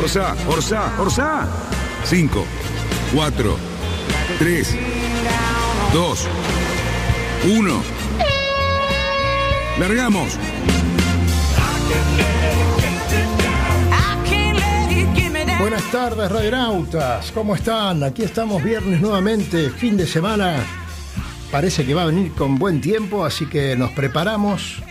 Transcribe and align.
Orsa, 0.00 0.34
Orsa, 0.48 0.92
Orsa. 0.98 1.46
5, 2.04 2.46
4, 3.14 3.56
3, 4.38 4.76
2, 5.92 6.28
1. 7.44 7.82
Largamos. 9.78 10.38
Buenas 15.60 15.82
tardes, 15.92 16.32
radionautas. 16.32 17.30
¿Cómo 17.32 17.54
están? 17.54 18.02
Aquí 18.02 18.22
estamos 18.22 18.64
viernes 18.64 19.02
nuevamente, 19.02 19.68
fin 19.68 19.98
de 19.98 20.06
semana. 20.06 20.64
Parece 21.52 21.84
que 21.84 21.92
va 21.92 22.04
a 22.04 22.06
venir 22.06 22.32
con 22.32 22.58
buen 22.58 22.80
tiempo, 22.80 23.22
así 23.22 23.44
que 23.44 23.76
nos 23.76 23.90
preparamos 23.90 24.82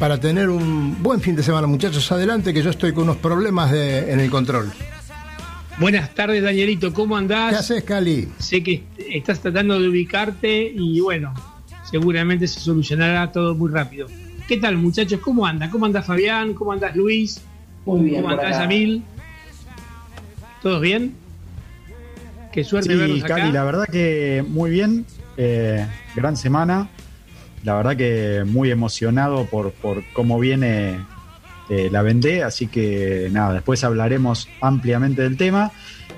para 0.00 0.18
tener 0.18 0.48
un 0.48 1.00
buen 1.02 1.20
fin 1.20 1.36
de 1.36 1.42
semana, 1.42 1.66
muchachos. 1.68 2.10
Adelante, 2.10 2.52
que 2.54 2.62
yo 2.62 2.70
estoy 2.70 2.92
con 2.92 3.04
unos 3.04 3.18
problemas 3.18 3.70
de- 3.70 4.10
en 4.12 4.18
el 4.18 4.30
control. 4.30 4.72
Buenas 5.78 6.14
tardes, 6.14 6.42
Danielito, 6.42 6.92
¿cómo 6.92 7.14
¿Qué 7.14 7.18
andás? 7.20 7.54
haces, 7.54 7.84
Cali? 7.84 8.28
Sé 8.38 8.62
que 8.62 8.82
estás 9.12 9.40
tratando 9.40 9.78
de 9.78 9.88
ubicarte 9.88 10.72
y 10.74 11.00
bueno, 11.00 11.32
seguramente 11.90 12.48
se 12.48 12.60
solucionará 12.60 13.30
todo 13.30 13.54
muy 13.54 13.70
rápido. 13.70 14.06
¿Qué 14.48 14.56
tal, 14.56 14.76
muchachos? 14.78 15.20
¿Cómo 15.20 15.46
anda? 15.46 15.70
¿Cómo 15.70 15.84
anda 15.86 16.02
Fabián? 16.02 16.54
¿Cómo 16.54 16.72
andas 16.72 16.96
Luis? 16.96 17.40
Muy 17.86 18.00
bien, 18.10 18.22
¿Cómo 18.22 18.34
andás. 18.34 18.58
Yamil? 18.58 19.02
¿Todos 20.62 20.80
bien? 20.80 21.14
Qué 22.52 22.64
suerte 22.64 22.90
Sí, 22.90 22.96
verlos 22.98 23.22
acá. 23.22 23.36
Cali, 23.36 23.52
la 23.52 23.64
verdad 23.64 23.84
que 23.86 24.42
muy 24.48 24.70
bien. 24.70 25.04
eh, 25.36 25.86
gran 26.16 26.36
semana. 26.36 26.88
La 27.64 27.74
verdad 27.76 27.96
que 27.96 28.42
muy 28.46 28.70
emocionado 28.70 29.46
por, 29.46 29.72
por 29.72 30.02
cómo 30.12 30.38
viene 30.40 30.98
eh, 31.68 31.88
la 31.92 32.02
vendé. 32.02 32.42
Así 32.42 32.66
que 32.68 33.28
nada, 33.30 33.54
después 33.54 33.84
hablaremos 33.84 34.48
ampliamente 34.60 35.22
del 35.22 35.36
tema. 35.36 35.70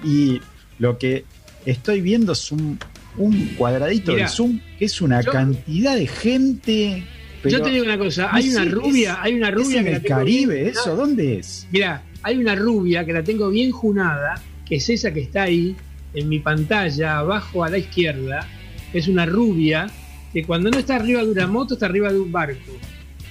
Y 0.04 0.40
lo 0.78 0.98
que 0.98 1.24
estoy 1.66 2.00
viendo 2.00 2.32
es 2.32 2.52
un, 2.52 2.78
un 3.16 3.48
cuadradito 3.56 4.14
de 4.14 4.28
Zoom 4.28 4.60
que 4.78 4.84
es 4.84 5.00
una 5.00 5.20
yo- 5.20 5.32
cantidad 5.32 5.94
de 5.96 6.06
gente. 6.06 7.04
Pero 7.42 7.58
Yo 7.58 7.62
te 7.64 7.70
digo 7.70 7.84
una 7.84 7.98
cosa, 7.98 8.28
no 8.30 8.36
hay 8.36 8.42
sé, 8.50 8.56
una 8.60 8.70
rubia, 8.70 9.12
es- 9.14 9.18
hay 9.22 9.34
una 9.34 9.48
¿Es 9.48 9.54
rubia 9.54 9.78
en 9.80 9.84
que 9.84 9.92
el 9.94 10.02
Caribe 10.04 10.54
bien- 10.54 10.68
eso? 10.68 10.94
¿Dónde 10.94 11.38
es? 11.38 11.66
Mira, 11.72 12.02
hay 12.22 12.38
una 12.38 12.54
rubia 12.54 13.04
que 13.04 13.12
la 13.12 13.24
tengo 13.24 13.50
bien 13.50 13.72
junada, 13.72 14.40
que 14.64 14.76
es 14.76 14.88
esa 14.88 15.12
que 15.12 15.20
está 15.20 15.42
ahí 15.42 15.74
en 16.14 16.28
mi 16.28 16.38
pantalla, 16.38 17.18
abajo 17.18 17.64
a 17.64 17.68
la 17.68 17.78
izquierda. 17.78 18.46
Es 18.92 19.08
una 19.08 19.26
rubia 19.26 19.88
que 20.32 20.44
cuando 20.44 20.70
no 20.70 20.78
está 20.78 20.96
arriba 20.96 21.22
de 21.22 21.30
una 21.30 21.46
moto, 21.46 21.74
está 21.74 21.86
arriba 21.86 22.12
de 22.12 22.20
un 22.20 22.32
barco. 22.32 22.72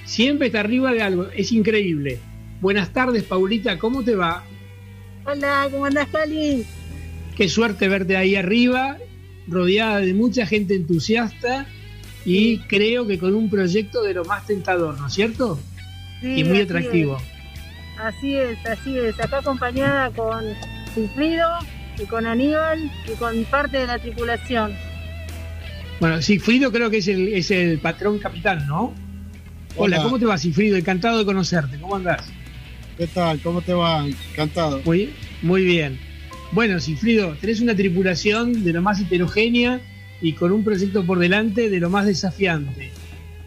Siempre 0.05 0.47
está 0.47 0.59
arriba 0.59 0.91
de 0.93 1.01
algo. 1.01 1.27
Es 1.35 1.51
increíble. 1.51 2.19
Buenas 2.59 2.93
tardes, 2.93 3.23
Paulita, 3.23 3.79
¿cómo 3.79 4.03
te 4.03 4.15
va? 4.15 4.43
Hola, 5.25 5.67
¿cómo 5.71 5.85
andás, 5.85 6.07
Cali? 6.09 6.65
Qué 7.35 7.49
suerte 7.49 7.87
verte 7.87 8.17
ahí 8.17 8.35
arriba, 8.35 8.97
rodeada 9.47 9.99
de 9.99 10.13
mucha 10.13 10.45
gente 10.45 10.75
entusiasta 10.75 11.65
y 12.25 12.59
creo 12.59 13.07
que 13.07 13.17
con 13.17 13.33
un 13.33 13.49
proyecto 13.49 14.03
de 14.03 14.13
lo 14.13 14.25
más 14.25 14.45
tentador, 14.45 14.99
¿no 14.99 15.07
es 15.07 15.13
cierto? 15.13 15.59
Sí, 16.21 16.39
y 16.39 16.43
muy 16.43 16.57
así 16.57 16.61
atractivo. 16.61 17.17
es, 17.17 17.99
Así 17.99 18.35
es, 18.35 18.65
así 18.65 18.97
es. 18.97 19.19
Acá 19.19 19.39
acompañada 19.39 20.11
con 20.11 20.43
Sigfrido 20.93 21.47
y 21.97 22.05
con 22.05 22.25
Aníbal 22.25 22.91
y 23.07 23.15
con 23.15 23.43
parte 23.45 23.77
de 23.77 23.87
la 23.87 23.99
tripulación. 23.99 24.75
Bueno, 26.01 26.19
Sigfrido 26.19 26.71
creo 26.71 26.89
que 26.89 26.97
es 26.97 27.07
el, 27.07 27.27
es 27.27 27.51
el 27.51 27.77
patrón 27.77 28.17
capitán, 28.17 28.65
¿no? 28.65 28.91
Hola, 29.75 29.97
Hola. 29.97 30.03
¿cómo 30.03 30.17
te 30.17 30.25
va, 30.25 30.35
Sigfrido? 30.35 30.75
Encantado 30.75 31.19
de 31.19 31.25
conocerte. 31.25 31.77
¿Cómo 31.79 31.95
andás? 31.95 32.25
¿Qué 32.97 33.05
tal? 33.05 33.39
¿Cómo 33.39 33.61
te 33.61 33.71
va? 33.73 34.07
Encantado. 34.31 34.81
Muy, 34.83 35.11
muy 35.43 35.63
bien. 35.63 35.99
Bueno, 36.53 36.79
Sigfrido, 36.79 37.37
tenés 37.39 37.61
una 37.61 37.75
tripulación 37.75 38.63
de 38.63 38.73
lo 38.73 38.81
más 38.81 38.99
heterogénea 38.99 39.79
y 40.23 40.33
con 40.33 40.51
un 40.51 40.63
proyecto 40.63 41.05
por 41.05 41.19
delante 41.19 41.69
de 41.69 41.79
lo 41.79 41.91
más 41.91 42.07
desafiante. 42.07 42.89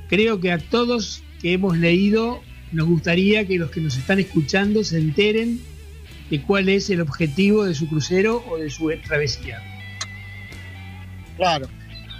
Creo 0.08 0.38
que 0.38 0.52
a 0.52 0.58
todos 0.58 1.24
que 1.42 1.54
hemos 1.54 1.76
leído 1.76 2.40
nos 2.70 2.86
gustaría 2.86 3.48
que 3.48 3.58
los 3.58 3.72
que 3.72 3.80
nos 3.80 3.96
están 3.96 4.20
escuchando 4.20 4.84
se 4.84 4.98
enteren 4.98 5.58
de 6.30 6.40
cuál 6.40 6.68
es 6.68 6.88
el 6.88 7.00
objetivo 7.00 7.64
de 7.64 7.74
su 7.74 7.88
crucero 7.88 8.44
o 8.48 8.58
de 8.58 8.70
su 8.70 8.92
travesía. 9.04 9.60
Claro. 11.36 11.66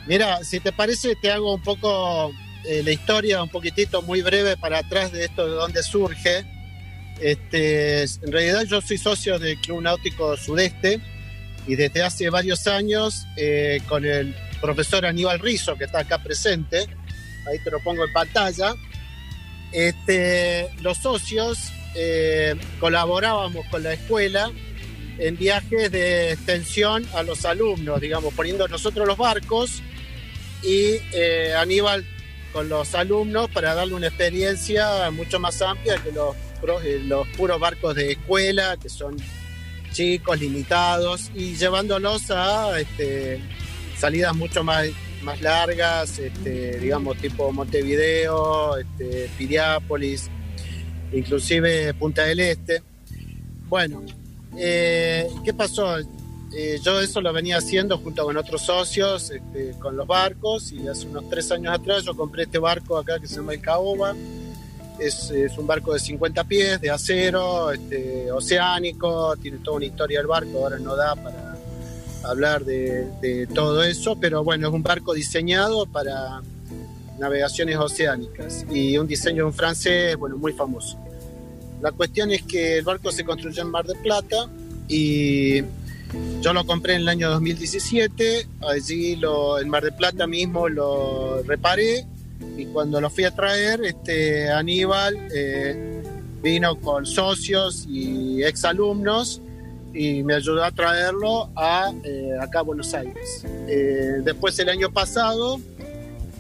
Mira, 0.07 0.45
si 0.45 0.61
te 0.61 0.73
parece, 0.73 1.17
te 1.17 1.33
hago 1.33 1.55
un 1.55 1.63
poco 1.63 2.33
eh, 2.65 2.83
la 2.85 2.93
historia, 2.93 3.43
un 3.43 3.49
poquitito 3.49 4.03
muy 4.03 4.23
breve 4.23 4.57
para 4.57 4.79
atrás 4.79 5.13
de 5.13 5.25
esto, 5.25 5.47
de 5.47 5.55
dónde 5.55 5.83
surge. 5.83 6.45
Este, 7.21 8.03
en 8.03 8.33
realidad 8.33 8.65
yo 8.65 8.81
soy 8.81 8.99
socio 8.99 9.39
del 9.39 9.59
Club 9.61 9.83
Náutico 9.83 10.37
Sudeste 10.37 11.01
y 11.67 11.77
desde 11.77 12.03
hace 12.03 12.29
varios 12.29 12.67
años 12.67 13.27
eh, 13.37 13.81
con 13.89 14.05
el 14.05 14.35
profesor 14.61 15.07
Aníbal 15.07 15.39
Rizo, 15.39 15.77
que 15.77 15.85
está 15.85 16.01
acá 16.01 16.23
presente, 16.23 16.87
ahí 17.47 17.59
te 17.63 17.71
lo 17.71 17.81
pongo 17.81 18.05
en 18.05 18.13
pantalla, 18.13 18.75
este, 19.73 20.69
los 20.83 20.99
socios 20.99 21.73
eh, 21.95 22.55
colaborábamos 22.81 23.67
con 23.67 23.83
la 23.83 23.93
escuela 23.93 24.51
en 25.19 25.37
viajes 25.37 25.91
de 25.91 26.33
extensión 26.33 27.07
a 27.15 27.23
los 27.23 27.45
alumnos, 27.45 28.01
digamos, 28.01 28.35
poniendo 28.35 28.67
nosotros 28.69 29.07
los 29.07 29.17
barcos 29.17 29.83
y 30.65 30.99
eh, 31.13 31.55
Aníbal 31.57 32.05
con 32.53 32.69
los 32.69 32.95
alumnos 32.95 33.51
para 33.51 33.75
darle 33.75 33.95
una 33.95 34.07
experiencia 34.07 35.11
mucho 35.11 35.41
más 35.41 35.61
amplia 35.61 35.97
que 35.99 36.13
los, 36.13 36.37
eh, 36.85 37.03
los 37.05 37.27
puros 37.29 37.59
barcos 37.59 37.97
de 37.97 38.13
escuela, 38.13 38.77
que 38.81 38.89
son 38.89 39.17
chicos, 39.93 40.41
limitados, 40.41 41.31
y 41.35 41.57
llevándolos 41.57 42.31
a 42.31 42.79
este, 42.81 43.41
salidas 43.99 44.35
mucho 44.35 44.63
más, 44.63 44.89
más 45.23 45.41
largas, 45.41 46.19
este, 46.19 46.79
digamos, 46.79 47.17
tipo 47.19 47.53
Montevideo, 47.53 48.77
este, 48.79 49.31
Piriápolis, 49.37 50.31
inclusive 51.13 51.93
Punta 51.95 52.23
del 52.23 52.41
Este. 52.41 52.83
Bueno, 53.69 54.03
eh, 54.57 55.27
¿qué 55.45 55.53
pasó? 55.53 55.97
Eh, 56.57 56.79
yo 56.83 57.01
eso 57.01 57.21
lo 57.21 57.33
venía 57.33 57.57
haciendo 57.57 57.99
junto 57.99 58.25
con 58.25 58.37
otros 58.37 58.63
socios, 58.63 59.31
este, 59.31 59.73
con 59.81 59.97
los 59.97 60.07
barcos, 60.07 60.71
y 60.71 60.87
hace 60.87 61.07
unos 61.09 61.29
tres 61.29 61.51
años 61.51 61.75
atrás 61.75 62.05
yo 62.05 62.17
compré 62.17 62.45
este 62.45 62.59
barco 62.59 62.97
acá 62.97 63.19
que 63.19 63.27
se 63.27 63.37
llama 63.37 63.55
el 63.55 63.61
Caoba. 63.61 64.15
Es, 65.01 65.33
un 65.59 65.67
barco 65.67 65.93
de 65.93 65.99
50 65.99 66.45
pies, 66.45 66.81
de 66.81 66.91
acero, 66.91 67.73
este, 67.73 68.31
oceánico, 68.31 69.37
tiene 69.37 69.59
toda 69.59 69.79
una 69.79 69.87
historia 69.87 70.21
el 70.21 70.29
barco, 70.29 70.59
ahora 70.59 70.79
no 70.79 70.95
da 70.95 71.17
para 71.17 71.57
hablar 72.23 72.65
de, 72.65 73.11
de 73.21 73.49
todo 73.49 73.83
eso, 73.83 74.17
pero 74.21 74.45
bueno, 74.45 74.69
es 74.69 74.75
un 74.75 74.85
barco 74.85 75.13
diseñado 75.13 75.87
para 75.87 76.41
navegaciones 77.19 77.77
oceánicas 77.77 78.65
y 78.71 78.97
un 78.97 79.09
diseño 79.09 79.39
de 79.39 79.45
un 79.45 79.53
francés, 79.53 80.17
bueno, 80.17 80.37
muy 80.37 80.53
famoso. 80.53 80.97
La 81.81 81.91
cuestión 81.91 82.31
es 82.31 82.43
que 82.43 82.79
el 82.79 82.85
barco 82.85 83.11
se 83.11 83.25
construyó 83.25 83.63
en 83.63 83.71
Mar 83.71 83.85
del 83.85 83.99
Plata 83.99 84.49
y 84.89 85.63
yo 86.41 86.53
lo 86.53 86.65
compré 86.65 86.95
en 86.95 87.03
el 87.03 87.09
año 87.09 87.31
2017, 87.31 88.47
allí 88.69 89.17
lo, 89.17 89.59
en 89.59 89.69
Mar 89.69 89.83
del 89.83 89.95
Plata 89.95 90.27
mismo 90.27 90.69
lo 90.69 91.43
reparé 91.43 92.07
y 92.57 92.67
cuando 92.67 93.01
lo 93.01 93.11
fui 93.11 93.25
a 93.25 93.31
traer, 93.35 93.85
este, 93.85 94.51
Aníbal 94.51 95.29
eh, 95.35 96.03
vino 96.43 96.77
con 96.81 97.07
socios 97.07 97.87
y 97.89 98.43
exalumnos 98.43 99.41
y 99.93 100.23
me 100.23 100.35
ayudó 100.35 100.65
a 100.65 100.71
traerlo 100.71 101.51
a, 101.57 101.93
eh, 102.03 102.31
acá 102.41 102.61
a 102.61 102.63
Buenos 102.63 102.93
Aires. 102.95 103.45
Eh, 103.69 104.17
después 104.23 104.59
el 104.59 104.69
año 104.69 104.91
pasado 104.91 105.61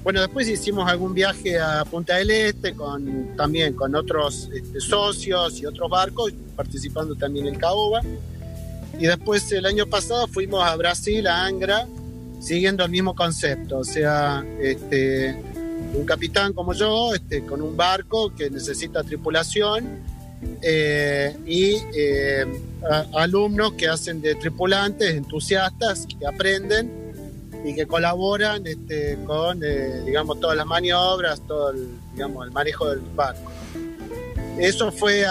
bueno, 0.05 0.20
después 0.20 0.46
hicimos 0.46 0.87
algún 0.87 1.14
viaje 1.14 1.58
a 1.58 1.82
Punta 1.87 2.17
del 2.17 2.31
Este 2.31 2.75
con, 2.75 3.34
también 3.38 3.72
con 3.72 3.94
otros 3.94 4.50
este, 4.52 4.78
socios 4.78 5.58
y 5.60 5.64
otros 5.64 5.88
barcos, 5.88 6.31
participando 6.55 7.14
también 7.14 7.46
en 7.46 7.55
Caoba. 7.55 8.02
Y 8.99 9.06
después 9.06 9.50
el 9.52 9.67
año 9.67 9.87
pasado 9.87 10.26
fuimos 10.29 10.64
a 10.64 10.76
Brasil, 10.76 11.26
a 11.26 11.46
Angra, 11.46 11.87
siguiendo 12.41 12.85
el 12.85 12.91
mismo 12.91 13.14
concepto, 13.14 13.79
o 13.79 13.85
sea, 13.85 14.44
este, 14.61 15.35
un 15.94 16.05
capitán 16.05 16.52
como 16.52 16.73
yo, 16.75 17.14
este, 17.14 17.44
con 17.44 17.62
un 17.62 17.76
barco 17.76 18.35
que 18.35 18.50
necesita 18.50 19.02
tripulación 19.02 20.02
eh, 20.62 21.37
y 21.46 21.76
eh, 21.96 22.44
alumnos 23.14 23.73
que 23.73 23.88
hacen 23.88 24.20
de 24.20 24.35
tripulantes, 24.35 25.14
entusiastas, 25.14 26.06
que 26.06 26.26
aprenden 26.26 26.91
y 27.64 27.75
que 27.75 27.87
colaboran 27.87 28.67
este, 28.67 29.19
con, 29.25 29.62
eh, 29.64 30.02
digamos, 30.05 30.38
todas 30.41 30.56
las 30.56 30.67
maniobras, 30.67 31.41
todo 31.46 31.70
el, 31.70 31.88
digamos, 32.12 32.46
el 32.46 32.52
manejo 32.52 32.91
del 32.91 33.00
barco. 33.14 33.50
Eso 34.58 34.93
fue 34.93 35.25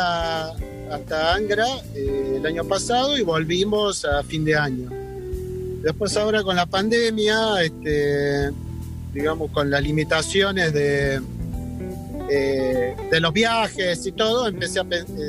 hasta 0.94 1.34
Angra 1.34 1.68
eh, 1.96 2.36
el 2.38 2.46
año 2.46 2.64
pasado 2.66 3.18
y 3.18 3.22
volvimos 3.24 4.06
a 4.06 4.24
fin 4.24 4.46
de 4.46 4.56
año. 4.56 4.90
Después 5.82 6.16
ahora 6.16 6.44
con 6.44 6.56
la 6.56 6.66
pandemia, 6.66 7.62
este, 7.62 8.52
digamos, 9.14 9.52
con 9.52 9.70
las 9.70 9.82
limitaciones 9.82 10.72
de, 10.74 11.22
eh, 12.30 12.96
de 13.12 13.20
los 13.20 13.34
viajes 13.34 14.06
y 14.06 14.12
todo, 14.14 14.48
empecé 14.48 14.80
a 14.80 14.84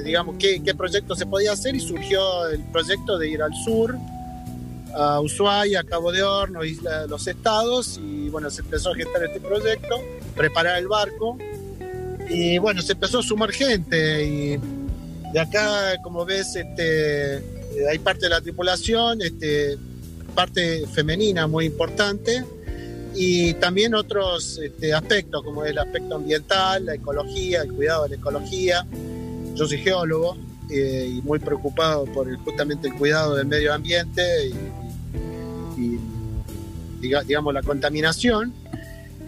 digamos, 0.05 0.37
qué, 0.39 0.63
qué 0.63 0.75
proyecto 0.75 1.17
se 1.17 1.27
podía 1.27 1.53
hacer 1.53 1.75
y 1.75 1.81
surgió 1.81 2.47
el 2.49 2.61
proyecto 2.71 3.19
de 3.19 3.29
ir 3.29 3.43
al 3.43 3.53
sur, 3.65 3.97
a 4.95 5.21
Ushuaia, 5.21 5.81
a 5.81 5.85
Cabo 5.85 6.13
de 6.13 6.23
Horno, 6.23 6.65
Isla 6.65 7.03
de 7.03 7.09
los 7.09 7.27
Estados, 7.27 7.99
y 8.01 8.29
bueno, 8.29 8.49
se 8.49 8.63
empezó 8.63 8.93
a 8.93 8.95
gestar 8.95 9.25
este 9.25 9.41
proyecto, 9.41 9.97
preparar 10.37 10.79
el 10.79 10.87
barco, 10.87 11.37
y 12.31 12.59
bueno, 12.59 12.81
se 12.81 12.93
empezó 12.93 13.19
a 13.19 13.23
sumar 13.23 13.51
gente, 13.51 14.25
y 14.25 14.61
de 15.35 15.41
acá, 15.41 16.01
como 16.01 16.25
ves, 16.25 16.55
este, 16.55 17.43
hay 17.91 17.99
parte 17.99 18.27
de 18.27 18.31
la 18.31 18.41
tripulación, 18.41 19.21
este, 19.21 19.77
parte 20.33 20.87
femenina 20.87 21.49
muy 21.49 21.67
importante, 21.67 22.45
y 23.17 23.53
también 23.55 23.97
otros 23.97 24.61
este, 24.63 24.95
aspectos, 24.95 25.43
como 25.43 25.65
el 25.65 25.77
aspecto 25.77 26.15
ambiental, 26.15 26.87
la 26.87 26.95
ecología, 26.95 27.63
el 27.63 27.73
cuidado 27.73 28.05
de 28.05 28.11
la 28.11 28.15
ecología. 28.15 28.87
Yo 29.57 29.67
soy 29.67 29.79
geólogo, 29.79 30.37
eh, 30.71 31.15
y 31.17 31.23
muy 31.23 31.41
preocupado 31.41 32.05
por 32.05 32.33
justamente 32.45 32.87
el 32.87 32.95
cuidado 32.95 33.35
del 33.35 33.47
medio 33.47 33.75
ambiente 33.75 34.23
y 35.77 35.99
digamos 37.01 37.53
la 37.53 37.63
contaminación. 37.63 38.55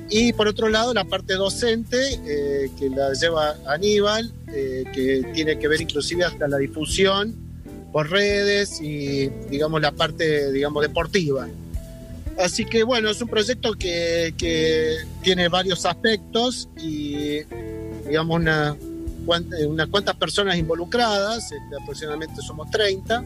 Y 0.09 0.33
por 0.33 0.47
otro 0.47 0.69
lado, 0.69 0.95
la 0.95 1.05
parte 1.05 1.35
docente, 1.35 1.97
eh, 2.27 2.71
que 2.79 2.89
la 2.91 3.13
lleva 3.13 3.57
Aníbal, 3.67 4.33
eh, 4.53 4.85
que 4.93 5.25
tiene 5.35 5.59
que 5.59 5.67
ver 5.69 5.81
inclusive 5.81 6.25
hasta 6.25 6.47
la 6.47 6.59
difusión 6.59 7.35
por 7.93 8.11
redes 8.11 8.81
y, 8.81 9.29
digamos, 9.51 9.81
la 9.81 9.91
parte, 9.93 10.53
digamos, 10.53 10.83
deportiva. 10.83 11.49
Así 12.39 12.65
que, 12.65 12.83
bueno, 12.83 13.11
es 13.11 13.21
un 13.21 13.29
proyecto 13.29 13.73
que, 13.73 14.35
que 14.37 14.97
tiene 15.23 15.49
varios 15.49 15.87
aspectos 15.87 16.69
y, 16.77 17.41
digamos, 18.07 18.37
una, 18.37 18.77
unas 19.67 19.89
cuantas 19.89 20.17
personas 20.17 20.57
involucradas, 20.57 21.51
este, 21.51 21.83
aproximadamente 21.83 22.41
somos 22.43 22.71
30. 22.71 23.25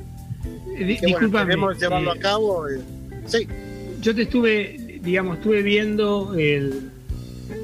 Eh, 0.79 0.99
queremos 1.01 1.79
llevarlo 1.79 2.13
a 2.13 2.17
cabo. 2.17 2.65
Sí. 3.27 3.47
Yo 4.01 4.15
te 4.15 4.23
estuve, 4.23 4.80
digamos, 5.03 5.39
estuve 5.39 5.63
viendo 5.63 6.35
el, 6.35 6.91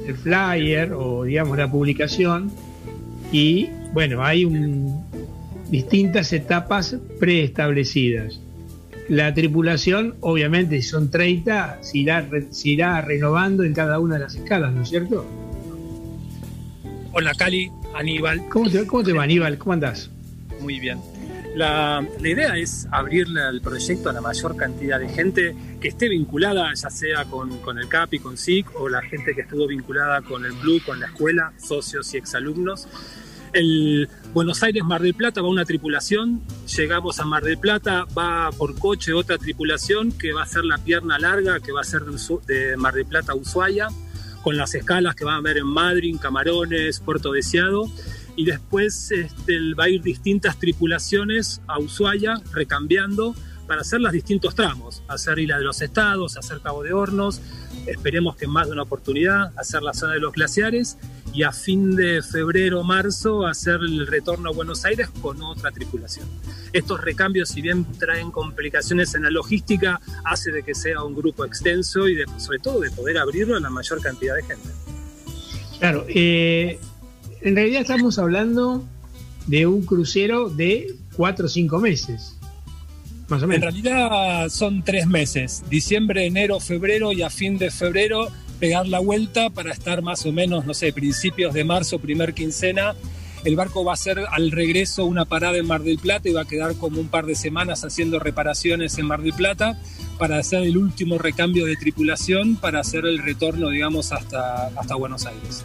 el 0.07 0.15
flyer 0.15 0.93
o, 0.93 1.23
digamos, 1.23 1.57
la 1.57 1.69
publicación 1.69 2.51
y, 3.31 3.69
bueno, 3.93 4.23
hay 4.23 4.45
un, 4.45 5.03
distintas 5.69 6.33
etapas 6.33 6.95
preestablecidas. 7.19 8.39
La 9.09 9.33
tripulación, 9.33 10.15
obviamente, 10.19 10.81
si 10.81 10.89
son 10.89 11.09
30, 11.09 11.79
se 11.81 11.97
irá, 11.99 12.27
se 12.51 12.69
irá 12.69 13.01
renovando 13.01 13.63
en 13.63 13.73
cada 13.73 13.99
una 13.99 14.15
de 14.15 14.21
las 14.21 14.35
escalas, 14.35 14.73
¿no 14.73 14.83
es 14.83 14.89
cierto? 14.89 15.25
Hola, 17.13 17.31
Cali, 17.37 17.71
Aníbal. 17.95 18.47
¿Cómo 18.49 18.69
te, 18.69 18.85
cómo 18.85 19.03
te 19.03 19.13
va, 19.13 19.23
Aníbal? 19.23 19.57
¿Cómo 19.57 19.73
andás? 19.73 20.09
Muy 20.61 20.79
bien. 20.79 20.99
La, 21.57 22.07
idea 22.19 22.55
es 22.55 22.87
abrirle 22.91 23.41
el 23.49 23.61
proyecto 23.61 24.11
a 24.11 24.13
la 24.13 24.21
mayor 24.21 24.55
cantidad 24.55 24.99
de 24.99 25.09
gente 25.09 25.55
que 25.81 25.87
esté 25.87 26.07
vinculada, 26.07 26.71
ya 26.75 26.91
sea 26.91 27.25
con, 27.25 27.49
el 27.79 27.89
CAPI, 27.89 28.19
con 28.19 28.37
SIC, 28.37 28.79
o 28.79 28.87
la 28.87 29.01
gente 29.01 29.33
que 29.33 29.41
estuvo 29.41 29.65
vinculada 29.65 30.21
con 30.21 30.45
el 30.45 30.51
Blue, 30.51 30.79
con 30.85 30.99
la 30.99 31.07
escuela, 31.07 31.53
socios 31.57 32.13
y 32.13 32.17
exalumnos. 32.17 32.87
El 33.53 34.07
Buenos 34.35 34.61
Aires 34.61 34.83
Mar 34.83 35.01
del 35.01 35.15
Plata 35.15 35.41
va 35.41 35.49
una 35.49 35.65
tripulación, 35.65 36.43
llegamos 36.75 37.19
a 37.19 37.25
Mar 37.25 37.41
del 37.41 37.57
Plata, 37.57 38.05
va 38.15 38.51
por 38.51 38.77
coche 38.77 39.13
otra 39.13 39.39
tripulación 39.39 40.11
que 40.11 40.33
va 40.33 40.43
a 40.43 40.45
ser 40.45 40.63
la 40.63 40.77
pierna 40.77 41.17
larga, 41.17 41.59
que 41.59 41.71
va 41.71 41.81
a 41.81 41.85
ser 41.85 42.03
de, 42.03 42.77
Mar 42.77 42.93
del 42.93 43.07
Plata 43.07 43.31
a 43.31 43.35
Ushuaia, 43.35 43.87
con 44.43 44.57
las 44.57 44.75
escalas 44.75 45.15
que 45.15 45.25
van 45.25 45.37
a 45.37 45.41
ver 45.41 45.57
en 45.57 45.65
Madrid, 45.65 46.17
Camarones, 46.21 46.99
Puerto 46.99 47.31
Deseado 47.31 47.89
y 48.37 48.45
después 48.45 49.11
este, 49.11 49.73
va 49.73 49.85
a 49.85 49.89
ir 49.89 50.01
distintas 50.01 50.57
tripulaciones 50.57 51.59
a 51.67 51.79
Ushuaia 51.79 52.39
recambiando 52.53 53.35
para 53.67 53.81
hacer 53.81 53.99
los 53.99 54.13
distintos 54.13 54.55
tramos, 54.55 55.03
hacer 55.09 55.39
Isla 55.39 55.57
de 55.57 55.65
los 55.65 55.81
Estados, 55.81 56.37
hacer 56.37 56.61
Cabo 56.61 56.83
de 56.83 56.93
Hornos, 56.93 57.41
esperemos 57.85 58.37
que 58.37 58.47
más 58.47 58.67
de 58.67 58.73
una 58.73 58.83
oportunidad, 58.83 59.51
hacer 59.57 59.81
la 59.81 59.93
zona 59.93 60.13
de 60.13 60.19
los 60.19 60.31
glaciares 60.31 60.97
y 61.33 61.43
a 61.43 61.51
fin 61.51 61.95
de 61.95 62.21
febrero 62.21 62.83
marzo 62.83 63.45
hacer 63.45 63.81
el 63.81 64.07
retorno 64.07 64.49
a 64.49 64.53
Buenos 64.53 64.85
Aires 64.85 65.09
con 65.21 65.41
otra 65.41 65.71
tripulación. 65.71 66.27
Estos 66.71 67.01
recambios, 67.01 67.49
si 67.49 67.61
bien 67.61 67.85
traen 67.97 68.31
complicaciones 68.31 69.15
en 69.15 69.23
la 69.23 69.31
logística, 69.31 69.99
hace 70.23 70.51
de 70.51 70.63
que 70.63 70.75
sea 70.75 71.03
un 71.03 71.15
grupo 71.15 71.43
extenso 71.43 72.07
y 72.07 72.17
sobre 72.37 72.59
todo 72.59 72.79
de 72.79 72.91
poder 72.91 73.17
abrirlo 73.17 73.57
a 73.57 73.59
la 73.59 73.69
mayor 73.69 73.99
cantidad 74.01 74.35
de 74.35 74.43
gente. 74.43 74.69
Claro, 75.79 76.05
eh, 76.07 76.79
en 77.41 77.55
realidad 77.55 77.81
estamos 77.81 78.19
hablando 78.19 78.83
de 79.47 79.65
un 79.65 79.83
crucero 79.83 80.49
de 80.49 80.95
cuatro 81.15 81.45
o 81.45 81.49
cinco 81.49 81.79
meses. 81.79 82.35
Más 83.29 83.43
o 83.43 83.47
menos. 83.47 83.55
En 83.55 83.83
realidad 83.83 84.49
son 84.49 84.83
tres 84.83 85.07
meses, 85.07 85.63
diciembre, 85.69 86.25
enero, 86.25 86.59
febrero 86.59 87.11
y 87.11 87.23
a 87.23 87.29
fin 87.29 87.57
de 87.57 87.71
febrero 87.71 88.27
pegar 88.59 88.87
la 88.87 88.99
vuelta 88.99 89.49
para 89.49 89.71
estar 89.71 90.01
más 90.01 90.25
o 90.25 90.31
menos, 90.31 90.65
no 90.65 90.73
sé, 90.73 90.93
principios 90.93 91.53
de 91.53 91.63
marzo, 91.63 91.99
primer 91.99 92.33
quincena. 92.33 92.95
El 93.43 93.55
barco 93.55 93.83
va 93.83 93.91
a 93.91 93.93
hacer 93.93 94.25
al 94.31 94.51
regreso 94.51 95.05
una 95.05 95.25
parada 95.25 95.57
en 95.57 95.67
Mar 95.67 95.83
del 95.83 95.99
Plata 95.99 96.27
y 96.27 96.33
va 96.33 96.41
a 96.41 96.45
quedar 96.45 96.75
como 96.75 96.99
un 96.99 97.07
par 97.07 97.25
de 97.25 97.35
semanas 97.35 97.83
haciendo 97.85 98.19
reparaciones 98.19 98.97
en 98.97 99.05
Mar 99.05 99.21
del 99.21 99.33
Plata 99.33 99.79
para 100.17 100.37
hacer 100.37 100.63
el 100.63 100.77
último 100.77 101.17
recambio 101.17 101.65
de 101.65 101.75
tripulación 101.75 102.55
para 102.55 102.79
hacer 102.79 103.05
el 103.05 103.19
retorno, 103.19 103.69
digamos, 103.69 104.11
hasta, 104.11 104.67
hasta 104.67 104.95
Buenos 104.95 105.25
Aires. 105.25 105.63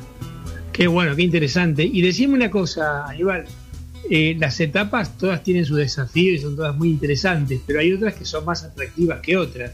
Qué 0.73 0.87
bueno, 0.87 1.15
qué 1.15 1.23
interesante. 1.23 1.85
Y 1.85 2.01
decime 2.01 2.35
una 2.35 2.51
cosa, 2.51 3.07
Aníbal. 3.07 3.45
Eh, 4.11 4.37
las 4.39 4.59
etapas 4.61 5.17
todas 5.17 5.43
tienen 5.43 5.65
su 5.65 5.77
desafío 5.77 6.35
y 6.35 6.39
son 6.39 6.57
todas 6.57 6.77
muy 6.77 6.91
interesantes, 6.91 7.61
pero 7.67 7.81
hay 7.81 7.93
otras 7.93 8.15
que 8.15 8.25
son 8.25 8.45
más 8.45 8.65
atractivas 8.65 9.21
que 9.21 9.37
otras. 9.37 9.73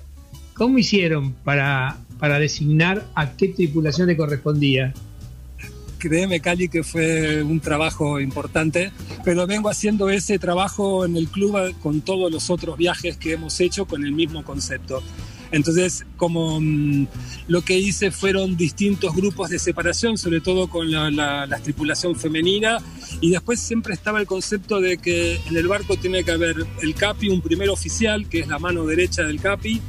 ¿Cómo 0.55 0.78
hicieron 0.78 1.33
para, 1.33 1.99
para 2.19 2.38
designar 2.38 3.07
a 3.14 3.37
qué 3.37 3.49
tripulación 3.49 4.09
le 4.09 4.17
correspondía? 4.17 4.93
Créeme, 5.99 6.40
Cali, 6.40 6.69
que 6.69 6.85
fue 6.85 7.43
un 7.43 7.59
trabajo 7.61 8.21
importante, 8.21 8.93
pero 9.25 9.47
vengo 9.47 9.69
haciendo 9.69 10.09
ese 10.11 10.38
trabajo 10.38 11.05
en 11.05 11.17
el 11.17 11.28
club 11.28 11.75
con 11.81 12.02
todos 12.02 12.31
los 12.31 12.50
otros 12.50 12.76
viajes 12.76 13.17
que 13.17 13.33
hemos 13.33 13.59
hecho 13.61 13.87
con 13.87 14.05
el 14.05 14.12
mismo 14.12 14.45
concepto. 14.45 15.02
Entonces, 15.50 16.05
como 16.17 16.61
mm, 16.61 17.07
lo 17.49 17.62
que 17.62 17.78
hice 17.78 18.11
fueron 18.11 18.57
distintos 18.57 19.14
grupos 19.14 19.50
de 19.50 19.59
separación, 19.59 20.19
sobre 20.19 20.40
todo 20.40 20.69
con 20.69 20.90
la, 20.90 21.61
tripulación 21.62 22.17
femenina, 22.17 22.78
y 23.21 23.31
después 23.31 23.61
siempre 23.61 23.95
estaba 23.95 24.21
el 24.21 24.26
concepto 24.26 24.81
de 24.81 24.99
que 24.99 25.40
en 25.47 25.57
el 25.57 25.67
barco 25.67 25.97
tiene 25.97 26.25
que 26.25 26.33
haber 26.33 26.67
el 26.83 26.95
capi, 26.95 27.28
un 27.28 27.40
primer 27.40 27.69
oficial, 27.71 28.28
que 28.28 28.40
es 28.40 28.49
la 28.49 28.59
mano 28.59 28.85
derecha 28.85 29.23
del 29.23 29.40
capi, 29.40 29.81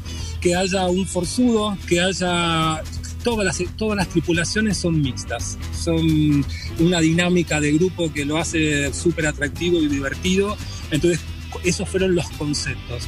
que 0.41 0.55
haya 0.55 0.87
un 0.87 1.05
forzudo, 1.05 1.77
que 1.87 1.99
haya 1.99 2.81
todas 3.23 3.45
las, 3.45 3.75
todas 3.75 3.97
las 3.97 4.07
tripulaciones 4.07 4.77
son 4.77 5.01
mixtas, 5.01 5.57
son 5.77 6.45
una 6.79 7.01
dinámica 7.01 7.59
de 7.59 7.73
grupo 7.73 8.11
que 8.11 8.25
lo 8.25 8.37
hace 8.37 8.93
súper 8.93 9.27
atractivo 9.27 9.77
y 9.79 9.87
divertido. 9.87 10.55
Entonces, 10.91 11.19
esos 11.63 11.89
fueron 11.89 12.15
los 12.15 12.29
conceptos 12.31 13.07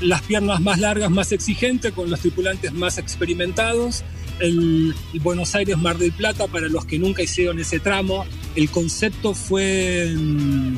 las 0.00 0.22
piernas 0.22 0.60
más 0.60 0.78
largas, 0.78 1.10
más 1.10 1.32
exigentes, 1.32 1.92
con 1.92 2.10
los 2.10 2.20
tripulantes 2.20 2.72
más 2.72 2.98
experimentados. 2.98 4.04
El, 4.40 4.94
Buenos 5.20 5.54
Aires 5.56 5.76
Mar 5.78 5.98
del 5.98 6.12
Plata, 6.12 6.46
para 6.46 6.68
los 6.68 6.84
que 6.84 6.98
nunca 6.98 7.22
hicieron 7.22 7.58
ese 7.58 7.80
tramo, 7.80 8.24
el 8.54 8.70
concepto 8.70 9.34
fue 9.34 10.14
mm, 10.16 10.76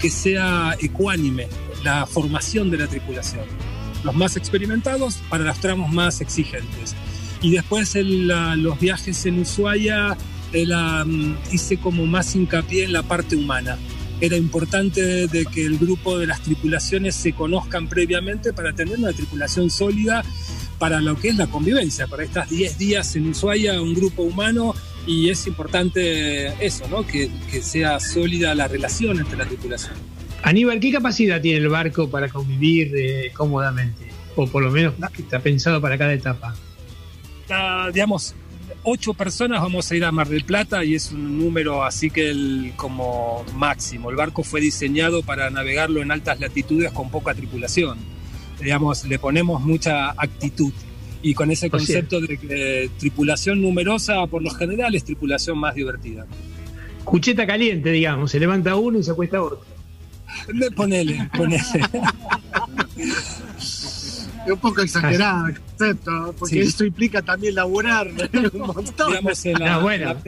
que 0.00 0.08
sea 0.10 0.74
ecuánime 0.80 1.48
la 1.84 2.06
formación 2.06 2.70
de 2.70 2.78
la 2.78 2.86
tripulación. 2.86 3.44
Los 4.02 4.14
más 4.14 4.36
experimentados 4.36 5.16
para 5.28 5.44
los 5.44 5.58
tramos 5.60 5.92
más 5.92 6.20
exigentes. 6.20 6.94
Y 7.42 7.50
después 7.50 7.94
el, 7.96 8.28
la- 8.28 8.56
los 8.56 8.80
viajes 8.80 9.26
en 9.26 9.40
Ushuaia 9.40 10.16
era, 10.52 11.04
mm, 11.04 11.36
hice 11.52 11.76
como 11.76 12.06
más 12.06 12.34
hincapié 12.34 12.84
en 12.84 12.92
la 12.94 13.02
parte 13.02 13.36
humana. 13.36 13.76
Era 14.20 14.36
importante 14.36 15.26
de 15.26 15.44
que 15.46 15.66
el 15.66 15.78
grupo 15.78 16.18
de 16.18 16.26
las 16.26 16.40
tripulaciones 16.40 17.14
se 17.14 17.32
conozcan 17.32 17.88
previamente 17.88 18.52
para 18.52 18.72
tener 18.72 18.98
una 18.98 19.12
tripulación 19.12 19.70
sólida 19.70 20.24
para 20.78 21.00
lo 21.00 21.18
que 21.18 21.28
es 21.28 21.36
la 21.36 21.46
convivencia, 21.46 22.06
para 22.06 22.24
estas 22.24 22.50
10 22.50 22.78
días 22.78 23.16
en 23.16 23.28
Ushuaia, 23.28 23.80
un 23.80 23.94
grupo 23.94 24.22
humano, 24.22 24.74
y 25.06 25.30
es 25.30 25.46
importante 25.46 26.48
eso, 26.64 26.86
¿no? 26.88 27.06
que, 27.06 27.30
que 27.50 27.62
sea 27.62 28.00
sólida 28.00 28.54
la 28.54 28.68
relación 28.68 29.18
entre 29.18 29.36
la 29.36 29.46
tripulación. 29.46 29.94
Aníbal, 30.42 30.80
¿qué 30.80 30.92
capacidad 30.92 31.40
tiene 31.40 31.58
el 31.58 31.68
barco 31.68 32.08
para 32.08 32.28
convivir 32.28 32.92
eh, 32.96 33.32
cómodamente? 33.34 34.06
O 34.36 34.46
por 34.46 34.62
lo 34.62 34.70
menos 34.70 34.94
que 35.12 35.22
está 35.22 35.40
pensado 35.40 35.80
para 35.80 35.96
cada 35.96 36.12
etapa. 36.12 36.54
Ah, 37.50 37.90
digamos, 37.92 38.34
ocho 38.88 39.12
personas 39.14 39.60
vamos 39.60 39.90
a 39.90 39.96
ir 39.96 40.04
a 40.04 40.12
Mar 40.12 40.28
del 40.28 40.44
Plata 40.44 40.84
y 40.84 40.94
es 40.94 41.10
un 41.12 41.38
número 41.38 41.84
así 41.84 42.08
que 42.08 42.30
el, 42.30 42.72
como 42.76 43.44
máximo. 43.54 44.10
El 44.10 44.16
barco 44.16 44.42
fue 44.44 44.60
diseñado 44.60 45.22
para 45.22 45.50
navegarlo 45.50 46.00
en 46.00 46.10
altas 46.12 46.38
latitudes 46.40 46.92
con 46.92 47.10
poca 47.10 47.34
tripulación. 47.34 47.98
Digamos, 48.60 49.04
le 49.04 49.18
ponemos 49.18 49.60
mucha 49.60 50.10
actitud. 50.10 50.72
Y 51.22 51.34
con 51.34 51.50
ese 51.50 51.68
concepto 51.68 52.20
de 52.20 52.38
que 52.38 52.90
tripulación 52.98 53.60
numerosa, 53.60 54.26
por 54.28 54.42
lo 54.42 54.50
general, 54.50 54.94
es 54.94 55.02
tripulación 55.04 55.58
más 55.58 55.74
divertida. 55.74 56.24
Cucheta 57.04 57.46
caliente, 57.46 57.90
digamos, 57.90 58.30
se 58.30 58.38
levanta 58.38 58.76
uno 58.76 58.98
y 58.98 59.02
se 59.02 59.10
acuesta 59.10 59.42
otro. 59.42 59.60
Le- 60.52 60.70
Ponele, 60.70 61.28
ponele. 61.36 61.62
Es 64.46 64.52
un 64.52 64.58
poco 64.58 64.80
exagerado 64.82 65.48
el 65.48 65.60
concepto, 65.60 66.34
porque 66.38 66.54
Sí. 66.62 66.68
eso 66.68 66.84
implica 66.84 67.20
también 67.22 67.54
laburar 67.56 68.08
un 68.52 68.60
montón. 68.60 69.08
Digamos, 69.10 69.44
en 69.46 69.52
la- 69.58 69.74
Ah, 69.74 69.78
bueno, 69.78 70.14
la- 70.14 70.22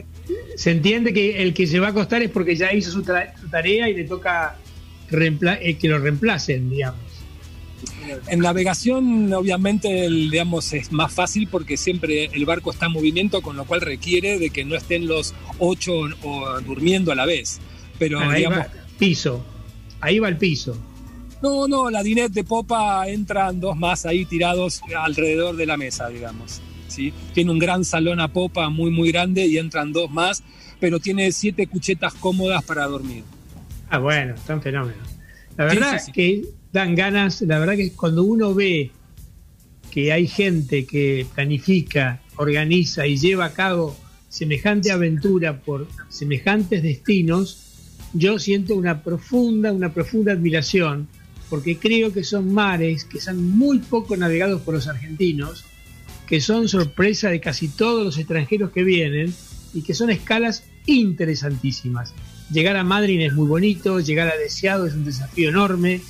se 0.55 0.71
entiende 0.71 1.13
que 1.13 1.41
el 1.41 1.53
que 1.53 1.65
se 1.67 1.79
va 1.79 1.87
a 1.87 1.89
acostar 1.91 2.21
es 2.21 2.29
porque 2.29 2.55
ya 2.55 2.73
hizo 2.73 2.91
su, 2.91 3.03
tra- 3.03 3.33
su 3.39 3.47
tarea 3.49 3.89
y 3.89 3.95
le 3.95 4.03
toca 4.03 4.57
eh, 5.11 5.77
que 5.79 5.87
lo 5.87 5.97
reemplacen, 5.99 6.69
digamos. 6.69 6.99
En 8.27 8.39
navegación, 8.39 9.31
obviamente, 9.33 10.05
el, 10.05 10.29
digamos, 10.29 10.73
es 10.73 10.91
más 10.91 11.13
fácil 11.13 11.47
porque 11.47 11.77
siempre 11.77 12.25
el 12.25 12.45
barco 12.45 12.71
está 12.71 12.87
en 12.87 12.91
movimiento, 12.91 13.41
con 13.41 13.55
lo 13.55 13.63
cual 13.65 13.81
requiere 13.81 14.37
de 14.37 14.49
que 14.49 14.65
no 14.65 14.75
estén 14.75 15.07
los 15.07 15.33
ocho 15.59 15.93
o 16.23 16.59
durmiendo 16.61 17.11
a 17.11 17.15
la 17.15 17.25
vez. 17.25 17.59
Pero, 17.97 18.19
Ah, 18.19 18.31
ahí 18.31 18.37
digamos, 18.39 18.59
va 18.59 18.67
piso, 18.97 19.45
ahí 20.01 20.19
va 20.19 20.27
el 20.27 20.37
piso. 20.37 20.77
No, 21.41 21.67
no, 21.67 21.89
la 21.89 22.03
dinet 22.03 22.31
de 22.31 22.43
popa 22.43 23.07
entran 23.07 23.59
dos 23.59 23.77
más 23.77 24.05
ahí 24.05 24.25
tirados 24.25 24.81
alrededor 24.97 25.55
de 25.55 25.65
la 25.65 25.77
mesa, 25.77 26.09
digamos. 26.09 26.61
¿sí? 26.87 27.13
Tiene 27.33 27.51
un 27.51 27.59
gran 27.59 27.85
salón 27.85 28.19
a 28.19 28.27
popa 28.27 28.69
muy, 28.69 28.91
muy 28.91 29.11
grande 29.11 29.45
y 29.45 29.57
entran 29.57 29.91
dos 29.93 30.11
más, 30.11 30.43
pero 30.79 30.99
tiene 30.99 31.31
siete 31.31 31.67
cuchetas 31.67 32.13
cómodas 32.15 32.63
para 32.63 32.85
dormir. 32.85 33.23
Ah, 33.89 33.99
bueno, 33.99 34.35
están 34.35 34.61
fenómenos. 34.61 35.07
La 35.57 35.69
Sí, 35.69 35.75
verdad 35.77 35.99
sí, 35.99 36.05
sí. 36.05 36.11
que 36.11 36.41
dan 36.71 36.95
ganas, 36.95 37.41
la 37.41 37.59
verdad 37.59 37.75
que 37.75 37.91
cuando 37.93 38.23
uno 38.23 38.53
ve 38.53 38.91
que 39.91 40.11
hay 40.13 40.27
gente 40.27 40.85
que 40.85 41.25
planifica, 41.33 42.21
organiza 42.35 43.07
y 43.07 43.17
lleva 43.17 43.45
a 43.45 43.53
cabo 43.53 43.97
semejante 44.29 44.91
aventura 44.91 45.59
por 45.59 45.87
semejantes 46.09 46.83
destinos, 46.83 47.65
yo 48.13 48.39
siento 48.39 48.75
una 48.75 49.01
profunda, 49.03 49.71
una 49.71 49.91
profunda 49.93 50.31
admiración, 50.33 51.07
porque 51.49 51.77
creo 51.77 52.13
que 52.13 52.23
son 52.23 52.53
mares 52.53 53.05
que 53.05 53.19
son 53.19 53.43
muy 53.57 53.79
poco 53.79 54.15
navegados 54.15 54.61
por 54.61 54.73
los 54.73 54.87
argentinos, 54.87 55.65
que 56.27 56.41
son 56.41 56.67
sorpresa 56.67 57.29
de 57.29 57.39
casi 57.39 57.67
todos 57.69 58.05
los 58.05 58.17
extranjeros 58.17 58.71
que 58.71 58.83
vienen 58.83 59.33
y 59.73 59.81
que 59.81 59.93
son 59.93 60.09
escalas 60.09 60.63
interesantísimas. 60.85 62.13
Llegar 62.51 62.77
a 62.77 62.83
Madrid 62.83 63.21
es 63.21 63.33
muy 63.33 63.47
bonito, 63.47 63.99
llegar 63.99 64.27
a 64.27 64.37
Deseado 64.37 64.85
es 64.85 64.93
un 64.93 65.05
desafío 65.05 65.49
enorme, 65.49 66.01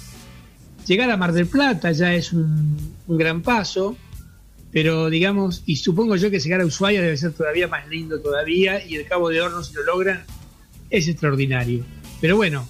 llegar 0.85 1.11
a 1.11 1.17
Mar 1.17 1.33
del 1.33 1.47
Plata 1.47 1.91
ya 1.91 2.13
es 2.13 2.33
un, 2.33 2.77
gran 3.07 3.41
paso, 3.41 3.97
pero 4.71 5.09
digamos, 5.09 5.63
y 5.65 5.77
supongo 5.77 6.15
yo 6.15 6.31
que 6.31 6.39
llegar 6.39 6.61
a 6.61 6.65
Ushuaia 6.65 7.01
debe 7.01 7.17
ser 7.17 7.33
todavía 7.33 7.67
más 7.67 7.87
lindo 7.87 8.19
todavía, 8.21 8.85
y 8.85 8.95
el 8.95 9.05
Cabo 9.05 9.29
de 9.29 9.41
Hornos, 9.41 9.67
si 9.67 9.73
lo 9.75 9.83
logran, 9.83 10.23
es 10.89 11.07
extraordinario. 11.07 11.83
Pero 12.21 12.35
bueno, 12.35 12.67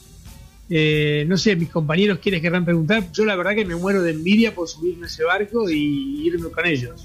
eh, 0.69 1.25
no 1.27 1.37
sé, 1.37 1.55
mis 1.55 1.69
compañeros 1.69 2.19
quieren 2.19 2.41
querrán 2.41 2.65
preguntar, 2.65 3.11
yo 3.11 3.25
la 3.25 3.35
verdad 3.35 3.55
que 3.55 3.65
me 3.65 3.75
muero 3.75 4.01
de 4.03 4.11
envidia 4.11 4.53
por 4.53 4.67
subirme 4.67 5.05
a 5.05 5.07
ese 5.07 5.23
barco 5.23 5.69
y 5.69 6.27
irme 6.27 6.49
con 6.49 6.65
ellos. 6.65 7.03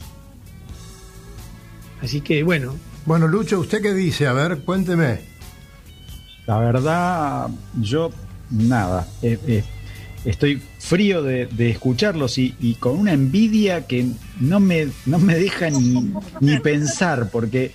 Así 2.01 2.21
que 2.21 2.43
bueno, 2.43 2.75
Bueno, 3.07 3.29
Lucho, 3.29 3.61
¿usted 3.61 3.81
qué 3.83 3.93
dice? 3.95 4.27
A 4.27 4.33
ver, 4.33 4.59
cuénteme. 4.59 5.21
La 6.47 6.59
verdad, 6.59 7.49
yo 7.81 8.11
nada. 8.51 9.09
eh, 9.23 9.39
eh, 9.47 9.65
estoy 10.27 10.61
frío 10.79 11.23
de, 11.23 11.47
de 11.47 11.71
escucharlos 11.71 12.37
y, 12.39 12.55
y 12.61 12.75
con 12.75 12.99
una 12.99 13.13
envidia 13.13 13.87
que 13.87 14.07
no 14.41 14.61
me, 14.61 14.89
no 15.07 15.19
me 15.19 15.35
deja 15.37 15.71
ni, 15.71 16.13
ni 16.41 16.59
pensar, 16.61 17.31
porque 17.31 17.73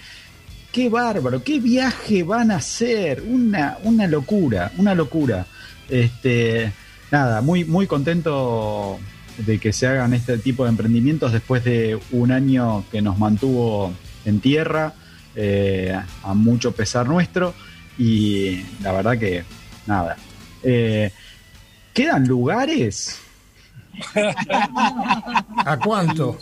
qué 0.71 0.89
bárbaro, 0.89 1.43
qué 1.43 1.59
viaje 1.59 2.21
van 2.23 2.51
a 2.51 2.57
hacer. 2.57 3.23
Una, 3.27 3.77
una 3.83 4.05
locura, 4.07 4.71
una 4.77 4.93
locura. 4.93 5.47
Este, 5.89 6.71
nada, 7.11 7.41
muy, 7.41 7.65
muy 7.65 7.87
contento 7.87 8.99
de 9.37 9.59
que 9.59 9.73
se 9.73 9.87
hagan 9.87 10.13
este 10.13 10.37
tipo 10.37 10.63
de 10.63 10.69
emprendimientos 10.69 11.31
después 11.31 11.63
de 11.63 11.99
un 12.11 12.31
año 12.31 12.83
que 12.91 13.01
nos 13.01 13.17
mantuvo 13.17 13.93
en 14.25 14.39
tierra, 14.39 14.93
eh, 15.35 15.97
a 16.23 16.33
mucho 16.33 16.73
pesar 16.73 17.07
nuestro. 17.07 17.53
Y 17.97 18.63
la 18.81 18.91
verdad 18.91 19.17
que, 19.17 19.43
nada. 19.87 20.17
Eh, 20.63 21.11
¿Quedan 21.93 22.27
lugares? 22.27 23.19
¿A 25.65 25.77
cuánto? 25.77 26.37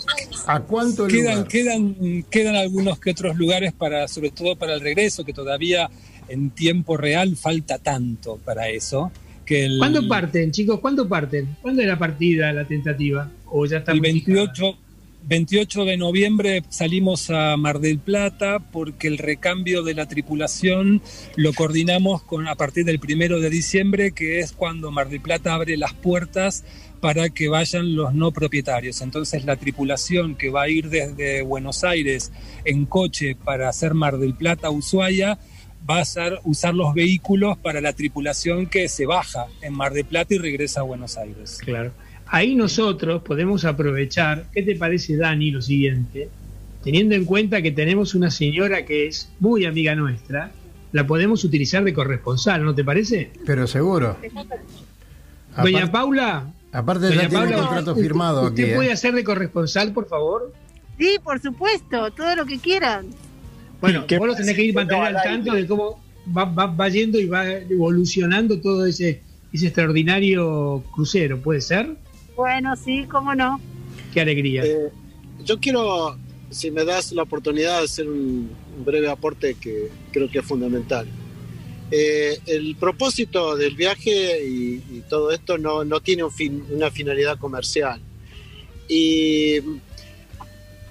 ¿A 0.45 0.59
cuánto 0.59 1.07
Quedan, 1.07 1.37
lugar? 1.37 1.47
quedan, 1.47 2.23
quedan 2.29 2.55
algunos 2.55 2.99
que 2.99 3.11
otros 3.11 3.35
lugares 3.37 3.73
para, 3.73 4.07
sobre 4.07 4.29
todo 4.31 4.55
para 4.55 4.73
el 4.73 4.81
regreso, 4.81 5.23
que 5.23 5.33
todavía 5.33 5.89
en 6.27 6.51
tiempo 6.51 6.97
real 6.97 7.35
falta 7.35 7.79
tanto 7.79 8.37
para 8.43 8.69
eso. 8.69 9.11
Que 9.47 9.63
el, 9.63 9.79
¿cuándo 9.79 10.05
parten, 10.07 10.51
chicos? 10.51 10.81
¿Cuándo 10.81 11.07
parten? 11.07 11.55
¿Cuándo 11.61 11.81
es 11.81 11.87
la 11.87 11.97
partida, 11.97 12.51
la 12.51 12.65
tentativa? 12.65 13.31
¿O 13.45 13.65
ya 13.65 13.77
está 13.77 13.93
el 13.93 14.01
muy 14.01 14.11
fijada? 14.19 14.45
28, 14.45 14.77
28 15.27 15.85
de 15.85 15.97
noviembre 15.97 16.63
salimos 16.69 17.29
a 17.29 17.55
Mar 17.55 17.79
del 17.79 17.97
Plata 17.97 18.59
porque 18.59 19.07
el 19.07 19.17
recambio 19.17 19.83
de 19.83 19.93
la 19.93 20.05
tripulación 20.05 21.01
lo 21.37 21.53
coordinamos 21.53 22.23
con 22.23 22.47
a 22.47 22.55
partir 22.55 22.83
del 22.83 22.99
primero 22.99 23.39
de 23.39 23.49
diciembre, 23.49 24.11
que 24.11 24.39
es 24.39 24.51
cuando 24.51 24.91
Mar 24.91 25.09
del 25.09 25.21
Plata 25.21 25.53
abre 25.53 25.77
las 25.77 25.93
puertas 25.93 26.65
para 26.99 27.29
que 27.29 27.47
vayan 27.47 27.95
los 27.95 28.13
no 28.13 28.31
propietarios. 28.31 29.01
Entonces 29.01 29.45
la 29.45 29.55
tripulación 29.55 30.35
que 30.35 30.49
va 30.49 30.63
a 30.63 30.69
ir 30.69 30.89
desde 30.89 31.41
Buenos 31.41 31.85
Aires 31.85 32.33
en 32.65 32.85
coche 32.85 33.35
para 33.35 33.69
hacer 33.69 33.93
Mar 33.93 34.17
del 34.17 34.33
Plata 34.33 34.69
Ushuaia 34.69 35.39
va 35.89 35.99
a 35.99 36.05
ser 36.05 36.39
usar 36.43 36.73
los 36.75 36.93
vehículos 36.93 37.57
para 37.57 37.79
la 37.81 37.93
tripulación 37.93 38.65
que 38.67 38.87
se 38.89 39.05
baja 39.05 39.47
en 39.61 39.73
Mar 39.73 39.93
del 39.93 40.05
Plata 40.05 40.33
y 40.33 40.37
regresa 40.37 40.81
a 40.81 40.83
Buenos 40.83 41.17
Aires. 41.17 41.59
Claro. 41.63 41.91
Ahí 42.27 42.55
nosotros 42.55 43.21
podemos 43.23 43.63
aprovechar, 43.63 44.45
¿qué 44.53 44.61
te 44.63 44.75
parece, 44.75 45.15
Dani, 45.15 45.51
lo 45.51 45.61
siguiente? 45.61 46.29
Teniendo 46.83 47.15
en 47.15 47.23
cuenta 47.25 47.61
que 47.61 47.71
tenemos 47.71 48.15
una 48.15 48.29
señora 48.31 48.85
que 48.85 49.07
es 49.07 49.29
muy 49.39 49.65
amiga 49.65 49.95
nuestra, 49.95 50.51
la 50.91 51.07
podemos 51.07 51.43
utilizar 51.43 51.83
de 51.83 51.93
corresponsal, 51.93 52.63
¿no 52.65 52.75
te 52.75 52.83
parece? 52.83 53.31
Pero 53.45 53.65
seguro. 53.67 54.17
Doña 55.61 55.91
Paula, 55.91 56.47
aparte 56.71 57.07
doña 57.07 57.23
ya 57.23 57.29
tiene 57.29 57.43
Paula, 57.45 57.57
contrato 57.57 57.91
¿usted- 57.91 58.03
firmado 58.03 58.39
aquí. 58.41 58.61
¿Usted 58.61 58.73
¿eh? 58.73 58.75
puede 58.75 58.91
hacer 58.91 59.13
de 59.13 59.23
corresponsal, 59.23 59.91
por 59.93 60.07
favor? 60.07 60.53
Sí, 60.97 61.17
por 61.23 61.41
supuesto, 61.41 62.11
todo 62.11 62.35
lo 62.35 62.45
que 62.45 62.59
quieran. 62.59 63.07
Bueno, 63.81 64.05
¿Qué 64.07 64.17
vos 64.17 64.27
lo 64.27 64.35
tenés 64.35 64.55
que 64.55 64.63
ir 64.63 64.73
mantener 64.73 65.03
al 65.03 65.23
tanto 65.23 65.53
de 65.53 65.67
cómo 65.67 66.01
va, 66.35 66.45
va- 66.45 66.65
va 66.67 66.89
yendo 66.89 67.19
y 67.19 67.25
va 67.25 67.49
evolucionando 67.51 68.59
todo 68.59 68.85
ese, 68.85 69.21
ese 69.53 69.67
extraordinario 69.67 70.83
crucero, 70.93 71.39
¿puede 71.39 71.61
ser? 71.61 71.95
Bueno, 72.35 72.75
sí, 72.75 73.05
cómo 73.09 73.33
no. 73.35 73.59
Qué 74.13 74.21
alegría. 74.21 74.63
Eh, 74.65 74.89
yo 75.45 75.59
quiero, 75.59 76.17
si 76.49 76.71
me 76.71 76.83
das 76.85 77.11
la 77.11 77.23
oportunidad, 77.23 77.79
de 77.79 77.85
hacer 77.85 78.07
un, 78.07 78.49
un 78.77 78.85
breve 78.85 79.09
aporte 79.09 79.55
que 79.59 79.89
creo 80.11 80.29
que 80.29 80.39
es 80.39 80.45
fundamental. 80.45 81.07
Eh, 81.91 82.37
el 82.47 82.75
propósito 82.75 83.55
del 83.55 83.75
viaje 83.75 84.43
y, 84.45 84.81
y 84.91 85.03
todo 85.07 85.31
esto 85.31 85.57
no, 85.57 85.85
no 85.85 86.01
tiene 86.01 86.23
un 86.23 86.31
fin- 86.31 86.63
una 86.71 86.91
finalidad 86.91 87.37
comercial. 87.37 88.01
Y 88.89 89.59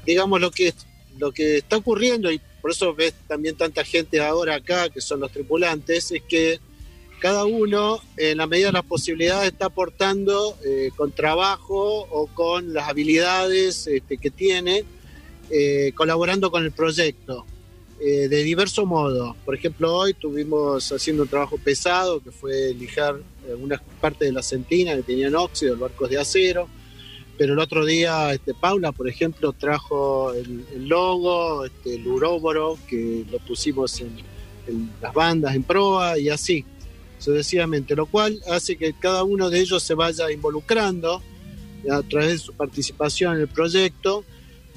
digamos 0.06 0.40
lo 0.40 0.50
que, 0.50 0.72
lo 1.18 1.32
que 1.32 1.58
está 1.58 1.76
ocurriendo, 1.76 2.30
y 2.32 2.40
por 2.66 2.72
eso 2.72 2.96
ves 2.96 3.14
también 3.28 3.54
tanta 3.54 3.84
gente 3.84 4.20
ahora 4.20 4.56
acá, 4.56 4.88
que 4.88 5.00
son 5.00 5.20
los 5.20 5.30
tripulantes, 5.30 6.10
es 6.10 6.20
que 6.24 6.58
cada 7.20 7.44
uno, 7.44 8.00
en 8.16 8.38
la 8.38 8.48
medida 8.48 8.66
de 8.66 8.72
las 8.72 8.84
posibilidades, 8.84 9.52
está 9.52 9.66
aportando 9.66 10.58
eh, 10.64 10.90
con 10.96 11.12
trabajo 11.12 12.08
o 12.10 12.26
con 12.26 12.74
las 12.74 12.88
habilidades 12.88 13.86
este, 13.86 14.18
que 14.18 14.32
tiene 14.32 14.84
eh, 15.48 15.92
colaborando 15.94 16.50
con 16.50 16.64
el 16.64 16.72
proyecto 16.72 17.46
eh, 18.00 18.26
de 18.26 18.42
diversos 18.42 18.84
modos. 18.84 19.36
Por 19.44 19.54
ejemplo, 19.54 19.94
hoy 19.94 20.14
tuvimos 20.14 20.90
haciendo 20.90 21.22
un 21.22 21.28
trabajo 21.28 21.58
pesado 21.58 22.18
que 22.18 22.32
fue 22.32 22.74
lijar 22.74 23.20
algunas 23.48 23.80
partes 24.00 24.26
de 24.26 24.32
la 24.32 24.42
centina 24.42 24.96
que 24.96 25.04
tenían 25.04 25.36
óxido, 25.36 25.76
barcos 25.76 26.10
de 26.10 26.18
acero. 26.18 26.68
Pero 27.38 27.52
el 27.52 27.58
otro 27.58 27.84
día, 27.84 28.32
este, 28.32 28.54
Paula, 28.54 28.92
por 28.92 29.08
ejemplo, 29.08 29.52
trajo 29.52 30.32
el, 30.32 30.64
el 30.74 30.88
logo, 30.88 31.64
este, 31.66 31.96
el 31.96 32.06
uróboro, 32.06 32.78
que 32.88 33.24
lo 33.30 33.38
pusimos 33.40 34.00
en, 34.00 34.16
en 34.66 34.90
las 35.02 35.12
bandas, 35.12 35.54
en 35.54 35.62
proa 35.62 36.18
y 36.18 36.28
así 36.30 36.64
sucesivamente, 37.18 37.94
lo 37.96 38.06
cual 38.06 38.40
hace 38.50 38.76
que 38.76 38.92
cada 38.92 39.24
uno 39.24 39.50
de 39.50 39.60
ellos 39.60 39.82
se 39.82 39.94
vaya 39.94 40.30
involucrando 40.30 41.22
a 41.90 42.02
través 42.02 42.30
de 42.30 42.38
su 42.38 42.52
participación 42.52 43.34
en 43.34 43.40
el 43.42 43.48
proyecto 43.48 44.24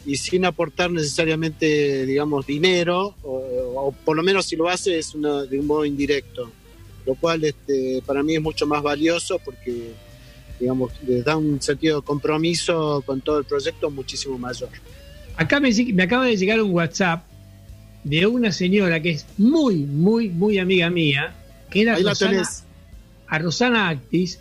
y 0.06 0.16
sin 0.18 0.46
aportar 0.46 0.92
necesariamente, 0.92 2.06
digamos, 2.06 2.46
dinero, 2.46 3.16
o, 3.24 3.38
o 3.76 3.92
por 3.92 4.16
lo 4.16 4.24
menos 4.24 4.46
si 4.46 4.56
lo 4.56 4.70
hace 4.70 4.98
es 4.98 5.14
una, 5.14 5.44
de 5.44 5.60
un 5.60 5.68
modo 5.68 5.86
indirecto, 5.86 6.52
lo 7.06 7.16
cual 7.16 7.44
este, 7.44 8.02
para 8.06 8.24
mí 8.24 8.36
es 8.36 8.42
mucho 8.42 8.66
más 8.66 8.82
valioso 8.82 9.40
porque, 9.44 9.92
digamos, 10.60 10.92
les 11.08 11.24
da 11.24 11.38
un 11.38 11.62
sentido 11.62 12.02
de 12.02 12.06
compromiso 12.06 13.02
con 13.06 13.22
todo 13.22 13.40
el 13.40 13.46
proyecto 13.46 13.90
muchísimo 13.90 14.38
mayor. 14.38 14.70
Acá 15.38 15.60
me, 15.60 15.72
me 15.94 16.04
acaba 16.04 16.26
de 16.26 16.36
llegar 16.38 16.62
un 16.62 16.72
WhatsApp 16.72 17.24
de 18.04 18.26
una 18.28 18.52
señora 18.52 19.02
que 19.02 19.12
es 19.12 19.26
muy, 19.38 19.78
muy, 19.78 20.30
muy 20.30 20.58
amiga 20.60 20.90
mía, 20.90 21.34
que 21.70 21.82
era 21.84 21.96
Ahí 21.96 22.04
Rosana, 22.04 22.32
tenés. 22.32 22.64
a 23.28 23.40
Rosana 23.40 23.90
Actis. 23.90 24.40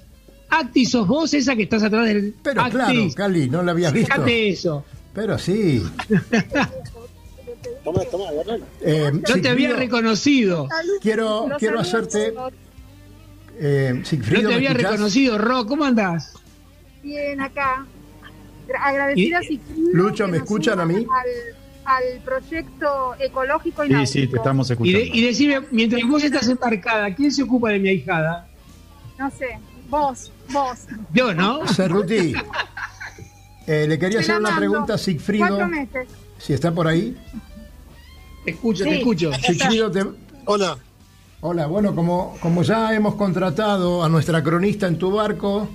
Actis, 0.51 0.91
sos 0.91 1.07
vos 1.07 1.35
esa 1.35 1.55
que 1.57 1.65
estás 1.65 1.83
atrás 1.83 2.07
del. 2.07 2.35
Pero 2.43 2.63
Actis, 2.63 2.75
claro, 2.75 3.09
Cali, 3.15 3.49
no 3.51 3.63
la 3.63 3.73
habías 3.73 3.93
visto. 3.93 4.13
fíjate 4.13 4.49
eso. 4.49 4.85
Pero 5.15 5.39
sí. 5.39 5.83
Toma, 7.85 8.03
toma. 8.11 8.25
Eh, 8.83 9.11
No 9.13 9.41
te 9.41 9.49
había 9.49 9.73
reconocido. 9.75 10.69
Quiero, 11.01 11.49
quiero 11.59 11.81
hacerte. 11.81 12.35
Eh, 13.61 13.93
No 13.99 14.05
Sigfrido, 14.05 14.43
te 14.43 14.49
¿me 14.49 14.55
había 14.55 14.75
reconocido, 14.75 15.39
Ro. 15.39 15.67
¿Cómo 15.67 15.85
andás? 15.85 16.35
Bien, 17.03 17.41
acá. 17.41 17.87
Gra- 18.69 18.81
Agradecida 18.83 19.39
a 19.39 19.43
Sigfrido 19.43 19.91
Lucho, 19.93 20.27
que 20.27 20.31
¿me 20.33 20.37
escuchan 20.39 20.79
a 20.81 20.85
mí? 20.85 20.95
Al, 20.97 21.07
al 21.97 22.21
proyecto 22.25 23.15
ecológico 23.19 23.85
y 23.85 23.89
Sí, 23.89 23.93
náutico. 23.95 24.13
sí, 24.13 24.27
te 24.29 24.37
estamos 24.37 24.69
Y, 24.69 24.73
escuchando. 24.73 24.99
de- 24.99 25.07
y 25.07 25.23
decime, 25.27 25.61
mientras 25.71 26.03
vos 26.07 26.23
estás 26.23 26.49
embarcada, 26.49 27.15
¿quién 27.15 27.33
se 27.33 27.43
ocupa 27.43 27.71
de 27.71 27.79
mi 27.79 27.89
ahijada? 27.89 28.47
No 29.19 29.31
sé, 29.31 29.59
vos, 29.89 30.31
vos. 30.53 30.79
Yo, 31.15 31.35
¿no? 31.35 31.67
Cerruti, 31.67 32.35
eh, 33.67 33.87
le 33.89 33.99
quería 33.99 34.19
Te 34.19 34.25
hacer 34.25 34.39
una 34.39 34.55
pregunta 34.57 34.83
a 34.83 34.87
Cuatro 34.87 34.99
Sigfrido, 34.99 35.67
meses. 35.67 36.09
si 36.39 36.53
está 36.53 36.71
por 36.73 36.87
ahí. 36.87 37.17
Te 38.45 38.51
escucho, 38.53 38.85
Sí. 38.85 38.91
te 38.91 38.99
escucho. 38.99 39.33
Sigfrido, 39.35 39.91
te- 39.91 40.05
Hola. 40.45 40.79
Hola, 41.41 41.67
bueno, 41.67 41.95
como, 41.95 42.37
como 42.41 42.63
ya 42.63 42.95
hemos 42.95 43.15
contratado 43.15 44.03
a 44.03 44.09
nuestra 44.09 44.43
cronista 44.43 44.87
en 44.87 44.99
tu 44.99 45.11
barco, 45.11 45.69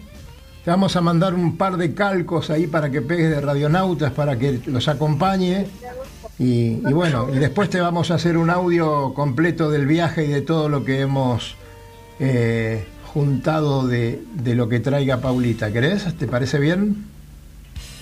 te 0.64 0.72
vamos 0.72 0.96
a 0.96 1.02
mandar 1.02 1.34
un 1.34 1.58
par 1.58 1.78
de 1.78 1.94
calcos 1.94 2.50
ahí 2.50 2.68
para 2.68 2.90
que 2.90 3.02
pegues 3.02 3.30
de 3.30 3.42
radionautas, 3.42 4.12
para 4.12 4.38
que 4.38 4.62
los 4.66 4.88
acompañe. 4.88 5.68
Y, 6.40 6.80
y 6.88 6.94
bueno, 6.94 7.28
y 7.34 7.38
después 7.38 7.70
te 7.70 7.80
vamos 7.80 8.12
a 8.12 8.16
hacer 8.16 8.38
un 8.38 8.50
audio 8.50 9.14
completo 9.14 9.70
del 9.70 9.86
viaje 9.86 10.26
y 10.26 10.30
de 10.30 10.42
todo 10.42 10.68
lo 10.68 10.84
que 10.84 11.02
hemos 11.02 11.56
eh, 12.20 12.86
juntado 13.14 13.88
de, 13.88 14.24
de 14.34 14.56
lo 14.56 14.68
que 14.68 14.80
traiga 14.80 15.22
Paulita. 15.22 15.72
¿Querés? 15.72 16.18
¿Te 16.18 16.28
parece 16.28 16.60
bien? 16.60 17.06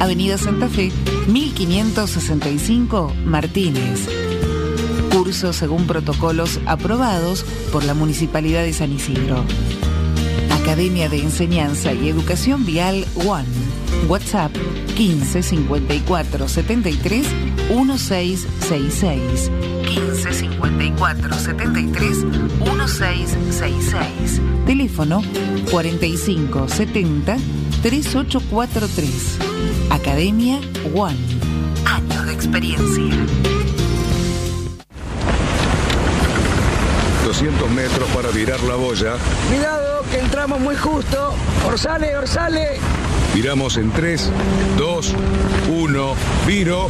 Avenida 0.00 0.38
Santa 0.38 0.68
Fe, 0.68 0.90
1565 1.28 3.12
Martínez. 3.24 4.08
Cursos 5.12 5.56
según 5.56 5.86
protocolos 5.86 6.58
aprobados 6.66 7.44
por 7.70 7.84
la 7.84 7.94
Municipalidad 7.94 8.62
de 8.62 8.72
San 8.72 8.92
Isidro. 8.92 9.44
Academia 10.50 11.08
de 11.08 11.18
Enseñanza 11.20 11.92
y 11.92 12.08
Educación 12.08 12.64
Vial 12.64 13.04
One. 13.26 13.73
WhatsApp 14.08 14.52
15 14.96 15.42
54 15.42 16.48
73 16.48 17.26
1666. 17.70 19.50
15 19.88 20.32
54 20.32 21.34
73 21.34 22.24
1666. 22.24 24.40
Teléfono 24.66 25.22
45 25.70 26.68
70 26.68 27.36
3843. 27.82 29.38
Academia 29.90 30.58
One. 30.94 31.16
Años 31.86 32.26
de 32.26 32.32
experiencia. 32.32 33.14
200 37.24 37.70
metros 37.70 38.08
para 38.10 38.28
virar 38.30 38.60
la 38.60 38.76
boya. 38.76 39.14
Cuidado, 39.48 40.04
que 40.10 40.18
entramos 40.20 40.60
muy 40.60 40.76
justo. 40.76 41.34
Orsale, 41.66 42.16
orsale. 42.16 42.78
Viramos 43.34 43.76
en 43.78 43.90
3, 43.90 44.30
2, 44.78 45.14
1, 45.68 46.14
viro. 46.46 46.88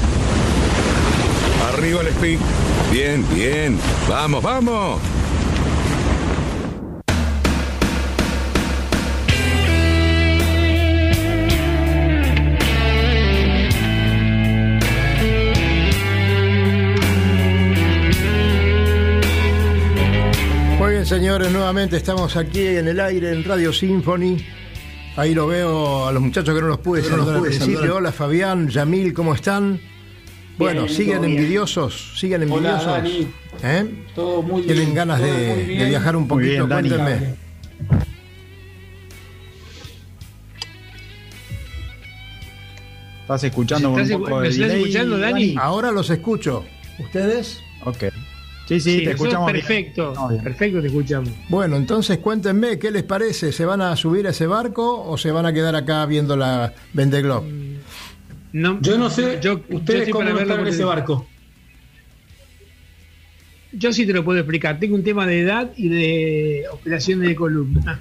Arriba 1.73 2.03
el 2.03 2.09
speed. 2.09 2.39
Bien, 2.93 3.25
bien. 3.35 3.79
Vamos, 4.09 4.43
vamos. 4.43 5.01
Muy 20.79 20.91
bien, 20.93 21.07
señores, 21.07 21.51
nuevamente 21.51 21.97
estamos 21.97 22.37
aquí 22.37 22.67
en 22.67 22.89
el 22.89 23.01
aire 23.01 23.33
en 23.33 23.43
Radio 23.45 23.73
Symphony. 23.73 24.54
Ahí 25.17 25.33
lo 25.35 25.47
veo 25.47 26.09
a 26.09 26.13
los 26.13 26.21
muchachos 26.23 26.55
que 26.55 26.61
no 26.61 26.67
los 26.69 26.79
pude 26.79 27.03
saludar 27.03 27.37
al 27.37 27.43
principio. 27.43 27.97
Hola 27.97 28.11
Fabián, 28.11 28.69
Yamil, 28.69 29.13
¿cómo 29.15 29.35
están? 29.35 29.81
Bueno, 30.59 30.83
Bien, 30.85 30.95
siguen 30.95 31.25
envidiosos, 31.25 32.15
siguen 32.19 32.43
Hola, 32.51 32.55
envidiosos. 32.55 32.87
Dani. 32.87 33.29
¿Eh? 33.63 34.05
Todo 34.15 34.43
muy 34.43 34.63
bien. 34.63 34.75
Tienen 34.77 34.95
ganas 34.95 35.21
todo 35.21 35.29
de, 35.33 35.55
muy 35.55 35.65
bien. 35.65 35.79
de 35.81 35.85
viajar 35.89 36.17
un 36.17 36.29
poquito, 36.29 36.67
bien, 36.67 36.69
cuéntenme. 36.69 37.35
¿Estás 43.23 43.45
escuchando 43.45 43.89
con 43.91 43.95
un 44.01 44.03
¿Estás 44.03 44.19
poco 44.19 44.37
de 44.37 44.43
¿me 44.43 44.49
estás 44.49 44.69
delay, 44.69 44.83
escuchando, 44.83 45.19
Dani? 45.19 45.55
Ahora 45.59 45.91
los 45.93 46.11
escucho. 46.11 46.65
¿Ustedes? 46.99 47.61
Ok. 47.85 48.05
Sí, 48.67 48.81
sí, 48.81 48.99
Sí, 48.99 49.05
te 49.05 49.11
escuchamos 49.11 49.53
perfecto, 49.53 50.13
No, 50.15 50.29
bien. 50.29 50.43
perfecto 50.43 50.81
te 50.81 50.87
escuchamos. 50.87 51.29
Bueno, 51.51 51.77
entonces 51.77 52.19
cuéntenme, 52.19 52.79
¿qué 52.79 52.91
les 52.91 53.03
parece? 53.03 53.53
¿Se 53.53 53.65
van 53.67 53.83
a 53.83 53.95
subir 53.97 54.27
a 54.27 54.31
ese 54.31 54.47
barco 54.47 55.05
o 55.05 55.19
se 55.19 55.31
van 55.33 55.45
a 55.45 55.53
quedar 55.53 55.77
acá 55.77 56.07
viendo 56.07 56.35
la 56.37 56.73
Vendeglob? 56.95 57.45
No, 58.53 58.81
Yo 58.81 58.97
no 58.97 59.11
sé 59.11 59.39
yo, 59.43 59.61
ustedes 59.69 60.09
cómo 60.09 60.25
verlo 60.25 60.41
están 60.43 60.61
en 60.61 60.67
ese 60.69 60.85
barco. 60.85 61.27
Yo 63.73 63.93
sí 63.93 64.07
te 64.07 64.13
lo 64.13 64.25
puedo 64.25 64.39
explicar. 64.39 64.79
Tengo 64.79 64.95
un 64.95 65.03
tema 65.03 65.27
de 65.27 65.41
edad 65.41 65.73
y 65.77 65.89
de 65.89 66.65
operación 66.73 67.21
de 67.21 67.35
columna. 67.35 68.01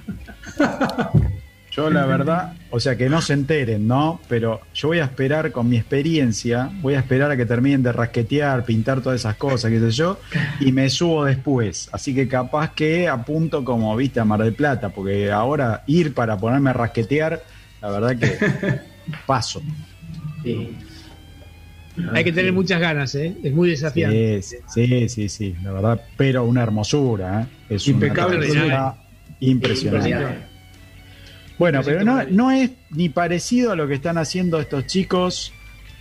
Yo 1.74 1.90
la 1.90 2.06
verdad, 2.06 2.54
o 2.70 2.80
sea, 2.80 2.96
que 2.96 3.08
no 3.08 3.20
se 3.20 3.32
enteren, 3.32 3.86
¿no? 3.86 4.20
Pero 4.28 4.60
yo 4.74 4.88
voy 4.88 4.98
a 4.98 5.04
esperar 5.04 5.52
con 5.52 5.68
mi 5.68 5.76
experiencia, 5.76 6.70
voy 6.80 6.94
a 6.94 7.00
esperar 7.00 7.30
a 7.30 7.36
que 7.36 7.46
terminen 7.46 7.82
de 7.82 7.92
rasquetear, 7.92 8.64
pintar 8.64 9.00
todas 9.00 9.20
esas 9.20 9.36
cosas, 9.36 9.70
qué 9.70 9.80
sé 9.80 9.90
yo, 9.90 10.18
y 10.60 10.72
me 10.72 10.88
subo 10.88 11.24
después. 11.24 11.88
Así 11.92 12.14
que 12.14 12.28
capaz 12.28 12.72
que 12.72 13.08
apunto 13.08 13.64
como, 13.64 13.94
viste, 13.96 14.20
a 14.20 14.24
Mar 14.24 14.42
del 14.42 14.54
Plata, 14.54 14.90
porque 14.90 15.30
ahora 15.30 15.82
ir 15.86 16.14
para 16.14 16.36
ponerme 16.36 16.70
a 16.70 16.74
rasquetear, 16.74 17.42
la 17.80 17.90
verdad 17.90 18.16
que 18.16 18.80
paso. 19.26 19.62
Sí. 20.42 20.76
Hay 22.12 22.24
que 22.24 22.32
tener 22.32 22.52
muchas 22.52 22.80
ganas, 22.80 23.14
¿eh? 23.14 23.36
Es 23.42 23.52
muy 23.52 23.70
desafiante. 23.70 24.42
Sí, 24.42 24.56
sí, 24.68 25.08
sí, 25.08 25.28
sí, 25.28 25.54
la 25.62 25.72
verdad, 25.72 26.02
pero 26.16 26.44
una 26.44 26.62
hermosura, 26.62 27.42
¿eh? 27.42 27.74
Es 27.76 27.86
Impecable 27.86 28.36
una 28.36 28.46
impresionante. 28.46 29.00
Impresionante. 29.40 30.53
Bueno, 31.58 31.80
pero 31.84 32.04
no, 32.04 32.24
no 32.30 32.50
es 32.50 32.70
ni 32.90 33.08
parecido 33.08 33.72
a 33.72 33.76
lo 33.76 33.86
que 33.86 33.94
están 33.94 34.18
haciendo 34.18 34.58
estos 34.60 34.86
chicos 34.86 35.52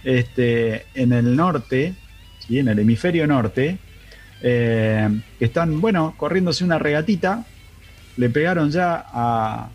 este, 0.04 0.86
en 0.96 1.14
el 1.14 1.36
norte, 1.36 1.94
¿sí? 2.40 2.60
en 2.60 2.68
el 2.70 2.80
hemisferio 2.80 3.28
norte, 3.28 3.78
eh, 4.42 5.10
que 5.40 5.46
están, 5.46 5.80
bueno, 5.80 6.16
corriéndose 6.18 6.64
una 6.64 6.80
regatita, 6.80 7.46
le 8.18 8.30
pegaron 8.30 8.72
ya 8.72 9.06
a, 9.08 9.70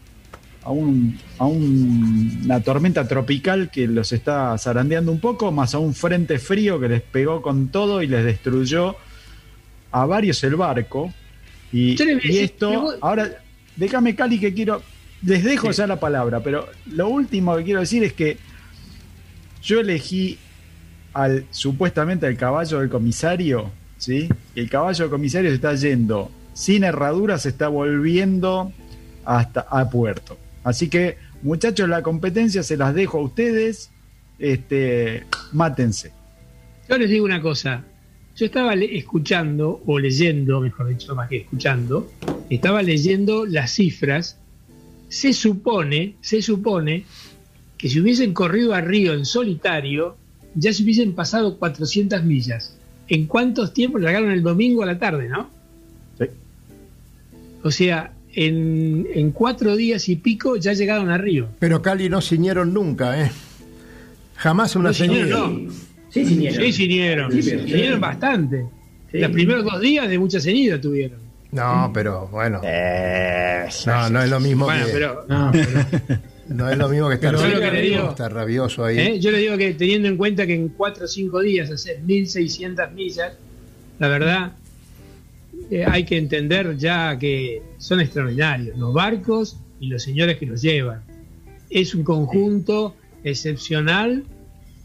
a, 0.65 0.71
un- 0.71 1.19
a 1.39 1.47
un- 1.47 2.41
una 2.45 2.61
tormenta 2.61 3.07
tropical 3.07 3.71
que 3.71 3.87
los 3.87 4.13
está 4.13 4.57
zarandeando 4.59 5.13
un 5.13 5.21
poco, 5.21 5.53
más 5.53 5.75
a 5.75 5.79
un 5.79 5.95
frente 5.95 6.39
frío 6.39 6.79
que 6.81 6.89
les 6.89 7.03
pegó 7.03 7.41
con 7.41 7.69
todo 7.69 8.03
y 8.03 8.07
les 8.09 8.25
destruyó 8.25 8.97
a 9.93 10.05
varios 10.07 10.43
el 10.45 10.57
barco. 10.57 11.13
Y, 11.73 11.95
y 12.25 12.39
esto, 12.39 12.71
ahora, 13.01 13.31
déjame 13.77 14.15
Cali 14.15 14.39
que 14.39 14.53
quiero, 14.53 14.83
les 15.23 15.45
dejo 15.45 15.71
ya 15.71 15.87
la 15.87 16.01
palabra, 16.01 16.41
pero 16.41 16.69
lo 16.87 17.09
último 17.09 17.57
que 17.57 17.65
quiero 17.65 17.81
decir 17.81 18.05
es 18.05 18.13
que 18.13 18.39
yo 19.63 19.81
elegí 19.81 20.39
al 21.13 21.45
supuestamente 21.51 22.27
al 22.27 22.37
caballo 22.37 22.81
del 22.81 22.89
comisario, 22.89 23.71
¿sí? 23.97 24.29
El 24.55 24.69
caballo 24.71 25.05
del 25.05 25.11
comisario 25.11 25.51
se 25.51 25.57
está 25.57 25.75
yendo 25.75 26.31
sin 26.59 26.83
herradura, 26.83 27.39
se 27.39 27.51
está 27.51 27.69
volviendo 27.69 28.73
hasta 29.25 29.61
a 29.61 29.89
puerto. 29.89 30.37
Así 30.65 30.89
que, 30.89 31.17
muchachos, 31.43 31.89
la 31.89 32.03
competencia 32.03 32.65
se 32.65 32.77
las 32.77 32.95
dejo 32.95 33.19
a 33.19 33.23
ustedes. 33.23 33.91
Este, 34.41 35.25
mátense. 35.53 36.13
Yo 36.89 36.99
les 36.99 37.11
digo 37.11 37.25
una 37.25 37.41
cosa. 37.41 37.85
Yo 38.35 38.47
estaba 38.47 38.75
escuchando, 38.75 39.83
o 39.87 39.99
leyendo, 39.99 40.61
mejor 40.61 40.89
dicho, 40.89 41.15
más 41.15 41.29
que 41.29 41.39
escuchando, 41.39 42.11
estaba 42.51 42.83
leyendo 42.83 43.47
las 43.47 43.73
cifras. 43.73 44.39
Se 45.09 45.33
supone, 45.33 46.15
se 46.21 46.43
supone 46.43 47.05
que 47.77 47.89
si 47.89 48.01
hubiesen 48.01 48.33
corrido 48.35 48.75
a 48.75 48.81
Río 48.81 49.15
en 49.15 49.25
solitario, 49.25 50.17
ya 50.55 50.73
se 50.73 50.83
hubiesen 50.83 51.13
pasado 51.15 51.57
400 51.59 52.25
millas. 52.25 52.77
¿En 53.09 53.27
cuántos 53.27 53.73
tiempos 53.73 54.03
largaron 54.03 54.31
el 54.33 54.43
domingo 54.43 54.83
a 54.83 54.87
la 54.87 54.99
tarde, 54.99 55.29
no? 55.29 55.49
Sí. 56.19 56.27
O 57.63 57.71
sea, 57.71 58.13
en, 58.35 59.07
en 59.15 59.31
cuatro 59.31 59.77
días 59.77 60.09
y 60.09 60.17
pico 60.17 60.57
ya 60.57 60.73
llegaron 60.75 61.09
a 61.09 61.17
Río. 61.19 61.49
Pero 61.59 61.81
Cali 61.81 62.09
no 62.09 62.21
ciñeron 62.21 62.75
nunca, 62.75 63.25
¿eh? 63.25 63.31
Jamás 64.37 64.77
una 64.77 64.91
No 64.91 64.95
ciñeron, 64.95 65.29
ceñida. 65.29 65.73
no. 65.73 65.73
Sí, 66.11 66.25
ciñeron. 66.27 66.65
Sí, 66.65 66.73
ciñeron. 66.73 67.33
Sí, 67.33 67.43
Ciñeron 67.43 68.01
bastante. 68.01 68.65
Sí. 69.11 69.19
Los 69.19 69.31
primeros 69.31 69.65
dos 69.65 69.81
días 69.81 70.09
de 70.09 70.19
mucha 70.19 70.41
ceñida 70.41 70.81
tuvieron. 70.81 71.19
No, 71.51 71.91
pero 71.95 72.29
bueno. 72.29 72.61
No, 73.87 74.11
no 74.11 74.23
es 74.23 74.31
lo 74.31 74.41
mismo 74.41 74.65
Bueno, 74.67 74.87
que 74.87 74.93
pero 74.93 75.25
No, 75.29 75.51
pero- 75.53 76.21
no 76.49 76.71
es 76.71 76.77
lo 76.79 76.89
mismo 76.89 77.09
que 77.09 77.15
estar, 77.15 77.33
lo 77.33 77.39
que 77.41 77.71
digo- 77.83 78.09
estar 78.11 78.33
rabioso 78.33 78.85
ahí. 78.85 78.99
¿eh? 78.99 79.21
yo 79.21 79.31
le 79.31 79.39
digo 79.39 79.57
que 79.57 79.75
teniendo 79.75 80.09
en 80.09 80.17
cuenta 80.17 80.47
que 80.47 80.55
en 80.55 80.69
4 80.69 81.05
o 81.05 81.09
5 81.09 81.41
días 81.41 81.71
hacer 81.71 82.01
1600 82.03 82.93
millas, 82.93 83.33
la 83.99 84.09
verdad 84.09 84.53
eh, 85.71 85.85
hay 85.87 86.05
que 86.05 86.17
entender 86.19 86.77
ya 86.77 87.19
que 87.19 87.63
son 87.79 88.01
extraordinarios 88.01 88.77
los 88.79 88.93
barcos 88.95 89.57
y 89.81 89.89
los 89.89 90.03
señores 90.03 90.37
que 90.39 90.47
los 90.47 90.61
llevan. 90.63 91.03
Es 91.71 91.95
un 91.95 92.03
conjunto 92.05 92.95
excepcional 93.25 94.25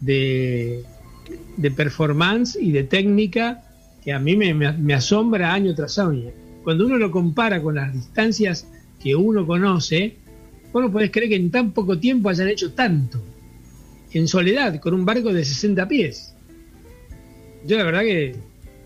de, 0.02 0.84
de 1.58 1.71
performance 1.71 2.58
y 2.60 2.71
de 2.71 2.84
técnica 2.84 3.63
que 4.04 4.12
a 4.12 4.19
mí 4.19 4.36
me, 4.36 4.54
me- 4.54 4.73
me 4.73 4.93
asombra 4.93 5.54
año 5.54 5.73
tras 5.76 5.97
año. 5.99 6.30
Cuando 6.63 6.86
uno 6.86 6.97
lo 6.97 7.12
compara 7.12 7.62
con 7.62 7.76
las 7.76 7.93
distancias 7.93 8.67
que 9.02 9.15
uno 9.15 9.45
conoce, 9.45 10.15
vos 10.71 10.84
no 10.84 10.91
podés 10.91 11.12
creer 11.12 11.30
que 11.30 11.36
en 11.36 11.52
tan 11.52 11.71
poco 11.71 11.99
tiempo 11.99 12.30
hayan 12.30 12.47
hecho 12.47 12.71
tanto. 12.71 13.21
En 14.13 14.28
soledad, 14.28 14.80
con 14.80 14.93
un 14.93 15.06
barco 15.06 15.34
de 15.34 15.43
60 15.43 15.88
pies. 15.88 16.34
Yo 17.65 17.78
la 17.78 17.84
verdad 17.84 18.02
que 18.02 18.36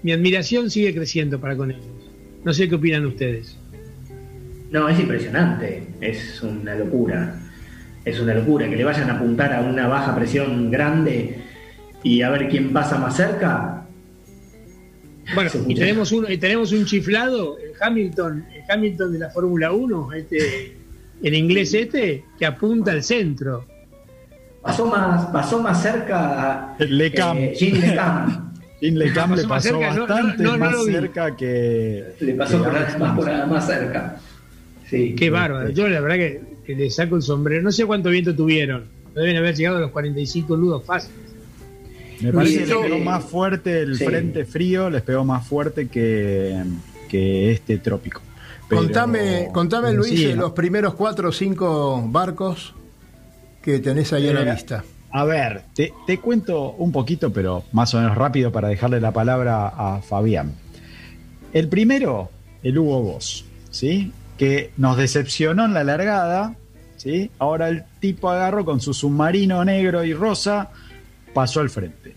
mi 0.03 0.11
admiración 0.11 0.69
sigue 0.69 0.93
creciendo 0.93 1.39
para 1.39 1.55
con 1.55 1.71
ellos. 1.71 1.85
No 2.43 2.53
sé 2.53 2.67
qué 2.67 2.75
opinan 2.75 3.05
ustedes. 3.05 3.57
No, 4.71 4.89
es 4.89 4.99
impresionante. 4.99 5.83
Es 6.01 6.41
una 6.41 6.75
locura. 6.75 7.39
Es 8.05 8.19
una 8.19 8.33
locura 8.33 8.69
que 8.69 8.75
le 8.75 8.83
vayan 8.83 9.09
a 9.09 9.15
apuntar 9.15 9.53
a 9.53 9.61
una 9.61 9.87
baja 9.87 10.15
presión 10.15 10.71
grande 10.71 11.39
y 12.03 12.21
a 12.21 12.29
ver 12.29 12.47
quién 12.47 12.71
pasa 12.71 12.97
más 12.97 13.17
cerca. 13.17 13.85
Bueno, 15.35 15.49
y 15.67 15.75
tenemos 15.75 16.11
un, 16.11 16.31
y 16.31 16.37
tenemos 16.37 16.71
un 16.71 16.85
chiflado, 16.85 17.57
Hamilton, 17.81 18.45
el 18.53 18.61
Hamilton 18.69 19.13
de 19.13 19.19
la 19.19 19.29
Fórmula 19.29 19.71
1, 19.71 20.13
este, 20.13 20.77
el 21.23 21.33
inglés 21.33 21.73
este, 21.73 22.23
que 22.37 22.45
apunta 22.45 22.91
al 22.91 23.03
centro. 23.03 23.65
Pasó 24.61 24.85
más, 24.87 25.25
pasó 25.27 25.61
más 25.61 25.81
cerca 25.81 26.75
Lecam. 26.79 27.37
eh, 27.37 27.53
Jean 27.57 27.79
Lecam. 27.79 28.53
Jim 28.79 28.95
Lecam 28.95 29.33
le 29.35 29.43
Pasó 29.47 29.69
cerca, 29.69 29.87
bastante 29.99 30.43
no, 30.43 30.51
no, 30.51 30.57
no 30.57 30.65
más 30.77 30.85
cerca 30.85 31.35
que. 31.35 32.03
Le 32.19 32.33
pasó 32.33 32.57
que 32.59 32.63
por, 32.69 32.75
Alex 32.77 32.99
más, 32.99 33.15
por- 33.17 33.47
más 33.47 33.65
cerca. 33.65 34.17
Sí. 34.89 35.15
Qué 35.15 35.29
bárbaro. 35.29 35.69
Yo 35.69 35.87
la 35.87 35.99
verdad 35.99 36.15
que, 36.17 36.41
que 36.65 36.75
le 36.75 36.89
saco 36.89 37.15
el 37.15 37.21
sombrero. 37.21 37.61
No 37.63 37.71
sé 37.71 37.85
cuánto 37.85 38.09
viento 38.09 38.35
tuvieron. 38.35 38.85
No 39.15 39.21
deben 39.21 39.37
haber 39.37 39.55
llegado 39.55 39.77
a 39.77 39.81
los 39.81 39.91
45 39.91 40.55
nudos 40.57 40.83
fácil. 40.85 41.11
Me 42.21 42.31
parece 42.33 42.63
que 42.63 42.65
les 42.65 42.77
pegó 42.77 42.99
más 42.99 43.23
fuerte 43.25 43.81
el 43.81 43.97
Sí. 43.97 44.05
frente 44.05 44.45
frío, 44.45 44.89
les 44.89 45.01
pegó 45.01 45.23
más 45.23 45.47
fuerte 45.47 45.87
que, 45.87 46.61
que 47.07 47.51
este 47.51 47.77
trópico. 47.79 48.21
Pero- 48.69 48.81
contame, 48.81 49.47
contame 49.53 49.93
Luis, 49.93 50.35
los 50.35 50.51
primeros 50.51 50.93
cuatro 50.95 51.29
o 51.29 51.31
cinco 51.31 52.03
barcos 52.07 52.73
que 53.61 53.79
tenés 53.79 54.11
ahí 54.13 54.27
a 54.29 54.33
la 54.33 54.41
Eh, 54.41 54.51
vista. 54.53 54.83
A 55.11 55.23
ver, 55.23 55.63
te, 55.73 55.93
te 56.05 56.19
cuento 56.19 56.71
un 56.73 56.91
poquito, 56.91 57.31
pero 57.31 57.63
más 57.71 57.93
o 57.93 57.97
menos 57.99 58.15
rápido 58.17 58.51
para 58.51 58.67
dejarle 58.67 58.99
la 58.99 59.11
palabra 59.13 59.67
a 59.67 60.01
Fabián. 60.01 60.53
El 61.53 61.69
primero, 61.69 62.29
el 62.61 62.77
Hugo 62.77 63.01
Boss, 63.01 63.45
¿sí? 63.71 64.11
Que 64.37 64.71
nos 64.77 64.97
decepcionó 64.97 65.65
en 65.65 65.73
la 65.73 65.83
largada, 65.85 66.55
¿sí? 66.97 67.31
Ahora 67.39 67.69
el 67.69 67.85
tipo 68.01 68.29
agarró 68.29 68.65
con 68.65 68.81
su 68.81 68.93
submarino 68.93 69.63
negro 69.63 70.03
y 70.03 70.13
rosa, 70.13 70.69
pasó 71.33 71.61
al 71.61 71.69
frente. 71.69 72.15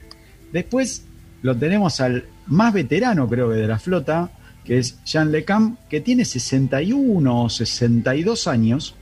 Después 0.52 1.04
lo 1.42 1.56
tenemos 1.56 2.00
al 2.00 2.24
más 2.48 2.72
veterano, 2.74 3.28
creo 3.28 3.48
que 3.50 3.54
de 3.56 3.68
la 3.68 3.78
flota, 3.78 4.30
que 4.64 4.78
es 4.78 5.02
Jean 5.04 5.32
Lecam, 5.32 5.76
que 5.88 6.00
tiene 6.00 6.24
61 6.24 7.44
o 7.44 7.48
62 7.48 8.46
años. 8.46 8.94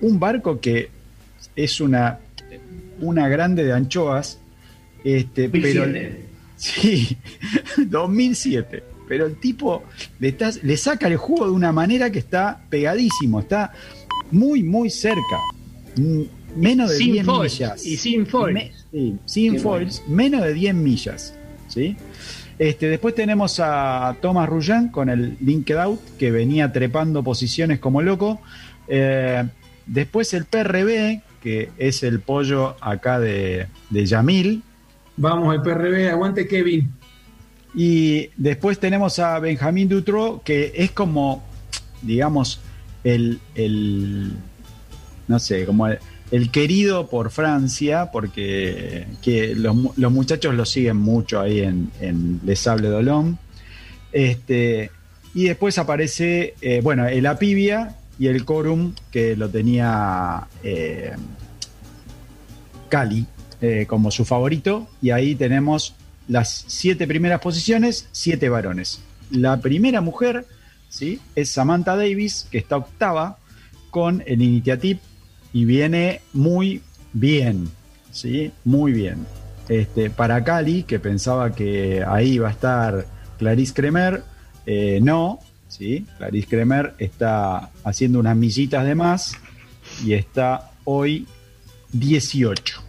Un 0.00 0.18
barco 0.20 0.60
que 0.60 0.90
es 1.56 1.80
una, 1.80 2.18
una 3.00 3.28
grande 3.28 3.64
de 3.64 3.72
anchoas, 3.72 4.38
este, 5.04 5.48
pero 5.48 5.80
2007. 5.82 6.24
sí, 6.56 7.16
2007. 7.86 8.82
Pero 9.06 9.26
el 9.26 9.36
tipo 9.38 9.82
le, 10.18 10.28
está- 10.28 10.52
le 10.62 10.76
saca 10.76 11.06
el 11.08 11.16
jugo 11.16 11.44
de 11.46 11.52
una 11.52 11.72
manera 11.72 12.10
que 12.10 12.18
está 12.18 12.62
pegadísimo, 12.70 13.40
está 13.40 13.72
muy, 14.30 14.62
muy 14.62 14.88
cerca. 14.90 15.38
Mm, 15.96 16.22
Menos 16.56 16.90
de 16.90 16.96
sin 16.96 17.12
10 17.12 17.26
foil. 17.26 17.50
millas. 17.50 17.84
Y 17.86 17.96
sin 17.96 18.26
foil. 18.26 18.54
Me- 18.54 18.72
Sí, 18.94 19.16
sin 19.26 19.58
foils, 19.58 20.02
menos 20.06 20.42
de 20.42 20.54
10 20.54 20.74
millas. 20.74 21.34
¿sí? 21.68 21.96
Este, 22.58 22.88
después 22.88 23.14
tenemos 23.14 23.60
a 23.60 24.16
Thomas 24.20 24.48
Rullan 24.48 24.88
con 24.88 25.08
el 25.08 25.36
Linked 25.40 25.76
Out, 25.76 26.00
que 26.18 26.30
venía 26.30 26.72
trepando 26.72 27.22
posiciones 27.22 27.78
como 27.80 28.02
loco. 28.02 28.40
Eh, 28.86 29.44
después 29.86 30.34
el 30.34 30.44
PRB, 30.44 31.22
que 31.42 31.70
es 31.78 32.02
el 32.02 32.20
pollo 32.20 32.76
acá 32.80 33.18
de, 33.18 33.66
de 33.90 34.06
Yamil. 34.06 34.62
Vamos, 35.16 35.54
el 35.54 35.62
PRB, 35.62 36.10
aguante 36.10 36.46
Kevin. 36.46 36.90
Y 37.74 38.30
después 38.36 38.78
tenemos 38.78 39.18
a 39.18 39.38
Benjamín 39.40 39.88
Dutro, 39.88 40.40
que 40.44 40.72
es 40.76 40.92
como, 40.92 41.42
digamos, 42.02 42.60
el, 43.02 43.40
el 43.56 44.32
no 45.26 45.38
sé, 45.38 45.66
como 45.66 45.88
el, 45.88 45.98
el 46.34 46.50
querido 46.50 47.06
por 47.08 47.30
Francia, 47.30 48.10
porque 48.10 49.06
que 49.22 49.54
los, 49.54 49.74
mu- 49.76 49.92
los 49.96 50.10
muchachos 50.10 50.52
lo 50.54 50.64
siguen 50.64 50.96
mucho 50.96 51.40
ahí 51.40 51.60
en, 51.60 51.92
en 52.00 52.40
Les 52.44 52.58
Sable 52.58 52.88
d'Olonne. 52.88 53.36
Este, 54.12 54.90
y 55.32 55.44
después 55.44 55.78
aparece, 55.78 56.54
eh, 56.60 56.80
bueno, 56.82 57.06
el 57.06 57.26
Apivia 57.26 57.96
y 58.18 58.26
el 58.26 58.44
Corum, 58.44 58.94
que 59.12 59.36
lo 59.36 59.48
tenía 59.48 60.48
eh, 60.64 61.12
Cali 62.88 63.26
eh, 63.60 63.86
como 63.86 64.10
su 64.10 64.24
favorito. 64.24 64.88
Y 65.00 65.10
ahí 65.10 65.36
tenemos 65.36 65.94
las 66.26 66.64
siete 66.66 67.06
primeras 67.06 67.40
posiciones, 67.40 68.08
siete 68.10 68.48
varones. 68.48 69.00
La 69.30 69.60
primera 69.60 70.00
mujer 70.00 70.46
¿sí? 70.88 71.20
es 71.36 71.50
Samantha 71.50 71.96
Davis, 71.96 72.48
que 72.50 72.58
está 72.58 72.76
octava 72.76 73.38
con 73.90 74.22
el 74.26 74.42
Initiative 74.42 75.00
y 75.54 75.64
viene 75.64 76.20
muy 76.34 76.82
bien, 77.14 77.70
¿sí? 78.10 78.50
Muy 78.64 78.92
bien. 78.92 79.24
Este, 79.68 80.10
para 80.10 80.44
Cali, 80.44 80.82
que 80.82 80.98
pensaba 80.98 81.54
que 81.54 82.04
ahí 82.06 82.32
iba 82.32 82.48
a 82.48 82.50
estar 82.50 83.06
Clarice 83.38 83.72
Kremer, 83.72 84.24
eh, 84.66 84.98
no, 85.00 85.38
¿sí? 85.68 86.04
Clarice 86.18 86.48
Kremer 86.48 86.94
está 86.98 87.70
haciendo 87.84 88.18
unas 88.18 88.36
millitas 88.36 88.84
de 88.84 88.96
más 88.96 89.36
y 90.04 90.14
está 90.14 90.72
hoy 90.82 91.26
18. 91.92 92.82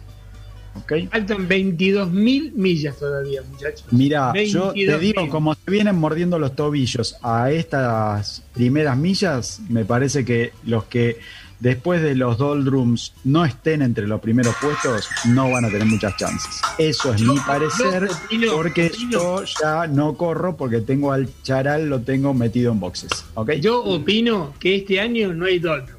¿Ok? 0.74 0.92
Faltan 1.10 1.48
22.000 1.48 2.52
millas 2.52 2.98
todavía, 2.98 3.42
muchachos. 3.48 3.86
Mira, 3.92 4.32
yo 4.44 4.72
te 4.72 4.80
22.000. 4.80 4.98
digo, 4.98 5.28
como 5.28 5.54
se 5.54 5.70
vienen 5.70 5.96
mordiendo 5.96 6.38
los 6.40 6.56
tobillos 6.56 7.16
a 7.22 7.50
estas 7.52 8.42
primeras 8.52 8.98
millas, 8.98 9.60
me 9.68 9.84
parece 9.84 10.24
que 10.24 10.52
los 10.64 10.84
que 10.84 11.18
después 11.60 12.02
de 12.02 12.14
los 12.14 12.38
doldrums 12.38 13.14
no 13.24 13.44
estén 13.44 13.82
entre 13.82 14.06
los 14.06 14.20
primeros 14.20 14.54
puestos 14.60 15.08
no 15.28 15.50
van 15.50 15.64
a 15.64 15.68
tener 15.68 15.86
muchas 15.86 16.16
chances. 16.16 16.60
Eso 16.78 17.14
es 17.14 17.22
mi 17.22 17.38
parecer, 17.40 18.08
porque 18.52 18.92
yo 19.10 19.42
ya 19.62 19.86
no 19.86 20.16
corro 20.16 20.56
porque 20.56 20.80
tengo 20.80 21.12
al 21.12 21.28
charal, 21.42 21.88
lo 21.88 22.00
tengo 22.00 22.34
metido 22.34 22.72
en 22.72 22.80
boxes. 22.80 23.10
¿ok? 23.34 23.52
Yo 23.52 23.82
opino 23.82 24.54
que 24.58 24.76
este 24.76 25.00
año 25.00 25.32
no 25.32 25.46
hay 25.46 25.58
dólar. 25.58 25.96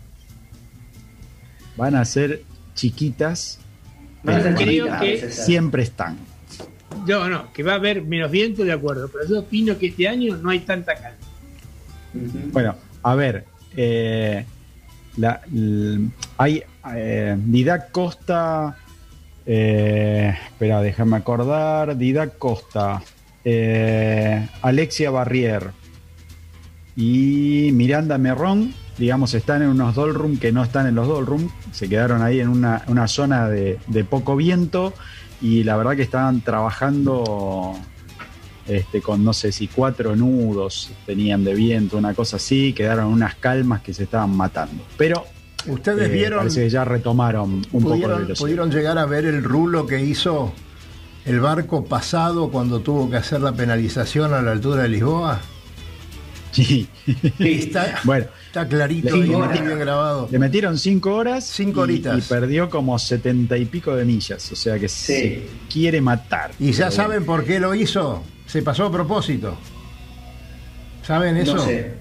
Van 1.75 1.95
a 1.95 2.05
ser 2.05 2.43
chiquitas, 2.75 3.59
pero 4.23 4.55
Creo 4.55 4.99
que- 4.99 5.31
siempre 5.31 5.83
están. 5.83 6.17
Yo 7.05 7.29
no, 7.29 7.53
que 7.53 7.63
va 7.63 7.73
a 7.73 7.75
haber 7.75 8.01
menos 8.01 8.29
viento, 8.31 8.63
de 8.63 8.71
acuerdo, 8.73 9.09
pero 9.11 9.27
yo 9.29 9.39
opino 9.39 9.77
que 9.77 9.87
este 9.87 10.07
año 10.07 10.35
no 10.37 10.49
hay 10.49 10.59
tanta 10.59 10.95
calma. 10.95 11.17
Bueno, 12.51 12.75
a 13.03 13.15
ver, 13.15 13.45
eh, 13.75 14.45
hay 16.37 16.63
eh, 16.95 17.35
Didac 17.37 17.91
Costa, 17.91 18.77
eh, 19.45 20.35
espera, 20.45 20.81
déjame 20.81 21.17
acordar, 21.17 21.97
Didac 21.97 22.37
Costa, 22.37 23.01
eh, 23.43 24.47
Alexia 24.61 25.09
Barrier 25.11 25.71
y 26.95 27.69
Miranda 27.73 28.17
Merrón, 28.17 28.73
digamos, 28.97 29.33
están 29.33 29.61
en 29.61 29.69
unos 29.69 29.95
dollroom 29.95 30.37
que 30.37 30.51
no 30.51 30.63
están 30.63 30.87
en 30.87 30.95
los 30.95 31.07
dollroom, 31.07 31.49
se 31.71 31.87
quedaron 31.87 32.21
ahí 32.21 32.39
en 32.39 32.49
una, 32.49 32.83
una 32.87 33.07
zona 33.07 33.47
de, 33.49 33.79
de 33.87 34.03
poco 34.03 34.35
viento 34.35 34.93
y 35.41 35.63
la 35.63 35.77
verdad 35.77 35.95
que 35.95 36.01
estaban 36.01 36.41
trabajando 36.41 37.77
este, 38.67 39.01
con 39.01 39.23
no 39.23 39.33
sé 39.33 39.51
si 39.51 39.67
cuatro 39.67 40.15
nudos 40.15 40.91
tenían 41.05 41.43
de 41.43 41.53
viento, 41.53 41.97
una 41.97 42.13
cosa 42.13 42.35
así, 42.37 42.73
quedaron 42.73 43.05
unas 43.05 43.35
calmas 43.35 43.81
que 43.81 43.93
se 43.93 44.03
estaban 44.03 44.31
matando. 44.35 44.83
Pero 44.97 45.25
Ustedes 45.67 46.07
eh, 46.09 46.11
vieron, 46.13 46.39
parece 46.39 46.61
que 46.63 46.69
ya 46.69 46.85
retomaron 46.85 47.65
un 47.71 47.83
poco 47.83 47.95
de 47.97 48.07
velocidad. 48.07 48.37
pudieron 48.37 48.71
llegar 48.71 48.97
a 48.97 49.05
ver 49.05 49.25
el 49.25 49.43
rulo 49.43 49.85
que 49.85 49.99
hizo 50.01 50.53
el 51.25 51.39
barco 51.41 51.83
pasado 51.85 52.49
cuando 52.49 52.79
tuvo 52.79 53.09
que 53.09 53.17
hacer 53.17 53.41
la 53.41 53.51
penalización 53.53 54.33
a 54.33 54.41
la 54.41 54.51
altura 54.53 54.83
de 54.83 54.89
Lisboa. 54.89 55.41
Sí. 56.51 56.87
Está, 57.39 57.99
Bueno, 58.03 58.27
está 58.47 58.67
clarito, 58.67 59.15
le 59.15 59.27
metieron- 59.27 59.51
bien 59.65 59.79
grabado. 59.79 60.27
Le 60.31 60.39
metieron 60.39 60.77
cinco 60.77 61.13
horas 61.15 61.43
Cinco 61.45 61.81
y- 61.81 61.83
horitas. 61.83 62.17
y, 62.17 62.21
perdió 62.21 62.69
como 62.69 62.97
setenta 62.97 63.57
y 63.57 63.65
pico 63.65 63.95
de 63.95 64.05
millas. 64.05 64.49
O 64.51 64.55
sea 64.55 64.79
que 64.79 64.87
se 64.87 65.47
quiere 65.71 65.99
matar. 66.01 66.51
Y 66.59 66.71
ya 66.71 66.89
saben 66.91 67.25
por 67.25 67.43
qué 67.43 67.59
lo 67.59 67.75
hizo. 67.75 68.23
Se 68.47 68.61
pasó 68.61 68.85
a 68.85 68.91
propósito. 68.91 69.57
¿Saben 71.03 71.35
No 71.35 71.41
eso? 71.41 71.59
sé. 71.59 71.93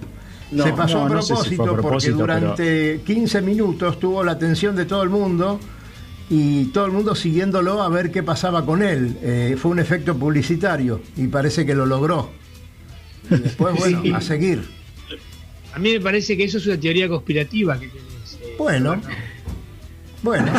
No, 0.53 0.63
se 0.65 0.73
pasó 0.73 0.99
no, 0.99 1.07
a 1.07 1.09
no 1.17 1.23
sé 1.23 1.27
si 1.27 1.57
propósito 1.57 1.57
fue 1.65 1.73
a 1.73 1.77
propósito, 1.77 2.19
porque 2.19 2.33
durante 2.35 3.01
15 3.05 3.43
minutos 3.43 3.99
tuvo 3.99 4.23
la 4.23 4.33
atención 4.33 4.77
de 4.77 4.85
todo 4.85 5.03
el 5.03 5.11
mundo 5.11 5.59
y 6.31 6.67
todo 6.67 6.87
el 6.87 6.93
mundo 6.93 7.15
siguiéndolo 7.17 7.83
a 7.83 7.89
ver 7.89 8.11
qué 8.13 8.23
pasaba 8.23 8.65
con 8.65 8.83
él. 8.83 9.17
Eh, 9.23 9.57
fue 9.59 9.73
un 9.73 9.81
efecto 9.81 10.17
publicitario 10.17 11.01
y 11.17 11.27
parece 11.27 11.67
que 11.67 11.75
lo 11.75 11.85
logró. 11.85 12.31
Y 13.29 13.37
después, 13.37 13.75
bueno, 13.79 14.03
Sí. 14.03 14.13
a 14.13 14.21
seguir. 14.21 14.63
A 15.75 15.79
mí 15.81 15.93
me 15.93 16.01
parece 16.01 16.37
que 16.37 16.45
eso 16.45 16.59
es 16.59 16.67
una 16.67 16.79
teoría 16.79 17.09
conspirativa 17.09 17.79
que 17.79 17.89
tenés. 17.89 18.39
eh, 18.41 18.55
Bueno, 18.57 19.01
bueno. 20.23 20.53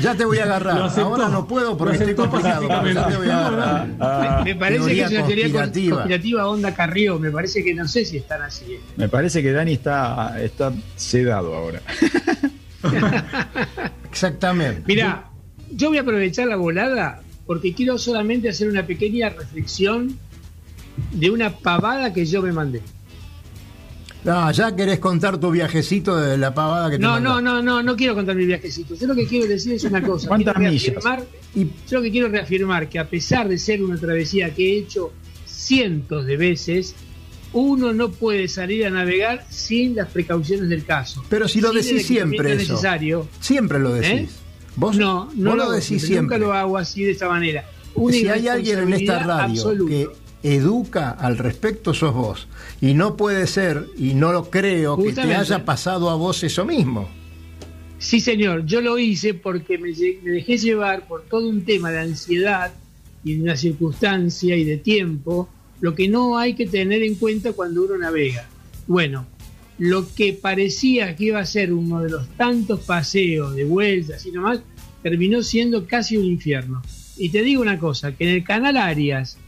Ya 0.00 0.14
te 0.14 0.24
voy 0.24 0.38
a 0.38 0.44
agarrar. 0.44 0.82
Aceptó. 0.82 1.08
Ahora 1.08 1.28
no 1.28 1.46
puedo 1.46 1.76
porque 1.76 1.94
estoy 1.96 2.12
aceptó 2.12 2.30
complicado, 2.30 2.68
pero 2.68 2.92
ya 2.92 3.08
te 3.08 3.16
voy 3.16 3.28
a 3.28 3.46
agarrar. 3.48 3.88
Ah, 4.00 4.42
me 4.44 4.54
parece 4.54 4.94
que 4.94 5.00
es 5.02 5.10
una 5.10 5.26
teoría 5.26 5.44
cons- 5.46 5.52
conspirativa. 5.52 5.96
conspirativa 5.96 6.46
onda 6.48 6.74
Carrió. 6.74 7.18
Me 7.18 7.30
parece 7.30 7.64
que 7.64 7.74
no 7.74 7.86
sé 7.88 8.04
si 8.04 8.16
están 8.18 8.42
así. 8.42 8.64
eh. 8.74 8.80
me 8.96 9.08
parece 9.08 9.42
que 9.42 9.52
Dani 9.52 9.72
está, 9.74 10.40
está 10.40 10.72
sedado 10.96 11.54
ahora. 11.54 11.80
Exactamente. 14.10 14.82
Mira, 14.86 15.30
yo 15.72 15.88
voy 15.88 15.98
a 15.98 16.02
aprovechar 16.02 16.46
la 16.48 16.56
volada 16.56 17.20
porque 17.46 17.72
quiero 17.74 17.98
solamente 17.98 18.48
hacer 18.48 18.68
una 18.68 18.86
pequeña 18.86 19.28
reflexión 19.30 20.18
de 21.12 21.30
una 21.30 21.50
pavada 21.50 22.12
que 22.12 22.26
yo 22.26 22.42
me 22.42 22.52
mandé. 22.52 22.82
No, 24.24 24.50
ya 24.50 24.74
querés 24.74 24.98
contar 24.98 25.38
tu 25.38 25.50
viajecito 25.50 26.16
de 26.16 26.36
la 26.36 26.52
pavada 26.52 26.90
que 26.90 26.96
te 26.96 27.02
No, 27.02 27.20
no, 27.20 27.40
no, 27.40 27.62
no, 27.62 27.82
no 27.82 27.96
quiero 27.96 28.14
contar 28.14 28.34
mi 28.36 28.44
viajecito. 28.46 28.94
Yo 28.94 29.06
lo 29.06 29.14
que 29.14 29.26
quiero 29.26 29.46
decir 29.46 29.74
es 29.74 29.84
una 29.84 30.02
cosa. 30.02 30.28
¿Cuántas 30.28 30.56
reafirmar- 30.56 31.24
Y 31.54 31.64
yo 31.88 31.98
lo 31.98 32.02
que 32.02 32.10
quiero 32.10 32.28
reafirmar 32.28 32.88
que 32.88 32.98
a 32.98 33.08
pesar 33.08 33.48
de 33.48 33.58
ser 33.58 33.82
una 33.82 33.96
travesía 33.96 34.52
que 34.54 34.72
he 34.74 34.78
hecho 34.80 35.12
cientos 35.46 36.26
de 36.26 36.36
veces, 36.36 36.94
uno 37.52 37.92
no 37.92 38.10
puede 38.10 38.48
salir 38.48 38.86
a 38.86 38.90
navegar 38.90 39.46
sin 39.50 39.94
las 39.96 40.08
precauciones 40.08 40.68
del 40.68 40.84
caso. 40.84 41.24
Pero 41.28 41.48
si 41.48 41.60
lo 41.60 41.72
Sin 41.72 41.82
decís 41.82 42.06
siempre 42.06 42.52
eso. 42.54 42.72
necesario. 42.72 43.28
Siempre 43.40 43.78
lo 43.78 43.94
decís. 43.94 44.10
¿Eh? 44.10 44.28
Vos 44.76 44.96
No, 44.96 45.30
no 45.36 45.50
vos 45.50 45.58
lo, 45.58 45.64
lo 45.66 45.70
decís 45.72 46.02
siempre. 46.02 46.20
Nunca 46.22 46.38
lo 46.38 46.52
hago 46.52 46.76
así 46.76 47.04
de 47.04 47.12
esta 47.12 47.28
manera. 47.28 47.64
Una 47.94 48.12
si 48.14 48.28
hay 48.28 48.46
alguien 48.48 48.80
en 48.80 48.92
esta 48.94 49.20
radio 49.20 49.44
absoluta. 49.62 49.90
que 49.90 50.08
educa 50.42 51.10
al 51.10 51.38
respecto, 51.38 51.94
sos 51.94 52.14
vos. 52.14 52.48
Y 52.80 52.94
no 52.94 53.16
puede 53.16 53.46
ser, 53.46 53.86
y 53.96 54.14
no 54.14 54.32
lo 54.32 54.50
creo, 54.50 54.96
que 54.96 55.12
te 55.12 55.34
haya 55.34 55.64
pasado 55.64 56.10
a 56.10 56.14
vos 56.14 56.42
eso 56.44 56.64
mismo. 56.64 57.08
Sí, 57.98 58.20
señor, 58.20 58.64
yo 58.64 58.80
lo 58.80 58.98
hice 58.98 59.34
porque 59.34 59.76
me 59.78 59.92
dejé 59.92 60.56
llevar 60.56 61.08
por 61.08 61.22
todo 61.24 61.48
un 61.48 61.64
tema 61.64 61.90
de 61.90 61.98
ansiedad 61.98 62.72
y 63.24 63.34
de 63.34 63.42
una 63.42 63.56
circunstancia 63.56 64.56
y 64.56 64.64
de 64.64 64.76
tiempo, 64.76 65.48
lo 65.80 65.94
que 65.94 66.08
no 66.08 66.38
hay 66.38 66.54
que 66.54 66.66
tener 66.66 67.02
en 67.02 67.16
cuenta 67.16 67.52
cuando 67.52 67.84
uno 67.84 67.98
navega. 67.98 68.48
Bueno, 68.86 69.26
lo 69.78 70.12
que 70.14 70.32
parecía 70.32 71.16
que 71.16 71.24
iba 71.24 71.40
a 71.40 71.46
ser 71.46 71.72
uno 71.72 72.00
de 72.00 72.10
los 72.10 72.28
tantos 72.36 72.80
paseos 72.80 73.54
de 73.54 73.64
vueltas 73.64 74.24
y 74.26 74.32
nomás, 74.32 74.60
terminó 75.02 75.42
siendo 75.42 75.86
casi 75.86 76.16
un 76.16 76.24
infierno. 76.24 76.82
Y 77.16 77.30
te 77.30 77.42
digo 77.42 77.62
una 77.62 77.78
cosa, 77.78 78.12
que 78.12 78.28
en 78.28 78.34
el 78.36 78.44
canal 78.44 78.76
Arias, 78.76 79.38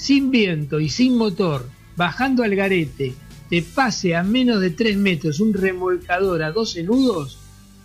sin 0.00 0.30
viento 0.30 0.80
y 0.80 0.88
sin 0.88 1.18
motor, 1.18 1.68
bajando 1.94 2.42
al 2.42 2.56
garete, 2.56 3.12
te 3.50 3.60
pase 3.60 4.16
a 4.16 4.22
menos 4.22 4.58
de 4.62 4.70
3 4.70 4.96
metros 4.96 5.40
un 5.40 5.52
remolcador 5.52 6.42
a 6.42 6.52
12 6.52 6.84
nudos, 6.84 7.38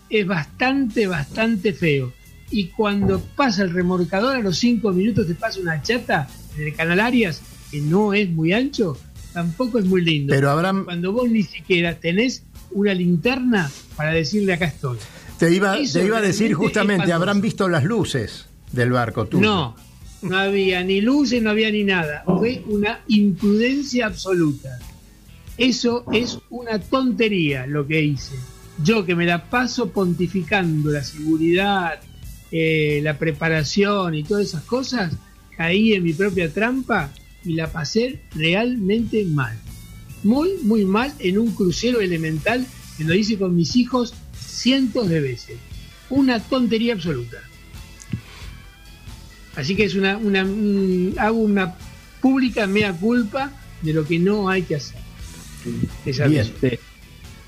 es 0.10 0.26
bastante, 0.26 1.08
bastante 1.08 1.74
feo. 1.74 2.14
Y 2.52 2.68
cuando 2.68 3.20
pasa 3.20 3.64
el 3.64 3.74
remolcador 3.74 4.38
a 4.38 4.40
los 4.40 4.58
5 4.60 4.94
minutos 4.94 5.28
te 5.28 5.36
pasa 5.36 5.60
una 5.60 5.82
chata 5.82 6.30
en 6.58 6.68
el 6.68 6.74
canal 6.74 7.02
Arias, 7.02 7.42
que 7.70 7.82
no 7.82 8.14
es 8.14 8.30
muy 8.30 8.54
ancho, 8.54 8.98
tampoco 9.34 9.80
es 9.80 9.86
muy 9.86 10.02
lindo. 10.02 10.34
Pero 10.34 10.50
habrán, 10.52 10.86
Cuando 10.86 11.12
vos 11.12 11.30
ni 11.30 11.44
siquiera 11.44 12.00
tenés 12.00 12.44
una 12.72 12.94
linterna 12.94 13.70
para 13.98 14.12
decirle 14.12 14.54
acá 14.54 14.68
estoy. 14.68 15.00
Te 15.38 15.54
iba, 15.54 15.78
Eso 15.78 16.00
te 16.00 16.06
iba 16.06 16.20
a 16.20 16.22
decir 16.22 16.54
justamente, 16.54 17.12
habrán 17.12 17.42
visto 17.42 17.68
las 17.68 17.84
luces 17.84 18.46
del 18.72 18.92
barco 18.92 19.26
tuyo. 19.26 19.46
No, 19.46 19.76
no 20.22 20.38
había 20.38 20.84
ni 20.84 21.02
luces, 21.02 21.42
no 21.42 21.52
había 21.52 21.72
ni 21.72 21.84
nada. 21.84 22.24
Fue 22.26 22.64
una 22.68 23.02
imprudencia 23.08 24.08
absoluta. 24.08 24.80
Eso 25.58 26.06
es 26.12 26.40
una 26.50 26.80
tontería 26.80 27.66
lo 27.66 27.88
que 27.88 28.02
hice. 28.02 28.36
Yo 28.84 29.06
que 29.06 29.16
me 29.16 29.26
la 29.26 29.50
paso 29.50 29.92
pontificando 29.92 30.92
la 30.92 31.04
seguridad, 31.04 32.00
eh, 32.52 33.00
la 33.04 33.18
preparación 33.18 34.16
y 34.16 34.24
todas 34.24 34.48
esas 34.48 34.64
cosas, 34.64 35.14
caí 35.56 35.94
en 35.94 36.04
mi 36.04 36.14
propia 36.14 36.52
trampa 36.52 37.12
y 37.46 37.54
la 37.54 37.72
pasé 37.72 38.22
realmente 38.34 39.24
mal. 39.26 39.58
Muy, 40.24 40.58
muy 40.64 40.84
mal 40.84 41.14
en 41.20 41.38
un 41.38 41.52
crucero 41.54 42.02
elemental 42.02 42.66
que 42.98 43.04
lo 43.04 43.14
hice 43.14 43.38
con 43.38 43.56
mis 43.56 43.76
hijos 43.76 44.14
cientos 44.38 45.08
de 45.08 45.22
veces. 45.22 45.58
Una 46.10 46.40
tontería 46.40 46.94
absoluta. 46.94 47.38
Así 49.56 49.76
que 49.76 49.86
es 49.86 49.96
una, 49.96 50.18
una 50.18 50.44
un- 50.44 51.14
hago 51.18 51.38
una 51.40 51.76
pública 52.22 52.68
mea 52.68 52.92
culpa 52.94 53.52
de 53.82 53.94
lo 53.94 54.06
que 54.06 54.20
no 54.20 54.50
hay 54.50 54.64
que 54.64 54.76
hacer. 54.76 54.98
Esa 56.06 56.28
Bien. 56.28 56.42
Este, 56.42 56.80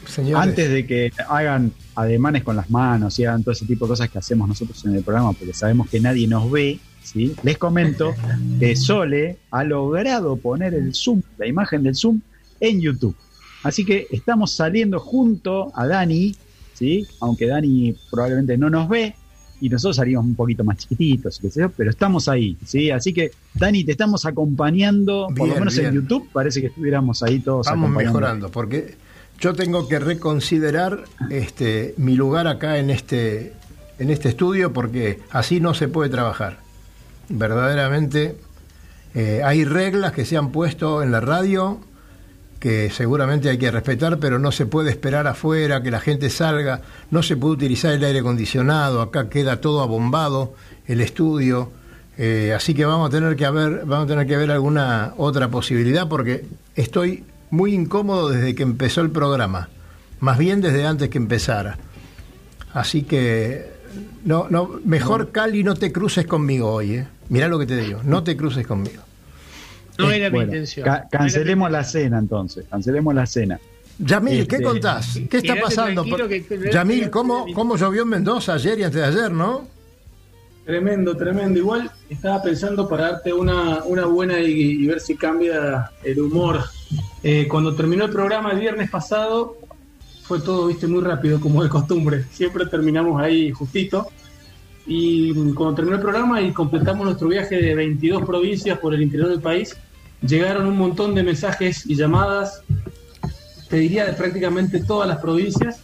Señores, 0.07 0.47
Antes 0.47 0.69
de 0.69 0.85
que 0.87 1.11
hagan 1.27 1.73
ademanes 1.95 2.43
con 2.43 2.55
las 2.55 2.69
manos 2.69 3.19
y 3.19 3.25
hagan 3.25 3.43
todo 3.43 3.51
ese 3.51 3.65
tipo 3.65 3.85
de 3.85 3.89
cosas 3.89 4.09
que 4.09 4.17
hacemos 4.17 4.47
nosotros 4.47 4.83
en 4.85 4.95
el 4.95 5.03
programa, 5.03 5.33
porque 5.33 5.53
sabemos 5.53 5.89
que 5.89 5.99
nadie 5.99 6.27
nos 6.27 6.49
ve, 6.49 6.79
¿sí? 7.03 7.35
les 7.43 7.57
comento 7.57 8.15
que 8.57 8.75
Sole 8.77 9.37
ha 9.51 9.65
logrado 9.65 10.37
poner 10.37 10.73
el 10.75 10.93
Zoom, 10.95 11.21
la 11.37 11.45
imagen 11.45 11.83
del 11.83 11.95
Zoom, 11.95 12.21
en 12.61 12.79
YouTube. 12.79 13.15
Así 13.63 13.83
que 13.83 14.07
estamos 14.09 14.51
saliendo 14.53 14.97
junto 14.99 15.73
a 15.75 15.85
Dani, 15.85 16.33
¿sí? 16.73 17.05
aunque 17.19 17.47
Dani 17.47 17.93
probablemente 18.09 18.57
no 18.57 18.69
nos 18.69 18.87
ve, 18.87 19.13
y 19.59 19.69
nosotros 19.69 19.95
salimos 19.95 20.25
un 20.25 20.35
poquito 20.35 20.63
más 20.63 20.77
chiquititos, 20.77 21.39
qué 21.39 21.49
sé 21.49 21.61
yo, 21.61 21.69
pero 21.69 21.89
estamos 21.89 22.27
ahí, 22.27 22.57
¿sí? 22.65 22.91
Así 22.91 23.13
que, 23.13 23.31
Dani, 23.53 23.83
te 23.83 23.91
estamos 23.91 24.25
acompañando, 24.25 25.27
por 25.35 25.47
lo 25.47 25.55
menos 25.55 25.75
bien. 25.75 25.87
en 25.87 25.95
YouTube, 25.95 26.29
parece 26.31 26.61
que 26.61 26.67
estuviéramos 26.67 27.23
ahí 27.23 27.39
todos 27.39 27.67
acompañando. 27.67 27.99
mejorando, 27.99 28.51
porque 28.51 28.95
yo 29.39 29.53
tengo 29.53 29.87
que 29.87 29.99
reconsiderar 29.99 31.03
este, 31.29 31.93
mi 31.97 32.15
lugar 32.15 32.47
acá 32.47 32.79
en 32.79 32.89
este, 32.89 33.53
en 33.99 34.09
este 34.09 34.29
estudio, 34.29 34.73
porque 34.73 35.19
así 35.31 35.59
no 35.59 35.73
se 35.73 35.87
puede 35.87 36.09
trabajar. 36.09 36.59
Verdaderamente 37.29 38.37
eh, 39.13 39.41
hay 39.43 39.65
reglas 39.65 40.11
que 40.11 40.25
se 40.25 40.37
han 40.37 40.51
puesto 40.51 41.03
en 41.03 41.11
la 41.11 41.19
radio 41.19 41.79
que 42.59 42.89
seguramente 42.89 43.49
hay 43.49 43.57
que 43.57 43.69
respetar, 43.69 44.17
pero 44.19 44.39
no 44.39 44.51
se 44.51 44.65
puede 44.65 44.89
esperar 44.89 45.27
afuera 45.27 45.83
que 45.83 45.91
la 45.91 45.99
gente 45.99 46.29
salga, 46.29 46.81
no 47.11 47.21
se 47.23 47.37
puede 47.37 47.53
utilizar 47.53 47.93
el 47.93 48.03
aire 48.03 48.19
acondicionado, 48.19 49.01
acá 49.01 49.29
queda 49.29 49.61
todo 49.61 49.81
abombado 49.81 50.53
el 50.87 51.01
estudio, 51.01 51.71
eh, 52.17 52.53
así 52.55 52.73
que 52.73 52.85
vamos 52.85 53.09
a 53.09 53.11
tener 53.11 53.35
que 53.35 53.45
haber, 53.45 53.85
vamos 53.85 54.05
a 54.05 54.07
tener 54.07 54.25
que 54.25 54.37
ver 54.37 54.49
alguna 54.49 55.13
otra 55.17 55.49
posibilidad 55.49 56.07
porque 56.07 56.45
estoy 56.75 57.23
muy 57.51 57.73
incómodo 57.73 58.29
desde 58.29 58.55
que 58.55 58.63
empezó 58.63 59.01
el 59.01 59.11
programa, 59.11 59.69
más 60.19 60.37
bien 60.37 60.61
desde 60.61 60.85
antes 60.85 61.09
que 61.09 61.19
empezara. 61.19 61.77
Así 62.73 63.03
que 63.03 63.71
no, 64.25 64.47
no, 64.49 64.79
mejor 64.83 65.31
Cali 65.31 65.63
no 65.63 65.75
te 65.75 65.91
cruces 65.91 66.25
conmigo 66.25 66.71
hoy, 66.71 66.95
¿eh? 66.95 67.07
Mirá 67.29 67.47
lo 67.47 67.59
que 67.59 67.65
te 67.65 67.77
digo, 67.77 68.01
no 68.03 68.23
te 68.23 68.35
cruces 68.35 68.65
conmigo. 68.65 69.06
No 69.97 70.12
era 70.12 70.29
mi 70.29 70.39
intención. 70.39 70.86
ca- 70.86 71.07
cancelemos 71.12 71.71
la 71.71 71.83
cena 71.83 72.19
entonces, 72.19 72.65
cancelemos 72.69 73.13
la 73.15 73.25
cena. 73.25 73.60
Yamil, 73.99 74.47
¿qué 74.47 74.57
Este, 74.57 74.63
contás? 74.67 75.19
¿Qué 75.29 75.38
está 75.38 75.55
pasando? 75.60 76.03
tranquilo 76.03 76.27
que- 76.27 76.45
que- 76.45 76.71
Yamil, 76.71 77.10
¿cómo, 77.10 77.45
¿cómo 77.53 77.75
llovió 77.77 78.03
en 78.03 78.10
Mendoza 78.10 78.53
ayer 78.53 78.77
y 78.79 78.83
antes 78.83 79.01
de 79.01 79.07
ayer, 79.07 79.31
no? 79.31 79.67
Tremendo, 80.65 81.15
tremendo. 81.15 81.57
Igual 81.60 81.89
estaba 82.10 82.41
pensando 82.43 82.88
para 82.89 83.12
darte 83.13 83.31
una, 83.31 83.83
una 83.86 84.05
buena 84.05 84.39
y, 84.39 84.51
y 84.83 84.86
ver 84.86 84.99
si 84.99 85.15
cambia 85.15 85.91
el 86.03 86.19
humor. 86.19 86.60
Eh, 87.23 87.47
cuando 87.49 87.73
terminó 87.73 88.05
el 88.05 88.12
programa 88.12 88.51
el 88.51 88.60
viernes 88.60 88.89
pasado, 88.89 89.57
fue 90.23 90.41
todo, 90.41 90.67
viste, 90.67 90.86
muy 90.88 91.01
rápido, 91.01 91.39
como 91.39 91.63
de 91.63 91.69
costumbre. 91.69 92.25
Siempre 92.31 92.65
terminamos 92.65 93.19
ahí 93.21 93.49
justito. 93.51 94.07
Y 94.86 95.33
cuando 95.53 95.75
terminó 95.75 95.95
el 95.95 96.01
programa 96.01 96.41
y 96.41 96.51
completamos 96.51 97.05
nuestro 97.05 97.29
viaje 97.29 97.55
de 97.62 97.73
22 97.73 98.25
provincias 98.25 98.77
por 98.79 98.93
el 98.93 99.01
interior 99.01 99.29
del 99.29 99.41
país, 99.41 99.75
llegaron 100.21 100.67
un 100.67 100.77
montón 100.77 101.15
de 101.15 101.23
mensajes 101.23 101.86
y 101.86 101.95
llamadas, 101.95 102.62
te 103.69 103.77
diría 103.77 104.06
de 104.06 104.13
prácticamente 104.13 104.84
todas 104.84 105.08
las 105.08 105.19
provincias, 105.19 105.80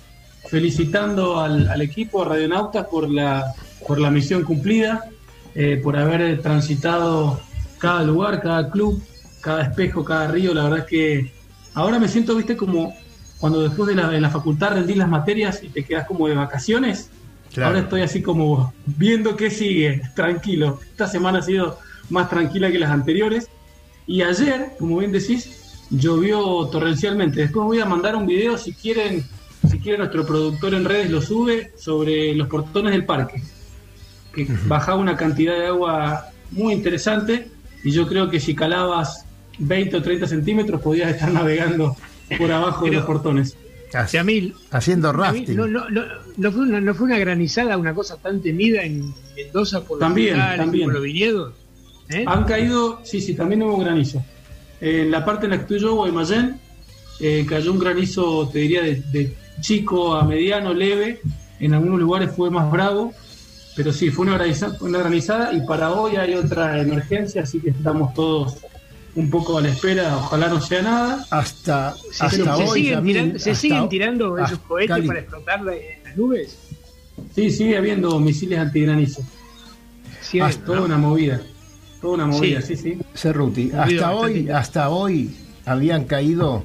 felicitando 0.50 1.39
al, 1.39 1.67
al 1.67 1.82
equipo, 1.82 2.22
a 2.22 2.26
Radionautas, 2.26 2.88
por 2.88 3.10
la, 3.10 3.54
por 3.88 4.00
la 4.00 4.10
misión 4.10 4.43
cumplida, 4.43 5.10
eh, 5.56 5.80
por 5.84 5.98
haber 5.98 6.41
transitado 6.41 7.39
cada 7.78 8.04
lugar, 8.04 8.41
cada 8.41 8.72
club, 8.72 9.04
cada 9.41 9.63
espejo, 9.63 10.04
cada 10.04 10.28
río. 10.28 10.54
La 10.54 10.63
verdad 10.63 10.80
es 10.80 10.86
que 10.86 11.34
ahora 11.74 12.00
me 12.00 12.08
siento, 12.08 12.36
viste, 12.36 12.56
como 12.56 12.96
cuando 13.39 13.62
después 13.62 13.88
de 13.89 13.96
la, 13.96 14.10
de 14.10 14.22
la 14.22 14.30
facultad 14.30 14.72
rendís 14.72 14.98
las 14.98 15.10
materias 15.10 15.62
y 15.63 15.69
te 15.69 15.84
quedas 15.84 16.08
como 16.08 16.28
de 16.28 16.36
vacaciones. 16.36 17.10
Claro. 17.54 17.67
Ahora 17.67 17.80
estoy 17.82 18.02
así 18.02 18.22
como 18.22 18.74
viendo 18.86 19.36
qué 19.36 19.52
sigue, 19.52 20.02
tranquilo. 20.15 20.80
Esta 20.91 21.08
semana 21.08 21.39
ha 21.39 21.41
sido 21.43 21.78
más 22.10 22.30
tranquila 22.30 22.72
que 22.72 22.80
las 22.80 22.89
anteriores. 22.89 23.50
Y 24.08 24.22
ayer, 24.22 24.72
como 24.80 24.98
bien 24.98 25.12
decís, 25.12 25.86
llovió 25.89 26.68
torrencialmente. 26.72 27.42
Después 27.42 27.66
voy 27.66 27.80
a 27.80 27.86
mandar 27.86 28.16
un 28.16 28.26
video 28.26 28.58
si 28.58 28.74
quieren, 28.74 29.24
si 29.70 29.80
quiere 29.80 29.98
nuestro 30.00 30.26
productor 30.26 30.74
en 30.74 30.86
redes 30.86 31.10
lo 31.10 31.22
sube 31.22 31.72
sobre 31.78 32.34
los 32.36 32.48
portones 32.48 32.92
del 32.92 33.06
parque. 33.06 33.42
Que 34.34 34.48
bajaba 34.68 34.98
una 34.98 35.16
cantidad 35.16 35.58
de 35.58 35.68
agua 35.68 36.30
muy 36.52 36.74
interesante 36.74 37.48
y 37.84 37.92
yo 37.92 38.08
creo 38.08 38.30
que 38.30 38.39
si 38.39 38.56
calabas 38.56 39.26
20 39.60 39.98
o 39.98 40.02
30 40.02 40.28
centímetros 40.28 40.82
podías 40.82 41.12
estar 41.12 41.32
navegando 41.32 41.96
por 42.38 42.52
abajo 42.52 42.86
de 42.86 42.92
los 42.92 43.06
portones. 43.06 43.56
Así- 43.94 44.18
Yamil, 44.18 44.56
haciendo 44.72 45.13
rafting. 45.13 45.56
No, 45.56 45.68
no, 45.68 45.88
no, 45.89 46.02
no 46.36 46.52
fue 46.52 46.62
una, 46.63 46.82
no 46.82 46.96
fue 46.96 47.06
una 47.06 47.20
granizada, 47.20 47.78
una 47.78 47.94
cosa 47.94 48.18
tan 48.18 48.42
temida 48.42 48.82
en 48.82 49.13
Mendoza 49.36 49.82
por 49.84 50.00
los 50.00 50.08
también. 50.08 50.36
por 50.86 50.94
los 50.96 51.04
viñedos. 51.04 51.54
¿Eh? 52.10 52.24
Han 52.28 52.44
caído, 52.46 53.02
sí, 53.04 53.22
sí, 53.22 53.34
también 53.34 53.63
hubo 53.63 53.78
granizo. 53.78 54.24
En 54.82 55.12
la 55.12 55.24
parte 55.24 55.46
en 55.46 55.52
la 55.52 55.58
que 55.58 55.62
estoy 55.63 55.80
yo, 55.80 55.96
Guaymallén, 55.96 56.60
eh, 57.20 57.46
cayó 57.48 57.72
un 57.72 57.80
granizo, 57.80 58.50
te 58.52 58.60
diría, 58.60 58.82
de, 58.82 58.96
de 59.12 59.34
chico 59.62 60.16
a 60.16 60.24
mediano, 60.26 60.74
leve. 60.74 61.22
En 61.60 61.74
algunos 61.74 62.00
lugares 62.00 62.32
fue 62.36 62.50
más 62.50 62.70
bravo, 62.70 63.13
pero 63.76 63.94
sí, 63.94 64.10
fue 64.10 64.26
una 64.26 64.36
granizada, 64.38 64.78
una 64.82 65.00
granizada 65.00 65.54
y 65.54 65.62
para 65.66 65.92
hoy 65.94 66.18
hay 66.18 66.34
otra 66.34 66.80
emergencia, 66.82 67.44
así 67.44 67.60
que 67.60 67.70
estamos 67.70 68.13
todos 68.13 68.58
un 69.16 69.30
poco 69.30 69.60
a 69.60 69.62
la 69.62 69.70
espera, 69.70 70.18
ojalá 70.18 70.48
no 70.50 70.60
sea 70.60 70.82
nada. 70.82 71.26
Hasta, 71.30 71.96
¿Se, 72.12 72.26
hasta 72.26 72.58
se 72.58 72.63
hoy. 72.63 72.80
siguen, 72.82 72.94
Yamil, 72.96 73.16
tiran- 73.16 73.38
se 73.38 73.52
hasta 73.52 73.62
siguen 73.62 73.89
tirando 73.89 74.38
esos 74.39 74.60
cohetes 74.60 74.89
Cali, 74.89 75.08
para 75.08 75.20
explotar 75.20 75.62
la- 75.62 75.74
las 76.04 76.18
nubes? 76.18 76.58
Sí, 77.36 77.50
sigue 77.52 77.78
habiendo 77.78 78.20
misiles 78.20 78.60
antigranizo. 78.60 79.22
Sí, 80.22 80.39
hay, 80.42 80.54
Toda 80.56 80.80
¿no? 80.80 80.86
una 80.86 80.98
movida. 80.98 81.42
Toda 82.04 82.13
una 82.16 82.26
movida, 82.28 82.62
Sí. 82.62 82.76
sí, 82.76 82.84
sí. 82.84 83.00
Cerruti, 83.16 83.72
hasta 83.72 84.12
hoy, 84.12 84.50
hasta 84.50 84.89
hoy 84.89 85.34
habían 85.66 86.04
caído 86.04 86.63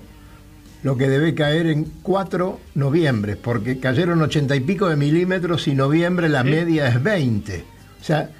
lo 0.82 0.96
que 0.96 1.08
debe 1.08 1.34
caer 1.34 1.66
en 1.68 1.84
4 2.02 2.58
noviembre, 2.74 3.36
porque 3.36 3.78
cayeron 3.78 4.20
80 4.20 4.54
y 4.56 4.60
pico 4.60 4.88
de 4.88 4.96
milímetros 4.96 5.66
y 5.68 5.74
noviembre 5.74 6.28
la 6.28 6.42
Sí. 6.42 6.48
media 6.50 6.88
es 6.88 7.02
20. 7.02 7.64
O 8.00 8.04
sea, 8.04 8.30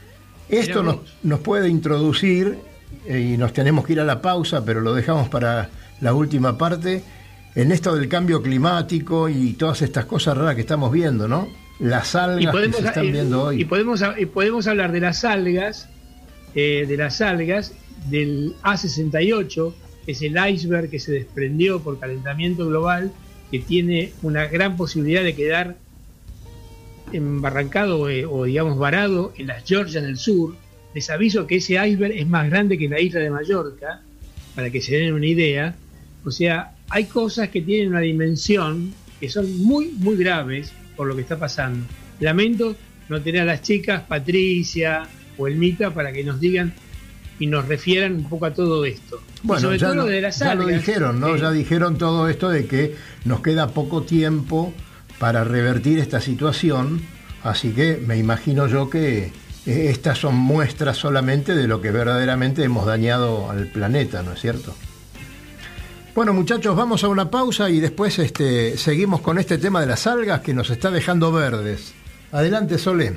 esto 0.49 0.83
nos, 0.83 0.97
nos 1.23 1.41
puede 1.41 1.69
introducir, 1.69 2.59
eh, 3.07 3.33
y 3.35 3.37
nos 3.39 3.53
tenemos 3.53 3.87
que 3.87 3.93
ir 3.95 4.01
a 4.01 4.05
la 4.05 4.21
pausa, 4.21 4.65
pero 4.65 4.81
lo 4.81 4.93
dejamos 4.95 5.29
para 5.29 5.71
la 6.01 6.15
última 6.15 6.59
parte, 6.59 7.03
en 7.55 7.73
esto 7.73 7.94
del 7.96 8.09
cambio 8.09 8.42
climático 8.42 9.29
y 9.29 9.53
todas 9.55 9.83
estas 9.83 10.05
cosas 10.05 10.37
raras 10.37 10.55
que 10.57 10.61
estamos 10.63 10.90
viendo, 10.92 11.27
¿no? 11.29 11.49
Las 11.81 12.15
algas 12.17 12.53
que 12.55 12.73
se 12.73 12.87
están 12.87 13.05
y- 13.05 13.13
viendo 13.13 13.42
hoy. 13.44 13.61
y 13.63 13.65
podemos, 13.65 14.03
y 14.19 14.27
podemos 14.27 14.67
hablar 14.67 14.90
de 14.90 15.01
las 15.01 15.25
algas, 15.25 15.88
eh, 16.55 16.87
de 16.88 16.96
las 16.96 17.21
algas, 17.21 17.75
del 18.09 18.55
A68, 18.63 19.75
que 20.07 20.13
es 20.13 20.23
el 20.23 20.37
iceberg 20.37 20.90
que 20.90 20.99
se 20.99 21.13
desprendió 21.13 21.81
por 21.81 21.99
calentamiento 21.99 22.67
global, 22.67 23.13
que 23.51 23.59
tiene 23.59 24.13
una 24.23 24.46
gran 24.46 24.77
posibilidad 24.77 25.23
de 25.23 25.35
quedar 25.35 25.77
embarrancado 27.13 28.09
eh, 28.11 28.27
o 28.27 28.44
digamos 28.44 28.79
varado 28.79 29.33
en 29.37 29.46
las 29.46 29.65
Georgias 29.65 30.03
del 30.03 30.19
sur. 30.19 30.57
Les 30.94 31.11
aviso 31.11 31.46
que 31.46 31.57
ese 31.57 31.75
iceberg 31.75 32.13
es 32.13 32.27
más 32.27 32.49
grande 32.49 32.79
que 32.79 32.88
la 32.88 33.01
isla 33.01 33.21
de 33.21 33.31
Mallorca, 33.31 34.03
para 34.55 34.71
que 34.71 34.81
se 34.81 34.96
den 34.96 35.15
una 35.15 35.27
idea. 35.27 35.75
O 36.25 36.31
sea, 36.31 36.75
hay 36.88 37.05
cosas 37.05 37.49
que 37.51 37.63
tienen 37.63 37.90
una 37.90 38.01
dimensión 38.01 38.92
que 39.21 39.29
son 39.29 39.59
muy, 39.59 39.88
muy 39.99 40.17
graves 40.17 40.73
por 40.96 41.07
lo 41.07 41.15
que 41.15 41.23
está 41.23 41.38
pasando. 41.38 41.87
Lamento 42.21 42.75
no 43.09 43.23
tener 43.23 43.42
a 43.42 43.44
las 43.44 43.63
chicas, 43.63 44.03
Patricia 44.03 45.09
o 45.39 45.47
Elmita, 45.47 45.91
para 45.95 46.13
que 46.13 46.25
nos 46.25 46.41
digan 46.41 46.75
y 47.39 47.47
nos 47.47 47.67
refieran 47.69 48.17
un 48.17 48.29
poco 48.29 48.47
a 48.47 48.53
todo 48.53 48.85
esto. 48.85 49.21
Bueno, 49.43 49.63
sobre 49.63 49.79
ya, 49.79 49.93
todo 49.93 50.07
de 50.07 50.21
las 50.21 50.39
ya 50.39 50.55
lo 50.55 50.67
dijeron, 50.67 51.21
¿no? 51.21 51.37
eh, 51.37 51.41
Ya 51.41 51.51
dijeron 51.53 51.97
todo 51.97 52.29
esto 52.29 52.49
de 52.49 52.67
que 52.67 52.97
nos 53.25 53.41
queda 53.41 53.69
poco 53.69 54.03
tiempo 54.03 54.75
para 55.19 55.45
revertir 55.45 55.99
esta 56.01 56.21
situación, 56.21 57.01
así 57.43 57.71
que 57.71 58.03
me 58.05 58.17
imagino 58.19 58.67
yo 58.67 58.91
que 58.91 59.33
eh, 59.67 59.91
estas 59.91 60.19
son 60.19 60.35
muestras 60.35 60.97
solamente 60.97 61.55
de 61.55 61.69
lo 61.69 61.81
que 61.81 61.91
verdaderamente 61.93 62.65
hemos 62.65 62.87
dañado 62.87 63.51
al 63.51 63.67
planeta, 63.69 64.23
¿no 64.23 64.33
es 64.33 64.41
cierto? 64.41 64.75
Bueno 66.15 66.33
muchachos, 66.33 66.75
vamos 66.75 67.05
a 67.05 67.09
una 67.09 67.31
pausa 67.31 67.71
y 67.71 67.79
después 67.79 68.19
este, 68.19 68.77
seguimos 68.77 69.21
con 69.21 69.39
este 69.39 69.59
tema 69.59 69.81
de 69.81 69.87
las 69.87 70.09
algas 70.09 70.41
que 70.41 70.53
nos 70.53 70.71
está 70.71 70.91
dejando 70.91 71.31
verdes. 71.31 71.95
Adelante, 72.33 72.77
Solé. 72.79 73.17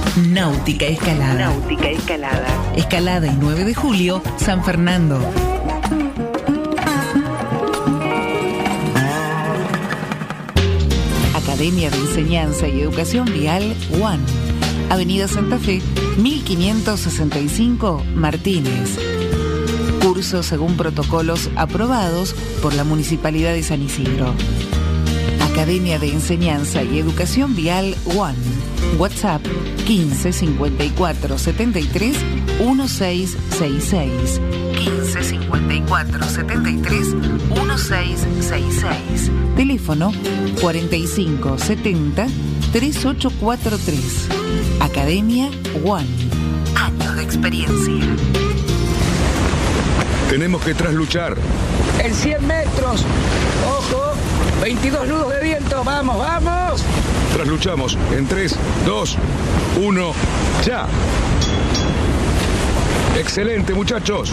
Náutica 0.17 0.87
Escalada. 0.87 1.35
Náutica 1.35 1.89
Escalada. 1.89 2.47
Escalada 2.75 3.27
y 3.27 3.35
9 3.39 3.63
de 3.63 3.73
julio, 3.73 4.21
San 4.35 4.61
Fernando. 4.61 5.17
Academia 11.33 11.89
de 11.89 11.97
Enseñanza 11.97 12.67
y 12.67 12.81
Educación 12.81 13.25
Vial 13.31 13.73
One. 14.01 14.21
Avenida 14.89 15.29
Santa 15.29 15.57
Fe, 15.57 15.81
1565 16.17 18.03
Martínez. 18.13 18.97
Cursos 20.03 20.45
según 20.45 20.75
protocolos 20.75 21.49
aprobados 21.55 22.35
por 22.61 22.73
la 22.73 22.83
Municipalidad 22.83 23.53
de 23.53 23.63
San 23.63 23.81
Isidro. 23.81 24.33
Academia 25.53 25.99
de 25.99 26.11
Enseñanza 26.11 26.83
y 26.83 26.99
Educación 26.99 27.55
Vial 27.55 27.95
One. 28.17 28.60
WhatsApp 28.97 29.41
15 29.85 30.31
54 30.31 31.37
73 31.37 32.15
1666. 32.59 34.39
15 34.77 35.23
54 35.23 36.23
73 36.23 37.13
1666. 37.13 39.31
Teléfono 39.55 40.11
45 40.59 41.57
70 41.57 42.27
3843. 42.71 44.27
Academia 44.79 45.49
One. 45.83 46.07
Años 46.75 47.15
de 47.15 47.23
experiencia. 47.23 48.05
Tenemos 50.29 50.61
que 50.63 50.73
trasluchar. 50.73 51.35
En 52.03 52.13
100 52.13 52.47
metros. 52.47 53.05
Ojo. 53.67 54.13
22 54.61 55.07
nudos 55.07 55.33
de 55.33 55.41
viento. 55.41 55.83
Vamos, 55.83 56.17
vamos. 56.17 56.83
Trasluchamos 57.33 57.97
en 58.15 58.27
3, 58.27 58.55
2, 58.85 59.17
1, 59.83 60.13
ya. 60.65 60.87
Excelente, 63.17 63.73
muchachos. 63.73 64.31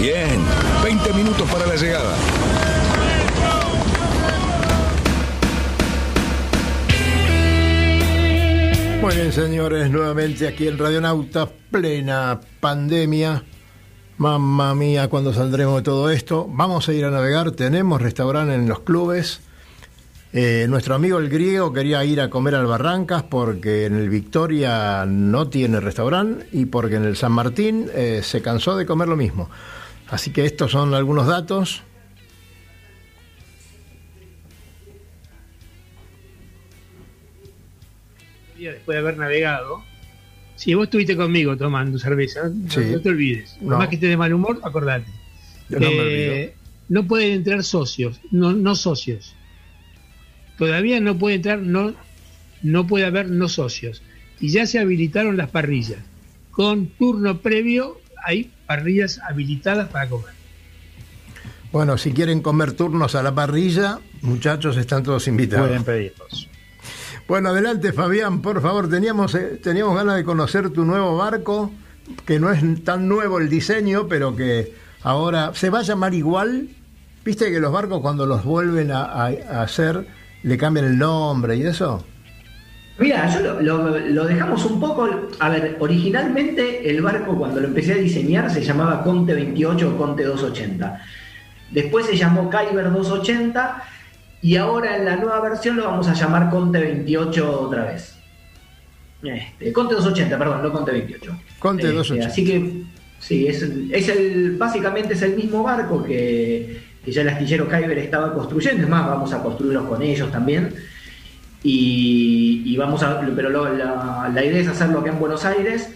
Bien, 0.00 0.40
20 0.82 1.12
minutos 1.12 1.48
para 1.50 1.66
la 1.66 1.76
llegada. 1.76 2.16
Muy 9.00 9.14
bien, 9.14 9.32
señores, 9.32 9.88
nuevamente 9.88 10.48
aquí 10.48 10.66
en 10.66 10.78
Radionauta, 10.78 11.48
plena 11.70 12.40
pandemia. 12.58 13.44
Mamma 14.18 14.74
mía, 14.74 15.08
cuando 15.08 15.32
saldremos 15.32 15.76
de 15.76 15.82
todo 15.82 16.10
esto? 16.10 16.48
Vamos 16.50 16.88
a 16.88 16.92
ir 16.92 17.04
a 17.04 17.10
navegar, 17.10 17.52
tenemos 17.52 18.02
restaurante 18.02 18.54
en 18.54 18.68
los 18.68 18.80
clubes. 18.80 19.45
Eh, 20.38 20.66
nuestro 20.68 20.94
amigo 20.94 21.18
el 21.18 21.30
griego 21.30 21.72
quería 21.72 22.04
ir 22.04 22.20
a 22.20 22.28
comer 22.28 22.56
al 22.56 22.66
Barrancas 22.66 23.22
porque 23.22 23.86
en 23.86 23.94
el 23.96 24.10
Victoria 24.10 25.06
no 25.06 25.48
tiene 25.48 25.80
restaurante 25.80 26.46
y 26.52 26.66
porque 26.66 26.96
en 26.96 27.04
el 27.04 27.16
San 27.16 27.32
Martín 27.32 27.86
eh, 27.94 28.20
se 28.22 28.42
cansó 28.42 28.76
de 28.76 28.84
comer 28.84 29.08
lo 29.08 29.16
mismo. 29.16 29.48
Así 30.10 30.32
que 30.32 30.44
estos 30.44 30.72
son 30.72 30.92
algunos 30.92 31.26
datos. 31.26 31.82
después 38.58 38.94
de 38.96 38.98
haber 39.00 39.16
navegado, 39.18 39.82
si 40.56 40.74
vos 40.74 40.84
estuviste 40.84 41.16
conmigo 41.16 41.56
tomando 41.56 41.98
cerveza, 41.98 42.48
no- 42.52 42.70
Sí. 42.70 42.80
no, 42.92 43.00
te 43.00 43.08
olvides. 43.10 43.56
No. 43.60 43.78
Más 43.78 43.88
que 43.88 43.96
estés 43.96 44.10
de 44.10 44.16
mal 44.16 44.32
humor, 44.32 44.60
acordate. 44.62 45.10
Yo 45.68 45.78
no 45.80 45.90
me 45.90 45.96
Eh, 45.96 46.54
no 46.88 47.06
pueden 47.06 47.32
entrar 47.32 47.62
socios, 47.64 48.20
no, 48.30 48.52
no 48.52 48.74
socios. 48.74 49.34
Todavía 50.58 51.00
no 51.00 51.18
puede 51.18 51.36
entrar, 51.36 51.58
no, 51.58 51.94
no 52.62 52.86
puede 52.86 53.04
haber 53.04 53.28
no 53.30 53.48
socios. 53.48 54.02
Y 54.40 54.50
ya 54.50 54.66
se 54.66 54.78
habilitaron 54.78 55.36
las 55.36 55.50
parrillas. 55.50 55.98
Con 56.50 56.86
turno 56.86 57.38
previo 57.38 58.00
hay 58.24 58.50
parrillas 58.66 59.20
habilitadas 59.28 59.88
para 59.88 60.08
comer. 60.08 60.34
Bueno, 61.72 61.98
si 61.98 62.12
quieren 62.12 62.40
comer 62.40 62.72
turnos 62.72 63.14
a 63.14 63.22
la 63.22 63.34
parrilla, 63.34 63.98
muchachos, 64.22 64.76
están 64.76 65.02
todos 65.02 65.28
invitados. 65.28 65.66
Pueden 65.68 65.84
pedirlos. 65.84 66.48
Bueno, 67.28 67.50
adelante 67.50 67.92
Fabián, 67.92 68.40
por 68.40 68.62
favor. 68.62 68.88
Teníamos, 68.88 69.34
eh, 69.34 69.60
teníamos 69.62 69.96
ganas 69.96 70.16
de 70.16 70.24
conocer 70.24 70.70
tu 70.70 70.84
nuevo 70.84 71.16
barco, 71.16 71.72
que 72.24 72.38
no 72.38 72.50
es 72.52 72.62
tan 72.84 73.08
nuevo 73.08 73.38
el 73.38 73.48
diseño, 73.48 74.06
pero 74.08 74.36
que 74.36 74.72
ahora 75.02 75.52
se 75.54 75.68
va 75.70 75.80
a 75.80 75.82
llamar 75.82 76.14
igual. 76.14 76.68
Viste 77.24 77.50
que 77.50 77.58
los 77.58 77.72
barcos 77.72 78.00
cuando 78.00 78.24
los 78.26 78.44
vuelven 78.44 78.92
a, 78.92 79.02
a- 79.04 79.26
a 79.50 79.62
hacer 79.62 80.06
le 80.42 80.56
cambian 80.58 80.86
el 80.86 80.98
nombre 80.98 81.56
y 81.56 81.62
eso. 81.62 82.04
Mira, 82.98 83.28
yo 83.28 83.40
lo, 83.40 83.60
lo- 83.60 83.98
lo 83.98 84.24
dejamos 84.24 84.64
un 84.64 84.80
poco. 84.80 85.08
A 85.38 85.48
ver, 85.50 85.76
originalmente 85.80 86.88
el 86.88 87.02
barco 87.02 87.36
cuando 87.36 87.60
lo 87.60 87.66
empecé 87.68 87.92
a 87.92 87.96
diseñar 87.96 88.50
se 88.50 88.62
llamaba 88.62 89.02
Conte 89.02 89.34
28 89.34 89.90
o 89.94 89.98
Conte 89.98 90.24
280. 90.24 91.00
Después 91.72 92.06
se 92.06 92.16
llamó 92.16 92.48
Kyber 92.48 92.90
280 92.92 93.82
y 94.40 94.56
ahora 94.56 94.96
en 94.96 95.04
la 95.04 95.16
nueva 95.16 95.40
versión 95.40 95.76
lo 95.76 95.84
vamos 95.84 96.08
a 96.08 96.14
llamar 96.14 96.48
Conte 96.48 96.78
28 96.78 97.60
otra 97.60 97.84
vez. 97.86 98.14
Este, 99.22 99.72
Conte 99.72 99.94
280, 99.94 100.38
perdón, 100.38 100.62
no 100.62 100.72
Conte 100.72 100.92
28. 100.92 101.38
Conte 101.58 101.82
Este, 101.84 101.94
280. 101.96 102.26
Así 102.32 102.44
que 102.44 102.82
sí, 103.18 103.46
es, 103.48 103.62
es 103.90 104.08
el, 104.08 104.56
básicamente 104.56 105.14
es 105.14 105.22
el 105.22 105.34
mismo 105.34 105.62
barco 105.62 106.02
que, 106.04 106.80
que 107.06 107.12
ya 107.12 107.22
el 107.22 107.28
astillero 107.28 107.68
Kyber 107.68 107.98
estaba 107.98 108.34
construyendo. 108.34 108.82
Es 108.82 108.88
más, 108.88 109.06
vamos 109.06 109.32
a 109.32 109.40
construirlos 109.40 109.84
con 109.84 110.02
ellos 110.02 110.28
también. 110.32 110.74
Y, 111.62 112.76
vamos 112.76 113.02
a, 113.04 113.20
pero 113.34 113.48
la, 113.48 114.44
idea 114.44 114.60
es 114.60 114.68
hacerlo 114.68 115.00
acá 115.00 115.10
en 115.10 115.18
Buenos 115.18 115.44
Aires 115.44 115.88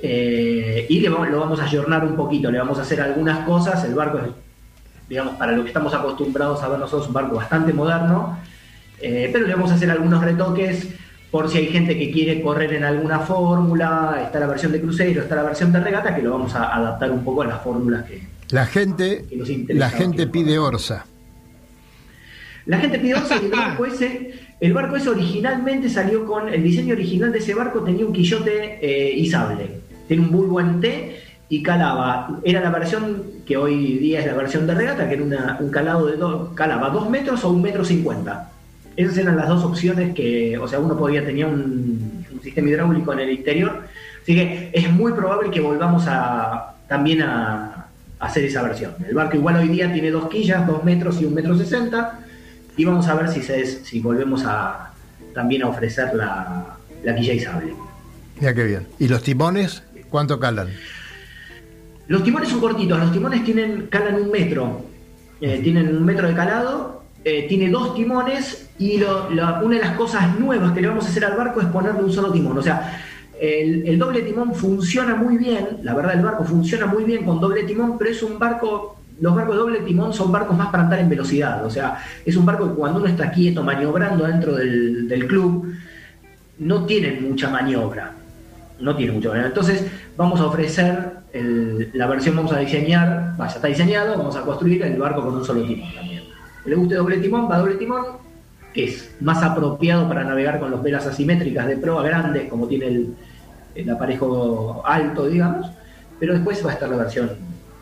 eh, 0.00 0.86
y 0.88 1.00
lo 1.00 1.40
vamos 1.40 1.60
a 1.60 1.64
ayornar 1.64 2.04
un 2.04 2.16
poquito, 2.16 2.50
le 2.50 2.58
vamos 2.58 2.78
a 2.78 2.82
hacer 2.82 3.00
algunas 3.00 3.44
cosas. 3.44 3.84
El 3.84 3.94
barco 3.94 4.18
es, 4.18 4.24
digamos, 5.08 5.34
para 5.34 5.52
lo 5.52 5.62
que 5.62 5.68
estamos 5.68 5.92
acostumbrados 5.92 6.62
a 6.62 6.68
ver 6.68 6.78
nosotros, 6.78 7.08
un 7.08 7.14
barco 7.14 7.36
bastante 7.36 7.72
moderno, 7.72 8.38
eh, 9.00 9.28
pero 9.32 9.46
le 9.46 9.54
vamos 9.54 9.72
a 9.72 9.74
hacer 9.74 9.90
algunos 9.90 10.22
retoques 10.24 10.88
por 11.30 11.50
si 11.50 11.58
hay 11.58 11.66
gente 11.66 11.98
que 11.98 12.12
quiere 12.12 12.40
correr 12.40 12.72
en 12.72 12.84
alguna 12.84 13.18
fórmula. 13.18 14.20
Está 14.24 14.38
la 14.38 14.46
versión 14.46 14.70
de 14.70 14.80
crucero, 14.80 15.22
está 15.22 15.34
la 15.34 15.42
versión 15.42 15.72
de 15.72 15.80
regata, 15.80 16.14
que 16.14 16.22
lo 16.22 16.30
vamos 16.30 16.54
a 16.54 16.74
adaptar 16.74 17.10
un 17.10 17.24
poco 17.24 17.42
a 17.42 17.46
las 17.46 17.62
fórmulas 17.62 18.04
que, 18.04 18.35
La 18.50 18.66
gente, 18.66 19.24
la 19.68 19.90
gente 19.90 20.26
pide 20.26 20.58
Orsa. 20.58 21.04
La 22.66 22.78
gente 22.78 22.98
el 23.00 23.50
barco 23.50 23.86
ese, 23.86 24.32
el 24.60 24.72
barco 24.72 24.96
ese 24.96 25.08
originalmente 25.10 25.88
salió 25.88 26.24
con, 26.26 26.48
el 26.48 26.62
diseño 26.62 26.94
original 26.94 27.30
de 27.32 27.38
ese 27.38 27.54
barco 27.54 27.80
tenía 27.82 28.04
un 28.04 28.12
quillote 28.12 28.78
eh, 28.82 29.12
y 29.16 29.28
sable, 29.28 29.70
tiene 30.08 30.24
un 30.24 30.30
bulbo 30.32 30.60
en 30.60 30.80
T 30.80 31.16
y 31.48 31.62
calaba, 31.62 32.40
era 32.42 32.60
la 32.60 32.70
versión 32.70 33.22
que 33.46 33.56
hoy 33.56 33.98
día 33.98 34.18
es 34.18 34.26
la 34.26 34.34
versión 34.34 34.66
de 34.66 34.74
regata, 34.74 35.06
que 35.08 35.14
era 35.14 35.22
una- 35.22 35.56
un 35.60 35.70
calado 35.70 36.06
de 36.08 36.16
dos, 36.16 36.54
calaba 36.54 36.90
dos 36.90 37.08
metros 37.08 37.44
o 37.44 37.50
un 37.50 37.62
metro 37.62 37.84
cincuenta. 37.84 38.50
Esas 38.96 39.16
eran 39.18 39.36
las 39.36 39.46
dos 39.48 39.62
opciones 39.62 40.12
que, 40.14 40.58
o 40.58 40.66
sea, 40.66 40.80
uno 40.80 40.96
podía, 40.96 41.24
tenía 41.24 41.46
un, 41.46 42.24
un 42.32 42.40
sistema 42.42 42.68
hidráulico 42.68 43.12
en 43.12 43.20
el 43.20 43.30
interior, 43.30 43.82
así 44.22 44.34
que 44.34 44.70
es 44.72 44.90
muy 44.92 45.12
probable 45.12 45.50
que 45.52 45.60
volvamos 45.60 46.04
a 46.08 46.74
también 46.88 47.22
a 47.22 47.75
hacer 48.18 48.44
esa 48.44 48.62
versión. 48.62 48.94
El 49.06 49.14
barco 49.14 49.36
igual 49.36 49.56
hoy 49.56 49.68
día 49.68 49.92
tiene 49.92 50.10
dos 50.10 50.28
quillas, 50.28 50.66
dos 50.66 50.82
metros 50.84 51.20
y 51.20 51.24
un 51.24 51.34
metro 51.34 51.56
sesenta, 51.56 52.20
y 52.76 52.84
vamos 52.84 53.06
a 53.08 53.14
ver 53.14 53.28
si, 53.28 53.42
se, 53.42 53.64
si 53.66 54.00
volvemos 54.00 54.44
a 54.46 54.92
también 55.34 55.62
a 55.62 55.68
ofrecer 55.68 56.14
la, 56.14 56.76
la 57.04 57.14
quilla 57.14 57.32
y 57.34 57.40
sable. 57.40 57.74
Mira 58.40 58.54
qué 58.54 58.64
bien. 58.64 58.86
¿Y 58.98 59.08
los 59.08 59.22
timones 59.22 59.82
cuánto 60.10 60.38
calan? 60.40 60.68
Los 62.08 62.22
timones 62.22 62.48
son 62.48 62.60
cortitos, 62.60 62.98
los 62.98 63.12
timones 63.12 63.44
tienen 63.44 63.86
calan 63.88 64.14
un 64.16 64.30
metro. 64.30 64.84
eh, 65.40 65.60
tienen 65.62 65.94
un 65.94 66.02
metro 66.02 66.28
de 66.28 66.34
calado, 66.34 67.02
eh, 67.22 67.44
tiene 67.46 67.68
dos 67.68 67.94
timones 67.94 68.70
y 68.78 68.96
lo- 68.96 69.28
la- 69.30 69.60
una 69.62 69.74
de 69.76 69.82
las 69.82 69.94
cosas 69.94 70.38
nuevas 70.38 70.72
que 70.72 70.80
le 70.80 70.88
vamos 70.88 71.04
a 71.04 71.08
hacer 71.08 71.26
al 71.26 71.36
barco 71.36 71.60
es 71.60 71.66
ponerle 71.66 72.02
un 72.02 72.10
solo 72.10 72.32
timón. 72.32 72.56
O 72.56 72.62
sea, 72.62 73.02
el, 73.40 73.98
doble 73.98 74.22
timón 74.22 74.54
funciona 74.54 75.14
muy 75.14 75.36
bien, 75.36 75.78
la 75.82 75.94
verdad 75.94 76.14
el 76.14 76.22
barco 76.22 76.44
funciona 76.44 76.86
muy 76.86 77.04
bien 77.04 77.24
con 77.24 77.40
doble 77.40 77.64
timón, 77.64 77.98
pero 77.98 78.10
es 78.10 78.22
un 78.22 78.38
barco, 78.38 78.96
los 79.20 79.34
barcos 79.34 79.54
de 79.54 79.60
doble 79.60 79.78
timón 79.80 80.12
son 80.12 80.32
barcos 80.32 80.56
más 80.56 80.68
para 80.68 80.84
andar 80.84 81.00
en 81.00 81.08
velocidad. 81.08 81.64
O 81.64 81.70
sea, 81.70 81.98
es 82.24 82.36
un 82.36 82.46
barco 82.46 82.68
que 82.68 82.74
cuando 82.74 83.00
uno 83.00 83.08
está 83.08 83.30
quieto 83.30 83.62
maniobrando 83.62 84.26
dentro 84.26 84.54
del, 84.54 85.26
club, 85.28 85.74
no 86.58 86.84
tienen 86.86 87.28
mucha 87.28 87.50
maniobra. 87.50 88.12
No 88.80 88.96
tiene 88.96 89.12
mucha 89.12 89.28
maniobra. 89.28 89.48
Entonces, 89.48 89.84
vamos 90.16 90.40
a 90.40 90.46
ofrecer 90.46 91.16
la 91.92 92.06
versión, 92.06 92.36
vamos 92.36 92.52
a 92.52 92.58
diseñar, 92.58 93.34
vaya, 93.36 93.54
está 93.56 93.68
diseñado, 93.68 94.16
vamos 94.16 94.36
a 94.36 94.42
construir 94.42 94.82
el 94.82 94.98
barco 94.98 95.22
con 95.22 95.34
un 95.34 95.44
solo 95.44 95.62
timón 95.62 95.92
también. 95.94 96.22
Le 96.64 96.74
guste 96.74 96.94
doble 96.94 97.18
timón, 97.18 97.50
va 97.50 97.58
doble 97.58 97.74
timón, 97.74 98.04
es 98.84 99.10
más 99.20 99.42
apropiado 99.42 100.08
para 100.08 100.24
navegar 100.24 100.58
con 100.60 100.70
los 100.70 100.82
velas 100.82 101.06
asimétricas 101.06 101.66
de 101.66 101.76
proa 101.76 102.02
grandes, 102.02 102.48
como 102.48 102.66
tiene 102.68 102.86
el, 102.86 103.14
el 103.74 103.90
aparejo 103.90 104.82
alto, 104.84 105.26
digamos, 105.28 105.70
pero 106.20 106.34
después 106.34 106.64
va 106.64 106.70
a 106.70 106.74
estar 106.74 106.88
la 106.88 106.96
versión, 106.96 107.30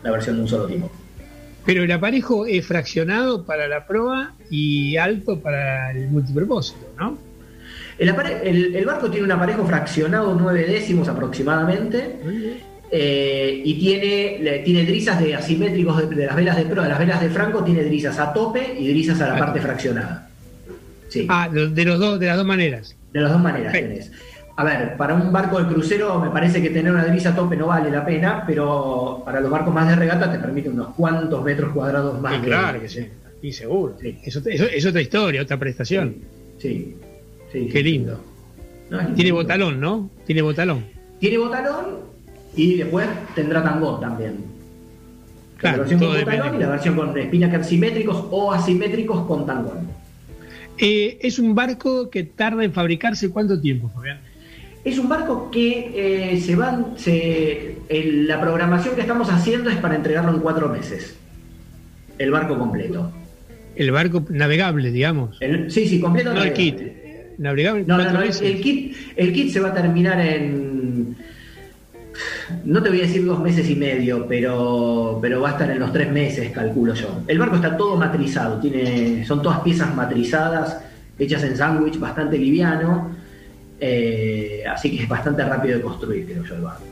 la 0.03 0.11
versión 0.11 0.35
de 0.37 0.41
un 0.43 0.47
solo 0.47 0.65
timón. 0.65 0.89
Pero 1.65 1.83
el 1.83 1.91
aparejo 1.91 2.45
es 2.45 2.65
fraccionado 2.65 3.43
para 3.43 3.67
la 3.67 3.87
proa 3.87 4.33
y 4.49 4.97
alto 4.97 5.39
para 5.39 5.91
el 5.91 6.07
multipropósito, 6.09 6.85
¿no? 6.99 7.17
El, 7.97 8.09
el- 8.43 8.75
el 8.75 8.85
barco 8.85 9.09
tiene 9.09 9.25
un 9.25 9.31
aparejo 9.31 9.65
fraccionado 9.65 10.35
9 10.39 10.65
décimos 10.67 11.07
aproximadamente 11.07 12.17
eh, 12.91 13.61
y 13.63 13.73
tiene, 13.79 14.37
le- 14.43 14.59
tiene 14.59 14.85
drisas 14.85 15.19
de 15.21 15.33
asimétricos 15.33 15.97
de, 16.09 16.15
de 16.15 16.25
las 16.27 16.35
velas 16.35 16.57
de 16.57 16.65
proa. 16.65 16.87
Las 16.87 16.99
velas 16.99 17.21
de 17.21 17.29
Franco 17.29 17.63
tiene 17.63 17.83
drisas 17.83 18.19
a 18.19 18.31
tope 18.33 18.75
y 18.77 18.87
drisas 18.89 19.19
a 19.21 19.29
la 19.29 19.39
parte 19.39 19.59
fraccionada. 19.61 20.24
Sí. 21.21 21.27
Ah, 21.29 21.49
de 21.51 21.69
de 21.69 21.85
los 21.85 21.99
dos, 21.99 22.19
de 22.19 22.27
las 22.27 22.37
dos 22.37 22.45
maneras. 22.45 22.95
De 23.13 23.19
las 23.21 23.31
dos 23.31 23.41
maneras 23.41 23.71
tenés. 23.73 24.11
A 24.57 24.63
ver, 24.63 24.95
para 24.95 25.15
un 25.15 25.31
barco 25.33 25.59
de 25.61 25.67
crucero 25.73 26.19
me 26.19 26.29
parece 26.29 26.61
que 26.61 26.69
tener 26.69 26.91
una 26.91 27.03
drisa 27.05 27.29
a 27.31 27.35
tope 27.35 27.57
no 27.57 27.67
vale 27.67 27.91
la 27.91 28.05
pena, 28.05 28.43
pero 28.47 29.21
para 29.25 29.41
los 29.41 29.49
barcos 29.51 29.73
más 29.73 29.87
de 29.89 29.95
regata 29.97 30.31
te 30.31 30.39
permite 30.39 30.69
unos 30.69 30.93
cuantos 30.95 31.43
metros 31.43 31.73
cuadrados 31.73 32.21
más. 32.21 32.39
Claro 32.41 32.79
que 32.79 32.87
sí. 32.87 33.05
Y 33.41 33.51
seguro. 33.51 33.95
Eso, 34.01 34.41
eso- 34.45 34.65
es 34.65 34.85
otra 34.85 35.01
historia, 35.01 35.41
otra 35.41 35.57
prestación. 35.57 36.15
Sí, 36.57 36.95
sí. 37.51 37.67
Qué 37.71 37.83
lindo. 37.83 38.19
No, 38.89 38.97
Tiene 38.99 39.15
lindo. 39.23 39.35
botalón, 39.35 39.79
¿no? 39.81 40.09
Tiene 40.25 40.41
botalón. 40.41 40.85
Tiene 41.19 41.37
botalón 41.37 41.85
y 42.55 42.75
después 42.77 43.07
tendrá 43.35 43.61
tangón 43.63 43.99
también. 43.99 44.37
Claro, 45.57 45.77
la 45.77 45.83
versión 45.83 45.99
con 45.99 46.09
botalón 46.09 46.35
depende. 46.35 46.57
y 46.57 46.59
la 46.61 46.69
versión 46.69 46.95
con 46.95 47.17
espinacers 47.17 47.67
simétricos 47.67 48.25
o 48.31 48.51
asimétricos 48.53 49.25
con 49.25 49.45
tangón. 49.45 49.87
Eh, 50.77 51.17
es 51.21 51.39
un 51.39 51.55
barco 51.55 52.09
que 52.09 52.23
tarda 52.23 52.63
en 52.63 52.73
fabricarse 52.73 53.29
cuánto 53.29 53.59
tiempo, 53.59 53.89
Fabián. 53.89 54.19
Es 54.83 54.99
un 54.99 55.09
barco 55.09 55.49
que 55.49 56.33
eh, 56.33 56.39
se 56.41 56.55
van, 56.55 56.93
se, 56.97 57.77
el- 57.89 58.27
la 58.27 58.39
programación 58.39 58.93
que 58.95 59.01
estamos 59.01 59.29
haciendo 59.31 59.69
es 59.69 59.77
para 59.77 59.95
entregarlo 59.95 60.31
en 60.33 60.39
cuatro 60.39 60.69
meses. 60.69 61.15
El 62.19 62.31
barco 62.31 62.57
completo. 62.57 63.11
El 63.75 63.91
barco 63.91 64.23
navegable, 64.29 64.91
digamos. 64.91 65.37
El- 65.41 65.71
sí, 65.71 65.87
sí, 65.87 65.99
completo. 65.99 66.33
No 66.33 66.43
el 66.43 66.53
kit. 66.53 66.79
Navegable, 67.37 67.83
No, 67.85 67.97
no, 67.97 68.11
no, 68.13 68.21
el 68.21 68.61
kit, 68.61 68.95
el 69.17 69.33
kit 69.33 69.49
se 69.51 69.59
va 69.59 69.69
a 69.69 69.73
terminar 69.73 70.21
en. 70.21 70.74
No 72.63 72.81
te 72.83 72.89
voy 72.89 72.99
a 72.99 73.03
decir 73.03 73.25
dos 73.25 73.39
meses 73.39 73.69
y 73.69 73.75
medio, 73.75 74.27
pero, 74.27 75.17
pero 75.21 75.41
va 75.41 75.49
a 75.49 75.51
estar 75.53 75.69
en 75.71 75.79
los 75.79 75.91
tres 75.91 76.11
meses, 76.11 76.51
calculo 76.51 76.93
yo. 76.93 77.21
El 77.27 77.39
barco 77.39 77.55
está 77.55 77.75
todo 77.75 77.95
matrizado, 77.97 78.59
tiene, 78.59 79.25
son 79.25 79.41
todas 79.41 79.59
piezas 79.61 79.95
matrizadas, 79.95 80.77
hechas 81.17 81.43
en 81.43 81.57
sándwich, 81.57 81.97
bastante 81.99 82.37
liviano, 82.37 83.15
eh, 83.79 84.63
así 84.71 84.95
que 84.95 85.03
es 85.03 85.09
bastante 85.09 85.43
rápido 85.43 85.77
de 85.77 85.81
construir, 85.83 86.25
creo 86.25 86.43
yo, 86.43 86.55
el 86.55 86.61
barco. 86.61 86.83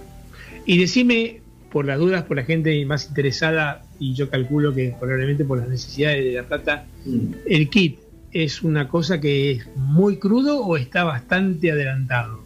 Y 0.65 0.77
decime, 0.77 1.41
por 1.71 1.85
las 1.85 1.99
dudas, 1.99 2.23
por 2.23 2.37
la 2.37 2.43
gente 2.43 2.83
más 2.85 3.07
interesada, 3.07 3.83
y 3.99 4.13
yo 4.13 4.29
calculo 4.29 4.73
que 4.73 4.95
probablemente 4.99 5.45
por 5.45 5.59
las 5.59 5.67
necesidades 5.69 6.23
de 6.23 6.31
La 6.33 6.43
Plata, 6.43 6.85
Mm. 7.05 7.33
¿el 7.47 7.69
kit 7.69 7.99
es 8.31 8.63
una 8.63 8.87
cosa 8.87 9.19
que 9.19 9.51
es 9.51 9.67
muy 9.75 10.17
crudo 10.17 10.65
o 10.65 10.77
está 10.77 11.03
bastante 11.03 11.71
adelantado? 11.71 12.39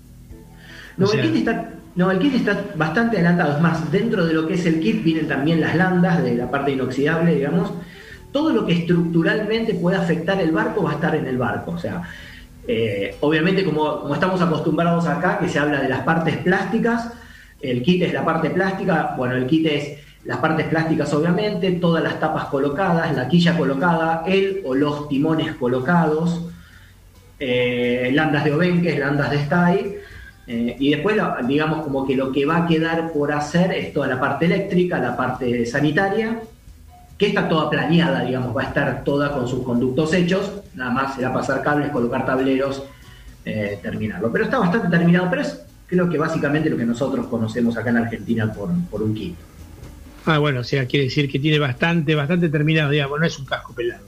No, 0.97 1.05
O 1.05 1.09
sea- 1.09 1.21
el 1.23 1.31
kit 1.31 1.47
está, 1.47 1.73
no, 1.97 2.11
el 2.11 2.19
kit 2.19 2.35
está 2.35 2.63
bastante 2.75 3.17
adelantado. 3.17 3.55
Es 3.55 3.61
más, 3.61 3.91
dentro 3.91 4.23
de 4.23 4.33
lo 4.33 4.47
que 4.47 4.53
es 4.53 4.65
el 4.67 4.79
kit 4.79 5.03
vienen 5.03 5.27
también 5.27 5.59
las 5.59 5.75
landas 5.75 6.23
de 6.23 6.35
la 6.35 6.49
parte 6.49 6.71
inoxidable, 6.71 7.33
digamos. 7.33 7.73
Todo 8.31 8.51
lo 8.51 8.67
que 8.67 8.73
estructuralmente 8.73 9.73
pueda 9.73 10.01
afectar 10.01 10.39
el 10.39 10.51
barco 10.51 10.83
va 10.83 10.91
a 10.91 10.93
estar 10.93 11.15
en 11.15 11.25
el 11.25 11.39
barco. 11.39 11.71
O 11.71 11.79
sea, 11.79 12.03
eh, 12.67 13.15
obviamente 13.21 13.65
como, 13.65 14.13
estamos 14.13 14.39
acostumbrados 14.39 15.07
acá, 15.07 15.39
que 15.39 15.49
se 15.49 15.57
habla 15.57 15.81
de 15.81 15.89
las 15.89 16.01
partes 16.01 16.37
plásticas, 16.37 17.13
el 17.61 17.81
kit 17.81 18.03
es 18.03 18.13
la 18.13 18.23
parte 18.23 18.51
plástica, 18.51 19.15
bueno, 19.17 19.33
el 19.35 19.47
kit 19.47 19.65
es 19.65 19.97
las 20.25 20.37
partes 20.37 20.67
plásticas 20.67 21.11
obviamente, 21.15 21.71
todas 21.71 22.03
las 22.03 22.19
tapas 22.19 22.45
colocadas, 22.45 23.15
la 23.15 23.27
quilla 23.27 23.57
colocada, 23.57 24.23
el 24.27 24.61
o 24.65 24.75
los 24.75 25.09
timones 25.09 25.55
colocados, 25.55 26.43
eh, 27.39 28.11
landas 28.13 28.43
de 28.43 28.53
Obenques, 28.53 28.99
landas 28.99 29.31
de 29.31 29.37
Stay, 29.37 29.97
eh, 30.47 30.75
y 30.79 30.91
después, 30.91 31.17
digamos, 31.45 31.83
como 31.83 32.07
que 32.07 32.15
lo 32.15 32.31
que 32.31 32.45
va 32.45 32.57
a 32.57 32.67
quedar 32.67 33.11
por 33.11 33.33
hacer 33.33 33.73
es 33.73 33.93
toda 33.93 34.07
la 34.07 34.19
parte 34.19 34.45
eléctrica, 34.45 34.97
la 34.97 35.17
parte 35.17 35.65
sanitaria, 35.65 36.39
que 37.17 37.27
está 37.27 37.49
toda 37.49 37.69
planeada, 37.69 38.23
digamos, 38.23 38.55
va 38.55 38.61
a 38.61 38.65
estar 38.65 39.03
toda 39.03 39.33
con 39.33 39.47
sus 39.47 39.63
conductos 39.63 40.13
hechos, 40.13 40.51
nada 40.73 40.91
más 40.91 41.15
será 41.15 41.33
pasar 41.33 41.61
cables, 41.61 41.89
colocar 41.89 42.25
tableros, 42.25 42.83
eh, 43.43 43.79
terminarlo. 43.81 44.31
Pero 44.31 44.45
está 44.45 44.59
bastante 44.59 44.87
terminado, 44.89 45.29
pero 45.29 45.41
es 45.41 45.61
creo 45.87 46.09
que 46.09 46.17
básicamente 46.17 46.69
lo 46.69 46.77
que 46.77 46.85
nosotros 46.85 47.27
conocemos 47.27 47.77
acá 47.77 47.89
en 47.89 47.97
Argentina 47.97 48.51
por, 48.51 48.69
por 48.89 49.01
un 49.01 49.13
kit. 49.13 49.35
Ah, 50.25 50.37
bueno, 50.37 50.59
o 50.59 50.63
sea, 50.63 50.85
quiere 50.85 51.05
decir 51.05 51.31
que 51.31 51.39
tiene 51.39 51.57
bastante, 51.57 52.13
bastante 52.13 52.49
terminado, 52.49 52.89
digamos, 52.91 53.19
no 53.19 53.25
es 53.25 53.39
un 53.39 53.45
casco 53.45 53.73
pelado. 53.73 54.06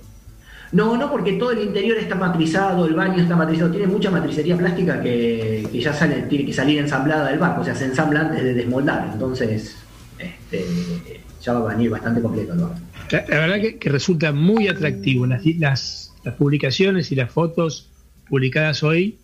No, 0.72 0.96
no, 0.98 1.10
porque 1.12 1.34
todo 1.34 1.52
el 1.52 1.62
interior 1.64 1.98
está 1.98 2.14
matrizado, 2.16 2.86
el 2.86 2.94
baño 2.94 3.22
está 3.24 3.36
matrizado, 3.36 3.72
tiene 3.72 3.88
mucha 3.88 4.12
matricería 4.12 4.56
plástica 4.56 5.02
que, 5.02 5.68
que 5.72 5.82
ya 5.82 5.94
sale, 5.94 6.22
tiene 6.24 6.46
que 6.46 6.54
salir 6.54 6.78
ensamblada 6.78 7.28
del 7.30 7.40
barco, 7.40 7.62
o 7.62 7.64
sea, 7.66 7.74
se 7.74 7.86
ensambla 7.86 8.22
antes 8.22 8.44
de 8.44 8.54
desmoldar, 8.54 9.10
entonces 9.12 9.76
este, 10.20 11.22
ya 11.42 11.54
va 11.54 11.72
a 11.72 11.74
venir 11.76 11.90
bastante 11.90 12.22
completo 12.22 12.54
el 12.54 12.60
barco. 12.60 12.80
La, 13.12 13.26
la 13.28 13.40
verdad 13.40 13.56
que, 13.62 13.78
que 13.80 13.90
resulta 13.90 14.32
muy 14.32 14.68
atractivo. 14.68 15.26
Las, 15.26 15.44
las, 15.58 16.14
las 16.24 16.36
publicaciones 16.36 17.12
y 17.12 17.16
las 17.16 17.32
fotos 17.32 17.90
publicadas 18.30 18.84
hoy 18.84 19.18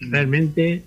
realmente 0.00 0.82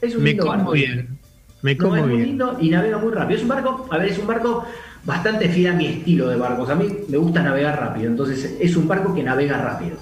Es 0.00 0.14
un 0.14 0.22
me 0.22 0.30
lindo 0.30 0.46
barco. 0.46 0.64
conmovieron. 0.64 1.18
Me 1.62 1.74
No, 1.74 1.84
es 1.84 1.90
muy 1.90 2.00
conmovieron. 2.00 2.26
lindo 2.26 2.58
y 2.60 2.70
navega 2.70 2.96
muy 2.98 3.12
rápido. 3.12 3.36
Es 3.36 3.42
un 3.42 3.48
barco, 3.50 3.86
a 3.90 3.98
ver, 3.98 4.08
es 4.08 4.18
un 4.18 4.26
barco 4.26 4.64
bastante 5.04 5.48
fiel 5.48 5.72
a 5.72 5.76
mi 5.76 5.86
estilo 5.86 6.28
de 6.28 6.36
barcos. 6.36 6.68
A 6.70 6.74
mí 6.74 6.88
me 7.08 7.16
gusta 7.16 7.42
navegar 7.42 7.78
rápido, 7.78 8.08
entonces 8.08 8.56
es 8.60 8.76
un 8.76 8.86
barco 8.86 9.14
que 9.14 9.22
navega 9.22 9.58
rápido. 9.58 9.96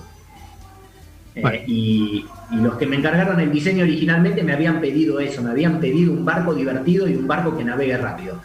Eh, 1.34 1.64
y, 1.68 2.26
y 2.50 2.56
los 2.56 2.76
que 2.76 2.86
me 2.86 2.96
encargaron 2.96 3.38
el 3.38 3.52
diseño 3.52 3.84
originalmente 3.84 4.42
me 4.42 4.52
habían 4.52 4.80
pedido 4.80 5.20
eso, 5.20 5.40
me 5.42 5.50
habían 5.50 5.78
pedido 5.78 6.12
un 6.12 6.24
barco 6.24 6.52
divertido 6.54 7.08
y 7.08 7.14
un 7.14 7.28
barco 7.28 7.56
que 7.56 7.64
navegue 7.64 7.96
rápido. 7.96 8.40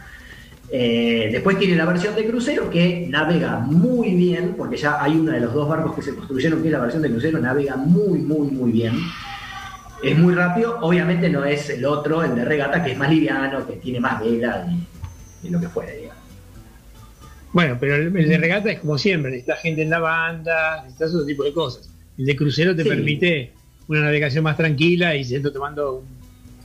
Eh, 0.76 1.30
después 1.32 1.60
tiene 1.60 1.76
la 1.76 1.86
versión 1.86 2.16
de 2.16 2.26
crucero 2.26 2.70
que 2.70 3.06
navega 3.10 3.60
muy 3.60 4.16
bien, 4.16 4.56
porque 4.58 4.78
ya 4.78 5.04
hay 5.04 5.16
uno 5.18 5.32
de 5.32 5.39
los 5.39 5.54
dos 5.54 5.70
barcos 5.70 5.95
que 5.95 6.01
se 6.01 6.16
construyeron 6.16 6.62
que 6.62 6.68
es 6.70 6.74
la 6.74 6.80
versión 6.80 7.04
de 7.04 7.12
crucero, 7.12 7.39
navega 7.39 7.76
muy, 7.76 8.20
muy, 8.20 8.47
muy 8.49 8.72
bien. 8.72 8.95
Es 10.01 10.18
muy 10.18 10.34
rápido, 10.34 10.80
obviamente 10.82 11.30
no 11.30 11.45
es 11.45 11.70
el 11.70 11.86
otro, 11.86 12.24
el 12.24 12.36
de 12.36 12.43
regata, 12.43 12.84
que 12.84 12.91
es 12.91 12.97
más 12.97 13.10
liviano, 13.10 13.66
que 13.66 13.74
tiene 13.74 13.99
más 13.99 14.20
vela 14.20 14.68
y, 14.68 15.47
y 15.47 15.49
lo 15.51 15.60
que 15.60 15.70
fuera. 15.70 15.91
Bueno, 17.54 17.78
pero 17.80 17.95
el, 17.95 18.16
el 18.18 18.28
de 18.30 18.38
regata 18.38 18.72
es 18.72 18.80
como 18.80 18.97
siempre, 18.97 19.32
necesitas 19.32 19.62
gente 19.62 19.84
en 19.84 19.89
la 19.91 19.99
banda, 19.99 20.82
necesitas 20.84 21.14
otro 21.14 21.26
tipo 21.26 21.43
de 21.43 21.54
cosas. 21.54 21.89
El 22.18 22.26
de 22.26 22.36
crucero 22.36 22.76
te 22.76 22.84
Sí. 22.84 22.89
permite 22.89 23.51
una 23.88 24.01
navegación 24.01 24.43
más 24.43 24.58
tranquila 24.58 25.16
y 25.16 25.24
siento 25.24 25.51
tomando 25.51 25.95
un- 25.99 26.06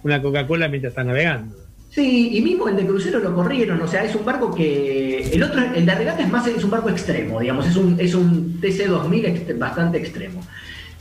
una 0.03 0.23
Coca-Cola 0.23 0.69
mientras 0.69 0.93
estás 0.93 1.05
navegando. 1.07 1.55
Sí, 1.91 2.31
y 2.37 2.41
mismo 2.43 2.69
el 2.69 2.77
de 2.77 2.87
crucero 2.87 3.19
lo 3.19 3.35
corrieron, 3.35 3.81
o 3.81 3.89
sea, 3.89 4.05
es 4.05 4.15
un 4.15 4.25
barco 4.25 4.55
que. 4.55 5.31
El 5.33 5.43
otro, 5.43 5.61
el 5.75 5.85
de 5.87 5.95
regata 5.95 6.23
es 6.23 6.29
más, 6.31 6.47
es 6.47 6.63
un 6.63 6.71
barco 6.71 6.91
extremo, 6.91 7.41
digamos, 7.41 7.67
es 7.67 7.77
un, 7.77 7.97
es 7.99 8.15
un 8.15 8.61
TC2000 8.61 9.25
ext- 9.25 9.59
bastante 9.59 9.99
extremo. 9.99 10.43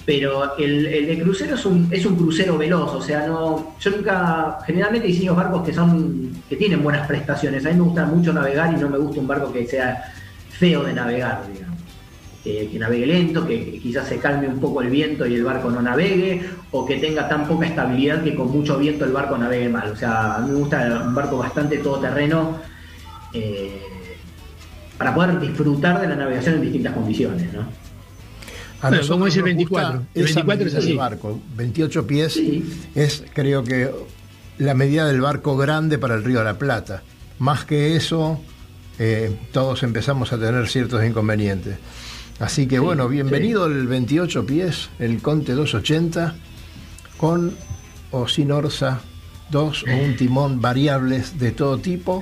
Pero 0.08 0.56
el, 0.58 0.86
el 0.86 1.06
de 1.06 1.22
crucero 1.22 1.56
es 1.56 1.66
un, 1.66 1.90
es 1.92 2.06
un 2.06 2.16
crucero 2.16 2.58
veloz, 2.58 2.94
o 2.94 3.02
sea, 3.02 3.28
no. 3.28 3.76
Yo 3.78 3.92
nunca. 3.92 4.58
Generalmente 4.66 5.06
diseño 5.06 5.36
barcos 5.36 5.66
que 5.66 5.74
son. 5.74 6.32
que 6.48 6.56
tienen 6.56 6.82
buenas 6.82 7.06
prestaciones. 7.06 7.66
A 7.66 7.72
mí 7.72 7.76
me 7.76 7.82
gusta 7.82 8.06
mucho 8.06 8.32
navegar 8.32 8.74
y 8.74 8.80
no 8.80 8.88
me 8.88 8.98
gusta 8.98 9.20
un 9.20 9.28
barco 9.28 9.52
que 9.52 9.68
sea 9.68 10.02
feo 10.50 10.86
de 10.86 10.94
navegar, 10.94 11.42
digamos. 11.52 11.78
Que, 12.42 12.70
que 12.72 12.80
navegue 12.80 13.06
lento, 13.06 13.46
que, 13.46 13.66
que 13.70 13.80
quizás 13.80 14.08
se 14.08 14.18
calme 14.18 14.48
un 14.48 14.62
poco 14.62 14.82
el 14.82 14.90
viento 14.90 15.28
y 15.28 15.36
el 15.36 15.44
barco 15.44 15.70
no 15.70 15.82
navegue, 15.82 16.42
o 16.72 16.86
que 16.86 17.00
tenga 17.00 17.28
tan 17.28 17.46
poca 17.46 17.66
estabilidad 17.66 18.24
que 18.24 18.34
con 18.34 18.50
mucho 18.50 18.78
viento 18.78 19.04
el 19.04 19.12
barco 19.12 19.38
navegue 19.38 19.68
mal. 19.68 19.92
O 19.92 19.96
sea, 19.98 20.36
a 20.36 20.40
mí 20.40 20.52
me 20.52 20.56
gusta 20.60 21.04
un 21.06 21.16
barco 21.16 21.38
bastante 21.38 21.80
todoterreno, 21.80 22.60
eh, 23.34 23.82
para 24.98 25.14
poder 25.14 25.38
disfrutar 25.42 26.00
de 26.00 26.08
la 26.08 26.16
navegación 26.16 26.56
en 26.56 26.62
distintas 26.62 26.94
condiciones, 26.94 27.52
¿no? 27.52 27.87
A 28.82 28.90
Bueno, 28.90 28.98
nosotros 28.98 29.10
como 29.10 29.28
es 29.28 29.36
el 29.36 29.42
nos 29.42 29.46
24. 29.46 30.00
gusta 30.00 30.08
El 30.14 30.26
esa 30.26 30.44
24 30.44 30.68
es 30.68 30.76
así. 30.76 30.94
barco. 30.96 31.42
28 31.56 32.08
pies 32.08 32.40
es, 32.96 33.24
creo 33.34 33.64
que, 33.64 33.92
la 34.60 34.74
medida 34.74 35.08
del 35.08 35.22
barco 35.22 35.58
grande 35.58 35.98
para 35.98 36.16
el 36.16 36.24
Río 36.24 36.40
de 36.40 36.46
la 36.46 36.58
Plata. 36.58 37.04
Más 37.40 37.66
que 37.66 37.96
eso, 37.96 38.40
eh, 39.00 39.36
todos 39.52 39.84
empezamos 39.84 40.34
a 40.34 40.38
tener 40.38 40.68
ciertos 40.68 41.04
inconvenientes. 41.04 41.78
Así 42.40 42.68
que, 42.68 42.80
bueno, 42.80 43.08
bienvenido 43.08 43.66
el 43.66 43.88
28 43.88 44.46
pies, 44.46 44.90
el 45.00 45.22
Conte 45.22 45.54
280, 45.54 46.36
con 47.18 47.56
o 48.12 48.28
sin 48.28 48.52
orza, 48.52 49.02
dos 49.50 49.84
o 49.84 49.96
un 49.96 50.16
timón 50.16 50.62
variables 50.62 51.40
de 51.40 51.52
todo 51.52 51.80
tipo. 51.80 52.22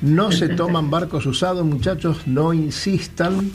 No 0.00 0.32
se 0.32 0.48
toman 0.48 0.90
barcos 0.90 1.26
usados, 1.26 1.64
muchachos, 1.64 2.26
no 2.26 2.52
insistan. 2.52 3.52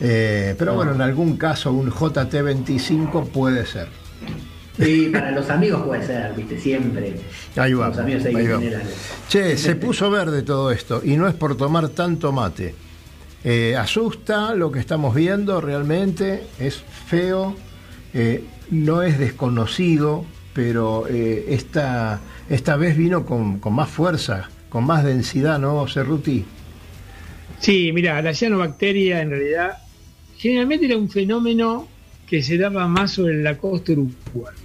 Eh, 0.00 0.54
pero 0.58 0.74
bueno, 0.74 0.94
en 0.94 1.00
algún 1.00 1.36
caso 1.36 1.72
un 1.72 1.90
JT25 1.90 3.28
puede 3.28 3.66
ser. 3.66 3.88
Sí, 4.78 5.10
para 5.12 5.32
los 5.32 5.50
amigos 5.50 5.82
puede 5.82 6.06
ser, 6.06 6.32
viste, 6.34 6.58
siempre. 6.58 7.16
Ahí 7.56 7.74
va. 7.74 7.88
Los 7.88 7.98
amigos 7.98 8.24
ahí 8.24 8.46
va. 8.46 8.60
Che, 9.28 9.56
se 9.56 9.74
puso 9.74 10.08
verde 10.10 10.42
todo 10.42 10.70
esto 10.70 11.00
y 11.04 11.16
no 11.16 11.26
es 11.26 11.34
por 11.34 11.56
tomar 11.56 11.88
tanto 11.88 12.32
mate. 12.32 12.74
Eh, 13.44 13.76
asusta 13.76 14.54
lo 14.54 14.70
que 14.70 14.78
estamos 14.78 15.14
viendo 15.14 15.60
realmente, 15.60 16.44
es 16.58 16.82
feo, 17.06 17.56
eh, 18.12 18.44
no 18.70 19.02
es 19.02 19.18
desconocido, 19.18 20.24
pero 20.52 21.06
eh, 21.08 21.46
esta, 21.48 22.20
esta 22.48 22.76
vez 22.76 22.96
vino 22.96 23.24
con, 23.24 23.58
con 23.60 23.74
más 23.74 23.88
fuerza, 23.88 24.48
con 24.68 24.84
más 24.84 25.04
densidad, 25.04 25.58
¿no, 25.58 25.86
Cerruti? 25.86 26.44
Sí, 27.60 27.90
mira, 27.92 28.20
la 28.22 28.34
cianobacteria 28.34 29.20
en 29.20 29.30
realidad 29.30 29.78
generalmente 30.38 30.86
era 30.86 30.96
un 30.96 31.10
fenómeno 31.10 31.88
que 32.26 32.42
se 32.42 32.56
daba 32.56 32.86
más 32.86 33.12
sobre 33.12 33.42
la 33.42 33.58
costa 33.58 33.92
uruguaya. 33.92 34.56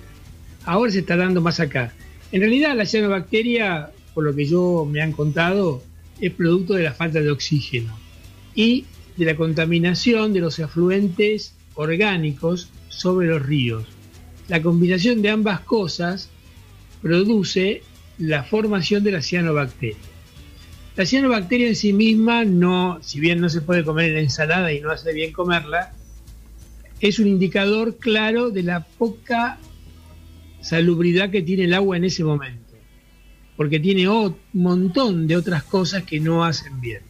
Ahora 0.66 0.92
se 0.92 1.00
está 1.00 1.18
dando 1.18 1.42
más 1.42 1.60
acá. 1.60 1.94
En 2.32 2.42
realidad 2.42 2.76
la 2.76 2.86
cianobacteria, 2.86 3.92
por 4.14 4.24
lo 4.24 4.36
que 4.36 4.46
yo 4.46 4.88
me 4.90 5.02
han 5.02 5.12
contado, 5.12 5.84
es 6.22 6.32
producto 6.32 6.76
de 6.76 6.84
la 6.84 6.94
falta 6.94 7.20
de 7.20 7.32
oxígeno 7.32 7.98
y 8.56 8.86
de 9.18 9.26
la 9.26 9.36
contaminación 9.36 10.32
de 10.34 10.40
los 10.40 10.60
afluentes 10.60 11.54
orgánicos 11.76 12.70
sobre 12.90 13.28
los 13.28 13.44
ríos. 13.44 13.86
La 14.48 14.62
combinación 14.62 15.22
de 15.22 15.30
ambas 15.30 15.62
cosas 15.62 16.30
produce 17.02 17.82
la 18.18 18.44
formación 18.44 19.04
de 19.04 19.12
la 19.12 19.22
cianobacteria. 19.22 20.13
La 20.96 21.08
cianobacteria 21.08 21.68
en 21.68 21.76
sí 21.76 21.92
misma 21.92 22.46
no, 22.46 23.00
si 23.02 23.20
bien 23.20 23.42
no 23.42 23.50
se 23.50 23.62
puede 23.62 23.84
comer 23.84 24.10
en 24.10 24.14
la 24.14 24.20
ensalada 24.22 24.72
y 24.72 24.80
no 24.80 24.92
hace 24.92 25.12
bien 25.12 25.32
comerla, 25.32 25.92
es 27.00 27.18
un 27.18 27.28
indicador 27.28 27.98
claro 27.98 28.52
de 28.52 28.62
la 28.62 28.82
poca 28.82 29.58
salubridad 30.62 31.32
que 31.32 31.42
tiene 31.42 31.64
el 31.64 31.74
agua 31.74 31.98
en 31.98 32.04
ese 32.04 32.24
momento, 32.24 32.76
porque 33.58 33.80
tiene 33.80 34.08
un 34.08 34.38
montón 34.54 35.26
de 35.26 35.36
otras 35.36 35.64
cosas 35.64 36.04
que 36.04 36.20
no 36.20 36.46
hacen 36.46 36.80
bien. 36.80 37.02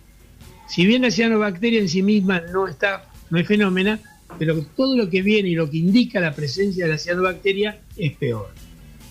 Si 0.68 0.86
bien 0.86 1.02
la 1.02 1.12
cianobacteria 1.12 1.82
en 1.82 1.90
sí 1.90 2.02
misma 2.02 2.40
no 2.40 2.70
está, 2.70 3.12
no 3.30 3.38
es 3.38 3.46
fenómena, 3.46 4.00
pero 4.40 4.64
todo 4.78 4.96
lo 4.96 5.10
que 5.10 5.22
viene 5.22 5.50
y 5.50 5.56
lo 5.56 5.70
que 5.70 5.78
indica 5.78 6.22
la 6.22 6.34
presencia 6.34 6.86
de 6.86 6.92
la 6.92 6.98
cianobacteria 6.98 7.82
es 7.98 8.14
peor. 8.14 8.50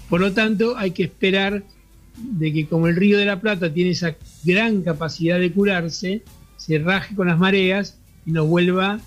Por 0.09 0.23
lo 0.23 0.33
tanto, 0.33 0.77
hay 0.79 0.93
que 0.93 1.05
esperar 1.05 1.63
de 2.17 2.53
que 2.53 2.67
como 2.67 2.89
el 2.89 2.97
río 2.97 3.19
de 3.19 3.27
la 3.27 3.41
Plata 3.41 3.73
tiene 3.73 3.91
esa 3.91 4.17
gran 4.45 4.83
capacidad 4.83 5.39
de 5.39 5.53
curarse, 5.53 6.23
se 6.57 6.79
raje 6.79 7.15
con 7.15 7.29
las 7.29 7.39
mareas 7.39 7.99
y 8.27 8.33
nos 8.33 8.47
vuelva 8.47 9.01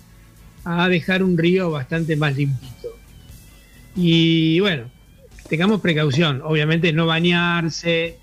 a 0.64 0.88
dejar 0.88 1.22
un 1.22 1.38
río 1.38 1.70
bastante 1.70 2.16
más 2.16 2.36
limpito. 2.36 2.88
Y 3.94 4.60
bueno, 4.60 4.90
tengamos 5.48 5.80
precaución, 5.80 6.42
obviamente 6.44 6.92
no 6.92 7.06
bañarse, 7.06 8.18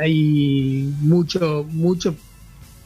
hay 0.00 0.92
mucho, 1.00 1.66
mucho, 1.70 2.16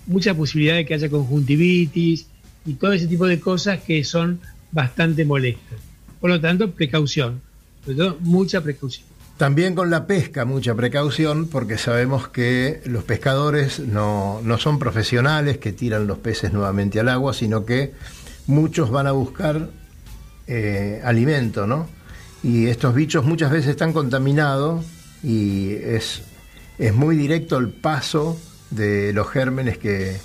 mucha 0.06 0.34
posibilidad 0.34 0.74
de 0.74 0.84
que 0.84 0.94
haya 0.94 1.08
conjuntivitis 1.08 2.26
y 2.66 2.74
todo 2.74 2.92
ese 2.92 3.06
tipo 3.06 3.26
de 3.26 3.40
cosas 3.40 3.80
que 3.80 4.04
son 4.04 4.40
bastante 4.72 5.24
molestas. 5.24 5.78
Por 6.20 6.30
lo 6.30 6.40
tanto, 6.40 6.70
precaución, 6.72 7.40
sobre 7.84 7.96
todo 7.98 8.18
mucha 8.20 8.60
precaución. 8.62 9.13
También 9.36 9.74
con 9.74 9.90
la 9.90 10.06
pesca, 10.06 10.44
mucha 10.44 10.76
precaución, 10.76 11.48
porque 11.48 11.76
sabemos 11.76 12.28
que 12.28 12.80
los 12.84 13.02
pescadores 13.02 13.80
no, 13.80 14.40
no 14.44 14.58
son 14.58 14.78
profesionales 14.78 15.58
que 15.58 15.72
tiran 15.72 16.06
los 16.06 16.18
peces 16.18 16.52
nuevamente 16.52 17.00
al 17.00 17.08
agua, 17.08 17.34
sino 17.34 17.64
que 17.64 17.92
muchos 18.46 18.92
van 18.92 19.08
a 19.08 19.12
buscar 19.12 19.70
eh, 20.46 21.00
alimento, 21.04 21.66
¿no? 21.66 21.88
Y 22.44 22.66
estos 22.66 22.94
bichos 22.94 23.24
muchas 23.24 23.50
veces 23.50 23.70
están 23.70 23.92
contaminados 23.92 24.84
y 25.22 25.72
es, 25.72 26.22
es 26.78 26.94
muy 26.94 27.16
directo 27.16 27.58
el 27.58 27.70
paso 27.70 28.38
de 28.70 29.12
los 29.12 29.28
gérmenes 29.28 29.78
que, 29.78 30.16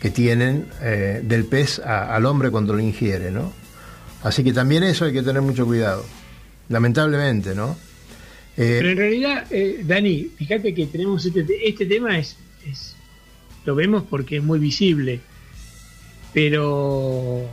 que 0.00 0.08
tienen 0.10 0.68
eh, 0.80 1.20
del 1.22 1.44
pez 1.44 1.80
al 1.80 2.24
hombre 2.24 2.50
cuando 2.50 2.72
lo 2.72 2.80
ingiere, 2.80 3.30
¿no? 3.30 3.52
Así 4.22 4.42
que 4.42 4.54
también 4.54 4.84
eso 4.84 5.04
hay 5.04 5.12
que 5.12 5.22
tener 5.22 5.42
mucho 5.42 5.66
cuidado, 5.66 6.02
lamentablemente, 6.70 7.54
¿no? 7.54 7.76
Eh, 8.60 8.78
Pero 8.80 8.90
en 8.90 8.96
realidad, 8.98 9.46
eh, 9.52 9.82
Dani, 9.86 10.24
fíjate 10.36 10.74
que 10.74 10.86
tenemos 10.86 11.24
este, 11.24 11.44
te- 11.44 11.68
este 11.68 11.86
tema, 11.86 12.18
es, 12.18 12.36
es- 12.68 12.96
lo 13.64 13.74
vemos 13.76 14.02
porque 14.10 14.38
es 14.38 14.42
muy 14.42 14.58
visible, 14.58 15.20
pero 16.32 17.48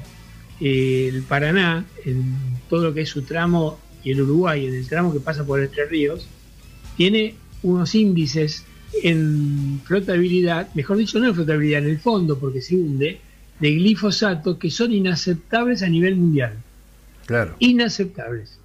eh, 0.59 1.09
el 1.13 1.21
Paraná, 1.23 1.85
en 2.05 2.23
todo 2.69 2.83
lo 2.85 2.93
que 2.93 3.01
es 3.01 3.09
su 3.09 3.21
tramo, 3.23 3.79
y 4.03 4.11
el 4.11 4.21
Uruguay, 4.21 4.65
en 4.65 4.73
el 4.75 4.87
tramo 4.87 5.11
que 5.13 5.19
pasa 5.19 5.45
por 5.45 5.59
Entre 5.61 5.85
Ríos, 5.85 6.27
tiene 6.97 7.35
unos 7.63 7.95
índices 7.95 8.63
en 9.03 9.81
flotabilidad, 9.83 10.73
mejor 10.75 10.97
dicho, 10.97 11.19
no 11.19 11.27
en 11.27 11.35
flotabilidad, 11.35 11.83
en 11.83 11.89
el 11.89 11.99
fondo, 11.99 12.37
porque 12.39 12.61
se 12.61 12.75
hunde, 12.75 13.19
de 13.59 13.71
glifosato 13.71 14.59
que 14.59 14.69
son 14.69 14.91
inaceptables 14.93 15.81
a 15.83 15.87
nivel 15.89 16.15
mundial. 16.15 16.53
Claro. 17.25 17.55
Inaceptables. 17.59 18.57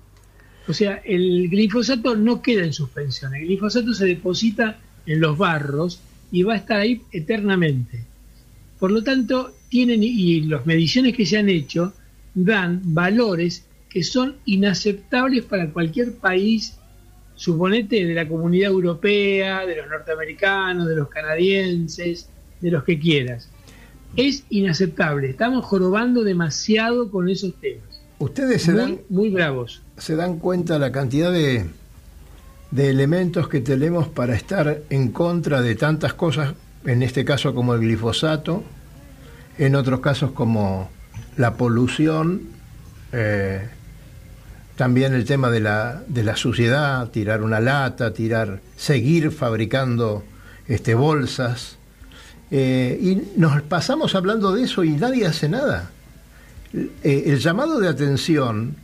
O 0.71 0.73
sea, 0.73 1.03
el 1.05 1.49
glifosato 1.49 2.15
no 2.15 2.41
queda 2.41 2.65
en 2.65 2.73
suspensión. 2.73 3.35
El 3.35 3.47
glifosato 3.47 3.93
se 3.93 4.07
deposita 4.07 4.79
en 5.05 5.21
los 5.21 5.37
barros 5.37 6.01
y 6.31 6.45
va 6.45 6.55
a 6.55 6.59
estar 6.59 6.79
ahí 6.79 7.03
eternamente. 7.11 8.05
Por 8.79 8.93
lo 8.93 9.03
tanto, 9.03 9.53
tienen 9.69 10.05
y 10.05 10.43
las 10.43 10.67
mediciones 10.67 11.17
que 11.17 11.27
se 11.27 11.39
han 11.39 11.49
hecho 11.49 11.93
dan 12.35 12.81
valores 12.85 13.67
que 13.89 14.05
son 14.05 14.37
inaceptables 14.45 15.45
para 15.45 15.71
cualquier 15.71 16.15
país, 16.15 16.79
suponete 17.35 18.05
de 18.07 18.15
la 18.15 18.29
comunidad 18.29 18.71
europea, 18.71 19.67
de 19.67 19.75
los 19.75 19.89
norteamericanos, 19.89 20.87
de 20.87 20.95
los 20.95 21.09
canadienses, 21.09 22.29
de 22.61 22.71
los 22.71 22.85
que 22.85 22.97
quieras. 22.97 23.51
Es 24.15 24.45
inaceptable. 24.51 25.31
Estamos 25.31 25.65
jorobando 25.65 26.23
demasiado 26.23 27.11
con 27.11 27.29
esos 27.29 27.55
temas. 27.61 28.01
Ustedes 28.21 28.63
se 28.63 28.73
muy, 28.73 28.81
dan, 28.81 29.01
muy 29.09 29.31
bravos. 29.31 29.83
Se 30.01 30.17
dan 30.17 30.39
cuenta 30.39 30.79
la 30.79 30.91
cantidad 30.91 31.31
de, 31.31 31.67
de 32.71 32.91
elementos 32.91 33.49
que 33.49 33.61
tenemos 33.61 34.09
para 34.09 34.35
estar 34.35 34.81
en 34.89 35.11
contra 35.13 35.61
de 35.61 35.75
tantas 35.75 36.15
cosas, 36.15 36.55
en 36.87 37.03
este 37.03 37.25
caso 37.25 37.55
como 37.55 37.75
el 37.75 37.81
glifosato, 37.81 38.65
en 39.59 39.77
otros 39.77 40.01
casos 40.01 40.33
como 40.33 40.91
la 41.37 41.55
polución, 41.55 42.43
eh, 43.13 43.69
también 44.77 45.13
el 45.13 45.27
tema 45.27 45.51
de 45.51 45.61
la, 45.61 46.03
de 46.07 46.25
la 46.25 46.35
suciedad, 46.35 47.11
tirar 47.11 47.43
una 47.43 47.61
lata, 47.61 48.15
tirar, 48.15 48.61
seguir 48.77 49.31
fabricando 49.31 50.25
este, 50.67 50.95
bolsas. 50.95 51.77
Eh, 52.51 52.99
y 53.01 53.39
nos 53.39 53.61
pasamos 53.63 54.15
hablando 54.15 54.53
de 54.53 54.63
eso 54.63 54.83
y 54.83 54.93
nadie 54.93 55.27
hace 55.27 55.51
nada. 55.51 55.91
Eh, 56.73 57.25
el 57.27 57.39
llamado 57.39 57.79
de 57.79 57.89
atención 57.89 58.77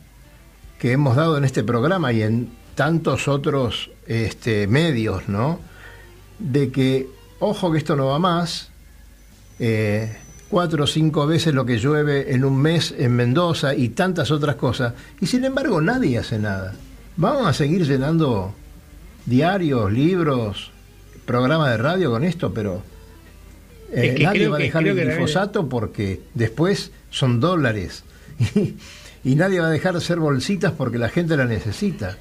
que 0.79 0.91
hemos 0.91 1.15
dado 1.15 1.37
en 1.37 1.43
este 1.43 1.63
programa 1.63 2.11
y 2.13 2.21
en 2.21 2.49
tantos 2.75 3.27
otros 3.27 3.89
este, 4.05 4.67
medios, 4.67 5.27
¿no? 5.27 5.59
De 6.39 6.71
que, 6.71 7.07
ojo 7.39 7.71
que 7.71 7.79
esto 7.79 7.95
no 7.95 8.07
va 8.07 8.19
más, 8.19 8.69
eh, 9.59 10.15
cuatro 10.49 10.83
o 10.83 10.87
cinco 10.87 11.25
veces 11.25 11.53
lo 11.53 11.65
que 11.65 11.79
llueve 11.79 12.33
en 12.33 12.45
un 12.45 12.57
mes 12.57 12.93
en 12.97 13.15
Mendoza 13.15 13.73
y 13.73 13.89
tantas 13.89 14.31
otras 14.31 14.55
cosas, 14.55 14.93
y 15.19 15.25
sin 15.25 15.43
embargo 15.43 15.81
nadie 15.81 16.19
hace 16.19 16.37
nada. 16.37 16.75
Vamos 17.15 17.47
a 17.47 17.53
seguir 17.53 17.85
llenando 17.85 18.53
diarios, 19.25 19.91
libros, 19.91 20.71
programas 21.25 21.71
de 21.71 21.77
radio 21.77 22.11
con 22.11 22.23
esto, 22.23 22.53
pero 22.53 22.83
eh, 23.91 24.09
Es 24.09 24.15
que 24.15 24.23
nadie 24.23 24.47
va 24.47 24.57
a 24.57 24.59
dejar 24.59 24.87
el 24.87 24.95
que 24.95 25.05
glifosato 25.05 25.67
porque 25.67 26.21
después 26.33 26.91
son 27.09 27.39
dólares. 27.39 28.03
y 29.27 29.35
nadie 29.35 29.59
va 29.59 29.67
a 29.67 29.71
dejar 29.71 29.91
de 29.93 29.99
hacer 29.99 30.19
bolsitas 30.19 30.71
porque 30.71 30.97
la 30.97 31.09
gente 31.09 31.35
la 31.37 31.45
necesita. 31.45 32.17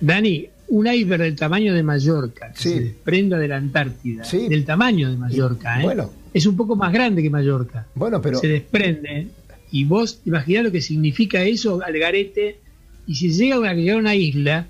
Dani, 0.00 0.46
un 0.68 0.86
iceberg 0.86 1.22
del 1.22 1.36
tamaño 1.36 1.72
de 1.74 1.82
Mallorca, 1.82 2.52
que 2.52 2.58
Sí. 2.60 2.68
se 2.70 2.80
desprenda 2.80 3.38
de 3.38 3.48
la 3.48 3.56
Antártida, 3.56 4.24
Sí. 4.24 4.48
del 4.48 4.64
tamaño 4.64 5.10
de 5.10 5.16
Mallorca, 5.16 5.80
¿eh? 5.80 5.84
Bueno, 5.84 6.10
es 6.34 6.46
un 6.46 6.56
poco 6.56 6.76
más 6.76 6.92
grande 6.92 7.22
que 7.22 7.30
Mallorca. 7.30 7.86
Bueno, 7.94 8.20
pero. 8.20 8.38
Se 8.38 8.48
desprende. 8.48 9.28
Y 9.70 9.84
vos 9.84 10.20
imaginás 10.24 10.64
lo 10.64 10.72
que 10.72 10.80
significa 10.80 11.42
eso 11.42 11.80
al 11.84 11.98
garete. 11.98 12.58
Y 13.06 13.14
si 13.14 13.30
llega 13.32 13.70
a 13.70 13.74
llegar 13.74 13.96
a 13.96 14.00
una 14.00 14.14
isla, 14.14 14.66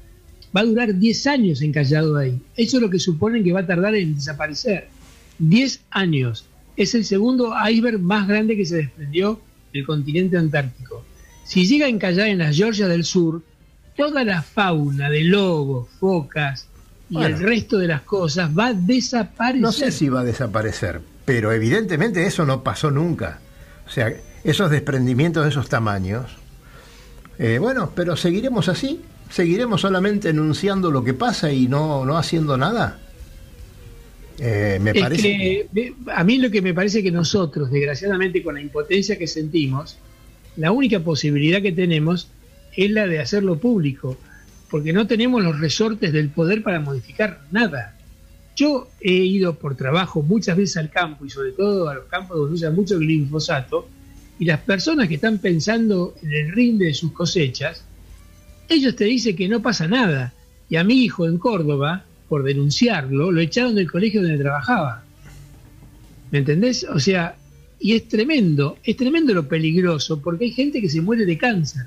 va 0.54 0.60
a 0.60 0.64
durar 0.64 0.94
10 0.94 1.26
años 1.26 1.62
encallado 1.62 2.16
ahí. 2.16 2.38
Eso 2.56 2.76
es 2.76 2.82
lo 2.82 2.90
que 2.90 2.98
suponen 2.98 3.42
que 3.44 3.52
va 3.52 3.60
a 3.60 3.66
tardar 3.66 3.94
en 3.94 4.14
desaparecer. 4.14 4.88
10 5.38 5.80
años. 5.90 6.44
Es 6.76 6.94
el 6.94 7.04
segundo 7.06 7.54
iceberg 7.70 7.98
más 8.00 8.28
grande 8.28 8.56
que 8.56 8.66
se 8.66 8.76
desprendió 8.76 9.40
del 9.72 9.86
continente 9.86 10.36
antártico. 10.36 11.04
Si 11.46 11.66
llega 11.66 11.86
a 11.86 11.88
encallar 11.88 12.28
en 12.28 12.38
las 12.38 12.56
Georgias 12.56 12.88
del 12.88 13.04
Sur, 13.04 13.42
toda 13.96 14.24
la 14.24 14.42
fauna 14.42 15.08
de 15.08 15.22
lobos, 15.24 15.88
focas 16.00 16.66
y 17.08 17.14
Bueno. 17.14 17.36
el 17.36 17.42
resto 17.42 17.78
de 17.78 17.86
las 17.86 18.02
cosas 18.02 18.50
va 18.56 18.66
a 18.68 18.74
desaparecer. 18.74 19.60
No 19.62 19.72
sé 19.72 19.92
si 19.92 20.08
va 20.08 20.20
a 20.20 20.24
desaparecer, 20.24 21.00
pero 21.24 21.52
evidentemente 21.52 22.26
eso 22.26 22.44
no 22.44 22.62
pasó 22.64 22.90
nunca. 22.90 23.38
O 23.86 23.90
sea, 23.90 24.12
esos 24.44 24.70
desprendimientos 24.70 25.44
de 25.44 25.50
esos 25.50 25.68
tamaños. 25.68 26.36
eh, 27.38 27.58
bueno, 27.60 27.92
pero 27.94 28.16
seguiremos 28.16 28.68
así, 28.68 29.00
seguiremos 29.30 29.82
solamente 29.82 30.30
enunciando 30.30 30.90
lo 30.90 31.04
que 31.04 31.14
pasa 31.14 31.52
y 31.52 31.68
no, 31.68 32.04
no 32.04 32.16
haciendo 32.18 32.56
nada. 32.56 32.98
Eh, 34.38 34.78
me 34.82 34.90
Es 34.90 35.00
parece. 35.00 35.22
que, 35.22 35.94
a 36.14 36.24
mí 36.24 36.38
lo 36.38 36.50
que 36.50 36.60
me 36.62 36.74
parece 36.74 37.02
que 37.02 37.10
nosotros, 37.10 37.70
desgraciadamente, 37.70 38.42
con 38.42 38.54
la 38.54 38.60
impotencia 38.60 39.16
que 39.18 39.26
sentimos, 39.26 39.96
la 40.56 40.72
única 40.72 41.00
posibilidad 41.00 41.62
que 41.62 41.72
tenemos 41.72 42.28
es 42.76 42.90
la 42.90 43.06
de 43.06 43.20
hacerlo 43.20 43.58
público, 43.58 44.16
porque 44.70 44.92
no 44.92 45.06
tenemos 45.06 45.42
los 45.42 45.58
resortes 45.58 46.12
del 46.12 46.30
poder 46.30 46.62
para 46.62 46.80
modificar 46.80 47.40
nada. 47.50 47.96
Yo 48.56 48.88
he 49.00 49.12
ido 49.12 49.54
por 49.54 49.76
trabajo 49.76 50.22
muchas 50.22 50.56
veces 50.56 50.78
al 50.78 50.90
campo 50.90 51.26
y 51.26 51.30
sobre 51.30 51.52
todo 51.52 51.88
a 51.88 51.94
los 51.94 52.06
campos 52.06 52.38
donde 52.38 52.54
usan 52.54 52.74
mucho 52.74 52.98
glifosato 52.98 53.88
y 54.38 54.44
las 54.44 54.60
personas 54.60 55.08
que 55.08 55.14
están 55.14 55.38
pensando 55.38 56.14
en 56.22 56.32
el 56.32 56.52
rinde 56.52 56.86
de 56.86 56.94
sus 56.94 57.12
cosechas, 57.12 57.84
ellos 58.68 58.96
te 58.96 59.04
dicen 59.04 59.36
que 59.36 59.48
no 59.48 59.62
pasa 59.62 59.86
nada. 59.86 60.32
Y 60.68 60.76
a 60.76 60.84
mi 60.84 61.04
hijo 61.04 61.26
en 61.26 61.38
Córdoba, 61.38 62.04
por 62.28 62.42
denunciarlo, 62.42 63.30
lo 63.30 63.40
echaron 63.40 63.74
del 63.74 63.90
colegio 63.90 64.22
donde 64.22 64.38
trabajaba. 64.38 65.04
¿Me 66.30 66.38
entendés? 66.38 66.84
O 66.84 66.98
sea, 66.98 67.36
y 67.86 67.94
es 67.94 68.08
tremendo, 68.08 68.78
es 68.82 68.96
tremendo 68.96 69.32
lo 69.32 69.46
peligroso, 69.46 70.20
porque 70.20 70.46
hay 70.46 70.50
gente 70.50 70.80
que 70.80 70.88
se 70.88 71.00
muere 71.00 71.24
de 71.24 71.38
cáncer. 71.38 71.84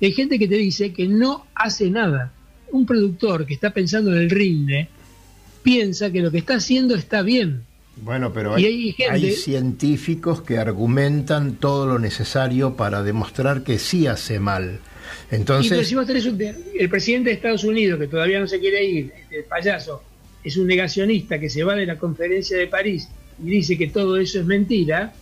Y 0.00 0.06
hay 0.06 0.12
gente 0.12 0.38
que 0.38 0.48
te 0.48 0.54
dice 0.56 0.92
que 0.94 1.06
no 1.06 1.44
hace 1.54 1.90
nada. 1.90 2.32
Un 2.70 2.86
productor 2.86 3.44
que 3.44 3.52
está 3.52 3.74
pensando 3.74 4.10
en 4.10 4.22
el 4.22 4.30
rinde 4.30 4.88
piensa 5.62 6.10
que 6.10 6.22
lo 6.22 6.30
que 6.30 6.38
está 6.38 6.54
haciendo 6.54 6.94
está 6.94 7.20
bien. 7.20 7.60
Bueno, 7.96 8.32
pero 8.32 8.54
hay, 8.54 8.64
hay 8.64 8.92
gente- 8.92 9.12
hay 9.12 9.30
científicos 9.32 10.40
que 10.40 10.56
argumentan 10.56 11.56
todo 11.56 11.86
lo 11.86 11.98
necesario 11.98 12.74
para 12.74 13.02
demostrar 13.02 13.64
que 13.64 13.78
sí 13.78 14.06
hace 14.06 14.40
mal. 14.40 14.80
Y 15.30 15.34
Entonces, 15.34 15.86
si 15.88 15.94
vos 15.94 16.06
tenés 16.06 16.24
un- 16.24 16.40
el 16.40 16.88
presidente 16.88 17.28
de 17.28 17.34
Estados 17.36 17.64
Unidos, 17.64 18.00
que 18.00 18.06
todavía 18.06 18.40
no 18.40 18.46
se 18.46 18.58
quiere 18.58 18.82
ir, 18.82 19.12
este 19.20 19.42
payaso, 19.42 20.02
es 20.42 20.56
un 20.56 20.66
negacionista 20.66 21.38
que 21.38 21.50
se 21.50 21.62
va 21.64 21.74
de 21.76 21.84
la 21.84 21.98
conferencia 21.98 22.56
de 22.56 22.66
París 22.66 23.08
y 23.42 23.50
dice 23.50 23.78
que 23.78 23.88
todo 23.88 24.16
eso 24.16 24.40
es 24.40 24.46
mentira, 24.46 25.14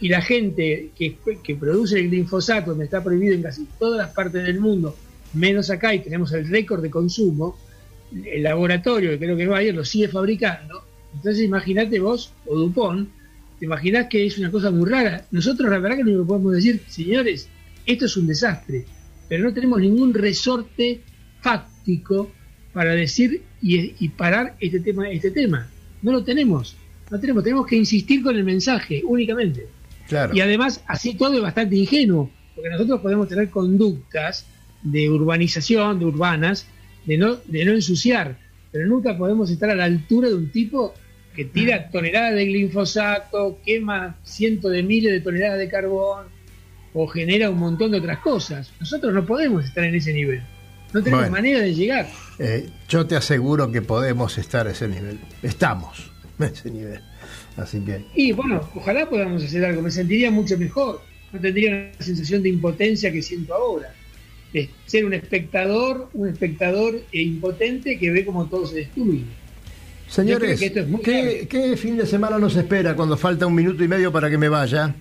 y 0.00 0.08
la 0.08 0.20
gente 0.20 0.90
que, 0.96 1.16
produce 1.58 1.98
el 1.98 2.10
glifosato, 2.10 2.70
donde 2.70 2.84
está 2.84 3.02
prohibido 3.02 3.34
en 3.34 3.42
casi 3.42 3.66
todas 3.78 3.98
las 3.98 4.14
partes 4.14 4.42
del 4.42 4.60
mundo, 4.60 4.96
menos 5.32 5.70
acá, 5.70 5.94
y 5.94 6.00
tenemos 6.00 6.32
el 6.32 6.48
récord 6.48 6.82
de 6.82 6.90
consumo, 6.90 7.56
el 8.24 8.42
laboratorio, 8.42 9.10
que 9.10 9.18
creo 9.18 9.36
que 9.36 9.46
va 9.46 9.58
ayer, 9.58 9.74
lo 9.74 9.84
sigue 9.84 10.08
fabricando. 10.08 10.84
Entonces 11.14 11.42
imagínate 11.44 12.00
vos, 12.00 12.32
o 12.46 12.56
Dupont, 12.56 13.08
te 13.58 13.64
imaginás 13.64 14.08
que 14.08 14.26
es 14.26 14.36
una 14.38 14.50
cosa 14.50 14.70
muy 14.70 14.88
rara. 14.90 15.26
Nosotros 15.30 15.70
la 15.70 15.78
verdad 15.78 15.96
que 15.96 16.04
no 16.04 16.26
podemos 16.26 16.52
decir, 16.52 16.82
señores, 16.88 17.48
esto 17.86 18.06
es 18.06 18.16
un 18.16 18.26
desastre, 18.26 18.84
pero 19.28 19.44
no 19.44 19.54
tenemos 19.54 19.80
ningún 19.80 20.12
resorte 20.12 21.00
fáctico 21.40 22.30
para 22.72 22.92
decir 22.92 23.42
y, 23.62 23.94
y 24.04 24.08
parar 24.08 24.56
este 24.60 24.80
tema, 24.80 25.08
este 25.08 25.30
tema. 25.30 25.68
No 26.02 26.12
lo 26.12 26.24
tenemos, 26.24 26.76
no 27.10 27.20
tenemos, 27.20 27.42
tenemos 27.44 27.66
que 27.66 27.76
insistir 27.76 28.22
con 28.22 28.36
el 28.36 28.44
mensaje 28.44 29.02
únicamente. 29.04 29.66
claro. 30.08 30.34
Y 30.34 30.40
además, 30.40 30.82
así 30.86 31.14
todo 31.14 31.34
es 31.34 31.42
bastante 31.42 31.76
ingenuo, 31.76 32.30
porque 32.54 32.70
nosotros 32.70 33.00
podemos 33.00 33.28
tener 33.28 33.50
conductas 33.50 34.46
de 34.82 35.08
urbanización, 35.08 35.98
de 35.98 36.04
urbanas, 36.06 36.66
de 37.06 37.16
no, 37.18 37.36
de 37.46 37.64
no 37.64 37.72
ensuciar, 37.72 38.38
pero 38.72 38.86
nunca 38.86 39.16
podemos 39.16 39.50
estar 39.50 39.70
a 39.70 39.74
la 39.74 39.84
altura 39.84 40.28
de 40.28 40.34
un 40.34 40.50
tipo 40.50 40.94
que 41.34 41.44
tira 41.44 41.90
toneladas 41.90 42.34
de 42.34 42.44
glifosato, 42.46 43.58
quema 43.64 44.16
cientos 44.24 44.70
de 44.72 44.82
miles 44.82 45.12
de 45.12 45.20
toneladas 45.20 45.58
de 45.58 45.68
carbón 45.68 46.26
o 46.92 47.06
genera 47.08 47.50
un 47.50 47.58
montón 47.58 47.90
de 47.90 47.98
otras 47.98 48.18
cosas. 48.20 48.70
Nosotros 48.78 49.12
no 49.12 49.26
podemos 49.26 49.64
estar 49.64 49.82
en 49.84 49.96
ese 49.96 50.12
nivel. 50.12 50.42
No 50.92 51.02
tenemos 51.02 51.24
Bueno. 51.28 51.32
manera 51.36 51.58
de 51.60 51.74
llegar. 51.74 52.08
Eh, 52.38 52.68
yo 52.88 53.04
te 53.06 53.16
aseguro 53.16 53.72
que 53.72 53.82
podemos 53.82 54.38
estar 54.38 54.68
a 54.68 54.70
ese 54.70 54.86
nivel. 54.86 55.18
Estamos 55.42 56.12
a 56.38 56.44
ese 56.46 56.70
nivel. 56.70 57.00
Así 57.56 57.80
que, 57.80 58.04
Y 58.14 58.32
bueno, 58.32 58.68
ojalá 58.74 59.08
podamos 59.08 59.42
hacer 59.44 59.64
algo, 59.64 59.82
me 59.82 59.90
sentiría 59.90 60.30
mucho 60.30 60.58
mejor, 60.58 61.00
no 61.32 61.40
tendría 61.40 61.92
la 61.98 62.04
sensación 62.04 62.42
de 62.42 62.48
impotencia 62.48 63.12
que 63.12 63.22
siento 63.22 63.54
ahora, 63.54 63.92
de 64.52 64.68
ser 64.86 65.04
un 65.04 65.14
espectador, 65.14 66.08
un 66.14 66.28
espectador 66.28 67.00
e 67.12 67.22
impotente 67.22 67.98
que 67.98 68.10
ve 68.10 68.24
como 68.24 68.46
todo 68.46 68.66
se 68.66 68.76
destruye. 68.76 69.24
señores, 70.08 70.58
que 70.60 70.66
es 70.66 70.72
¿qué, 71.02 71.46
qué 71.48 71.76
fin 71.76 71.96
de 71.96 72.06
semana 72.06 72.38
nos 72.38 72.54
espera 72.56 72.94
cuando 72.94 73.16
falta 73.16 73.46
un 73.46 73.54
minuto 73.54 73.82
y 73.84 73.88
medio 73.88 74.12
para 74.12 74.28
que 74.30 74.38
me 74.38 74.48
vaya? 74.48 74.94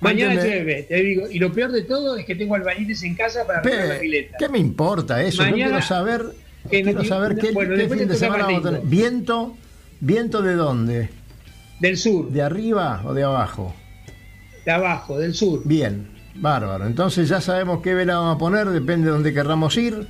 Mañana 0.00 0.34
Cuénteme. 0.34 0.54
llueve, 0.64 0.82
te 0.84 1.02
digo, 1.02 1.28
y 1.30 1.38
lo 1.40 1.52
peor 1.52 1.72
de 1.72 1.82
todo 1.82 2.16
es 2.16 2.24
que 2.24 2.36
tengo 2.36 2.54
albañiles 2.54 3.02
en 3.02 3.14
casa 3.16 3.44
para 3.46 3.62
Pe- 3.62 3.88
la 3.88 3.98
pileta. 3.98 4.36
¿Qué 4.38 4.48
me 4.48 4.58
importa 4.58 5.20
eso? 5.24 5.42
Yo 5.44 5.50
Mañana- 5.50 5.70
quiero 5.72 5.86
saber, 5.86 6.22
que 6.70 6.82
no 6.84 6.90
quiero 6.92 7.04
saber 7.04 7.34
no, 7.34 7.42
qué, 7.42 7.50
bueno, 7.52 7.74
qué 7.74 7.88
fin 7.88 8.06
de 8.08 8.16
semana 8.16 8.44
vamos 8.44 8.64
a 8.64 8.68
tener. 8.70 8.86
¿Viento? 8.86 9.56
¿Viento 10.00 10.42
de 10.42 10.54
dónde? 10.54 11.08
Del 11.80 11.96
sur, 11.96 12.30
¿De 12.30 12.42
arriba 12.42 13.02
o 13.04 13.14
de 13.14 13.22
abajo? 13.24 13.74
de 14.64 14.72
abajo, 14.72 15.18
del 15.18 15.32
sur. 15.34 15.62
Bien, 15.64 16.08
bárbaro. 16.34 16.86
Entonces 16.86 17.26
ya 17.28 17.40
sabemos 17.40 17.80
qué 17.82 17.94
vela 17.94 18.16
vamos 18.18 18.36
a 18.36 18.38
poner, 18.38 18.68
depende 18.68 19.06
de 19.06 19.12
dónde 19.12 19.32
querramos 19.32 19.74
ir. 19.78 20.06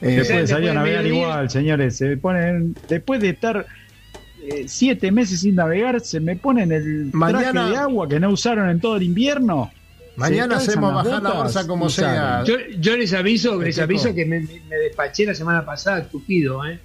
Eh, 0.00 0.22
Se 0.24 0.32
puede 0.32 0.46
salir 0.48 0.70
a 0.70 0.72
después 0.72 0.74
navegar 0.74 1.06
igual, 1.06 1.50
señores. 1.50 1.96
Se 1.96 2.16
ponen, 2.16 2.74
después 2.88 3.20
de 3.20 3.28
estar 3.30 3.64
eh, 4.42 4.64
siete 4.66 5.12
meses 5.12 5.40
sin 5.40 5.54
navegar, 5.54 6.00
se 6.00 6.18
me 6.20 6.34
ponen 6.36 6.72
el 6.72 7.10
Mañana- 7.12 7.52
traje 7.52 7.70
de 7.70 7.76
agua 7.76 8.08
que 8.08 8.18
no 8.18 8.30
usaron 8.30 8.68
en 8.68 8.80
todo 8.80 8.96
el 8.96 9.04
invierno. 9.04 9.70
Mañana 10.16 10.56
hacemos 10.56 10.92
bajar 10.94 11.22
la 11.22 11.32
bolsa 11.32 11.66
como 11.66 11.88
sea. 11.88 12.42
Yo, 12.44 12.54
yo 12.78 12.96
les 12.96 13.12
aviso, 13.14 13.60
les 13.60 13.74
Checo. 13.76 13.84
aviso 13.84 14.14
que 14.14 14.24
me, 14.26 14.40
me 14.40 14.76
despaché 14.76 15.26
la 15.26 15.34
semana 15.34 15.64
pasada, 15.64 16.04
tupido, 16.08 16.64
¿eh? 16.66 16.78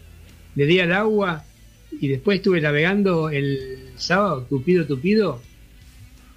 Le 0.56 0.66
di 0.66 0.80
al 0.80 0.91
agua 0.93 1.43
y 2.00 2.08
después 2.08 2.38
estuve 2.38 2.62
navegando 2.62 3.30
el 3.30 3.89
sábado, 3.95 4.45
tupido, 4.50 4.86
tupido. 4.86 5.41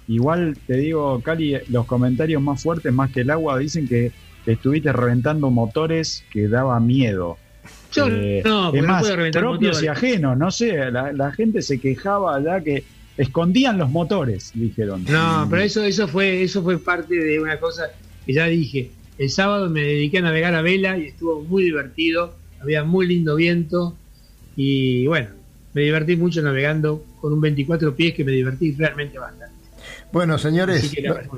Igual 0.07 0.57
te 0.67 0.75
digo, 0.77 1.21
Cali, 1.21 1.55
los 1.69 1.85
comentarios 1.85 2.41
más 2.41 2.61
fuertes, 2.61 2.91
más 2.93 3.11
que 3.11 3.21
el 3.21 3.29
agua, 3.29 3.57
dicen 3.57 3.87
que 3.87 4.11
estuviste 4.45 4.91
reventando 4.91 5.49
motores 5.49 6.23
que 6.31 6.47
daba 6.47 6.79
miedo. 6.79 7.37
Yo 7.93 8.07
Eh, 8.09 8.41
no, 8.43 8.73
es 8.73 8.81
no 8.81 8.87
más, 8.87 9.01
puedo 9.01 9.15
reventar 9.15 9.41
propios 9.43 9.77
motores. 9.77 9.83
y 9.83 9.87
ajenos, 9.87 10.37
no 10.37 10.51
sé, 10.51 10.91
la, 10.91 11.13
la 11.13 11.31
gente 11.31 11.61
se 11.61 11.79
quejaba 11.79 12.41
ya 12.43 12.61
que 12.61 12.83
escondían 13.15 13.77
los 13.77 13.89
motores, 13.89 14.51
dijeron. 14.53 15.05
No, 15.07 15.47
pero 15.49 15.61
eso, 15.61 15.83
eso 15.83 16.07
fue, 16.07 16.43
eso 16.43 16.61
fue 16.63 16.77
parte 16.79 17.15
de 17.15 17.39
una 17.39 17.57
cosa 17.59 17.83
que 18.25 18.33
ya 18.33 18.45
dije. 18.47 18.91
El 19.17 19.29
sábado 19.29 19.69
me 19.69 19.81
dediqué 19.81 20.17
a 20.17 20.21
navegar 20.23 20.55
a 20.55 20.61
vela 20.61 20.97
y 20.97 21.05
estuvo 21.05 21.41
muy 21.43 21.63
divertido, 21.63 22.33
había 22.61 22.83
muy 22.83 23.07
lindo 23.07 23.35
viento 23.35 23.95
y 24.55 25.07
bueno, 25.07 25.29
me 25.73 25.81
divertí 25.81 26.15
mucho 26.15 26.41
navegando 26.41 27.03
con 27.19 27.33
un 27.33 27.41
24 27.41 27.95
pies 27.95 28.13
que 28.13 28.23
me 28.23 28.31
divertí 28.31 28.73
realmente 28.73 29.17
bastante. 29.17 29.53
Bueno, 30.11 30.37
señores, 30.37 30.93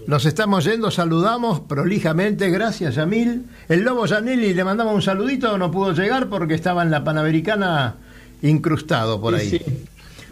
nos 0.07 0.25
estamos 0.25 0.65
yendo, 0.65 0.91
saludamos 0.91 1.61
prolijamente, 1.61 2.49
gracias 2.49 2.95
Yamil. 2.95 3.43
El 3.69 3.81
Lobo 3.83 4.05
Janelli 4.05 4.53
le 4.53 4.63
mandamos 4.65 4.93
un 4.93 5.01
saludito, 5.01 5.57
no 5.57 5.71
pudo 5.71 5.93
llegar 5.93 6.27
porque 6.27 6.55
estaba 6.55 6.83
en 6.83 6.91
la 6.91 7.03
Panamericana 7.03 7.95
incrustado 8.41 9.21
por 9.21 9.35
ahí. 9.35 9.61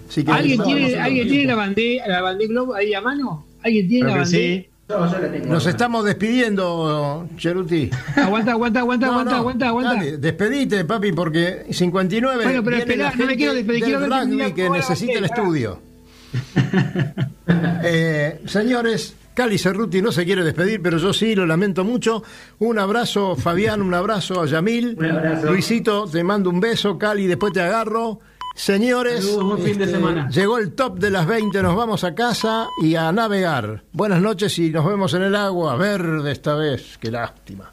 Así 0.10 0.26
que 0.26 0.32
¿Alguien 0.32 0.62
tiene, 0.62 0.96
¿alguien 1.00 1.28
tiene 1.30 1.46
la 1.46 1.56
bandera, 1.56 2.08
la 2.08 2.22
bandera 2.22 2.50
Globo 2.50 2.76
ahí 2.76 2.94
a 2.94 3.00
mano? 3.00 3.46
¿Alguien 3.64 3.88
tiene 3.88 4.04
Creo 4.04 4.16
la 4.16 4.22
bandera? 4.24 4.44
sí. 4.44 4.70
Yo, 4.94 5.12
yo 5.12 5.20
la 5.20 5.32
tengo. 5.32 5.46
Nos 5.48 5.66
estamos 5.66 6.06
despidiendo, 6.06 7.28
Cheruti. 7.38 7.90
Aguanta, 8.16 8.52
aguanta, 8.52 8.80
aguanta, 8.80 9.06
No, 9.08 9.12
aguanta, 9.14 9.32
no, 9.32 9.38
aguanta, 9.38 9.68
aguanta. 9.68 9.94
dale, 9.96 10.18
despedite, 10.18 10.86
papi, 10.86 11.12
porque 11.12 11.66
59 11.72 12.44
Bueno, 12.44 12.64
pero 12.64 12.78
viene 12.78 12.92
esperá, 12.92 13.04
la 13.06 13.10
no 13.12 13.16
me 13.18 13.22
gente 13.24 13.38
quiero 13.38 13.54
despedir, 13.54 13.82
del 13.82 14.00
quiero 14.00 14.38
ver 14.38 14.54
que 14.54 14.70
necesita 14.70 15.14
el 15.14 15.26
estudio. 15.26 15.80
Eh, 17.86 18.42
señores, 18.46 19.16
Cali 19.34 19.58
Cerruti 19.58 20.02
no 20.02 20.12
se 20.12 20.26
quiere 20.26 20.44
despedir, 20.44 20.82
pero 20.82 20.98
yo 20.98 21.12
sí, 21.12 21.36
lo 21.36 21.46
lamento 21.46 21.84
mucho. 21.84 22.24
Un 22.60 22.80
abrazo, 22.80 23.36
Fabián, 23.36 23.82
un 23.82 23.94
abrazo 23.94 24.42
a 24.42 24.46
Yamil. 24.46 24.96
Un 24.98 25.06
abrazo. 25.12 25.48
Luisito, 25.48 26.06
te 26.06 26.24
mando 26.24 26.50
un 26.50 26.60
beso, 26.60 26.98
Cali, 26.98 27.28
después 27.28 27.52
te 27.52 27.62
agarro. 27.62 28.20
Señores, 28.56 29.26
fin 29.64 29.78
de 29.78 29.86
este, 29.86 29.88
semana. 29.88 30.30
llegó 30.30 30.60
el 30.60 30.74
top 30.74 31.00
de 31.00 31.10
las 31.10 31.26
20, 31.26 31.64
nos 31.64 31.76
vamos 31.76 32.04
a 32.04 32.14
casa 32.14 32.68
y 32.82 32.96
a 32.96 33.12
navegar. 33.12 33.84
Buenas 33.92 34.22
noches 34.22 34.58
y 34.60 34.70
nos 34.70 34.86
vemos 34.86 35.14
en 35.16 35.24
el 35.24 35.36
agua, 35.36 35.76
verde 35.76 36.32
esta 36.32 36.56
vez, 36.56 36.98
qué 37.00 37.10
lástima. 37.10 37.73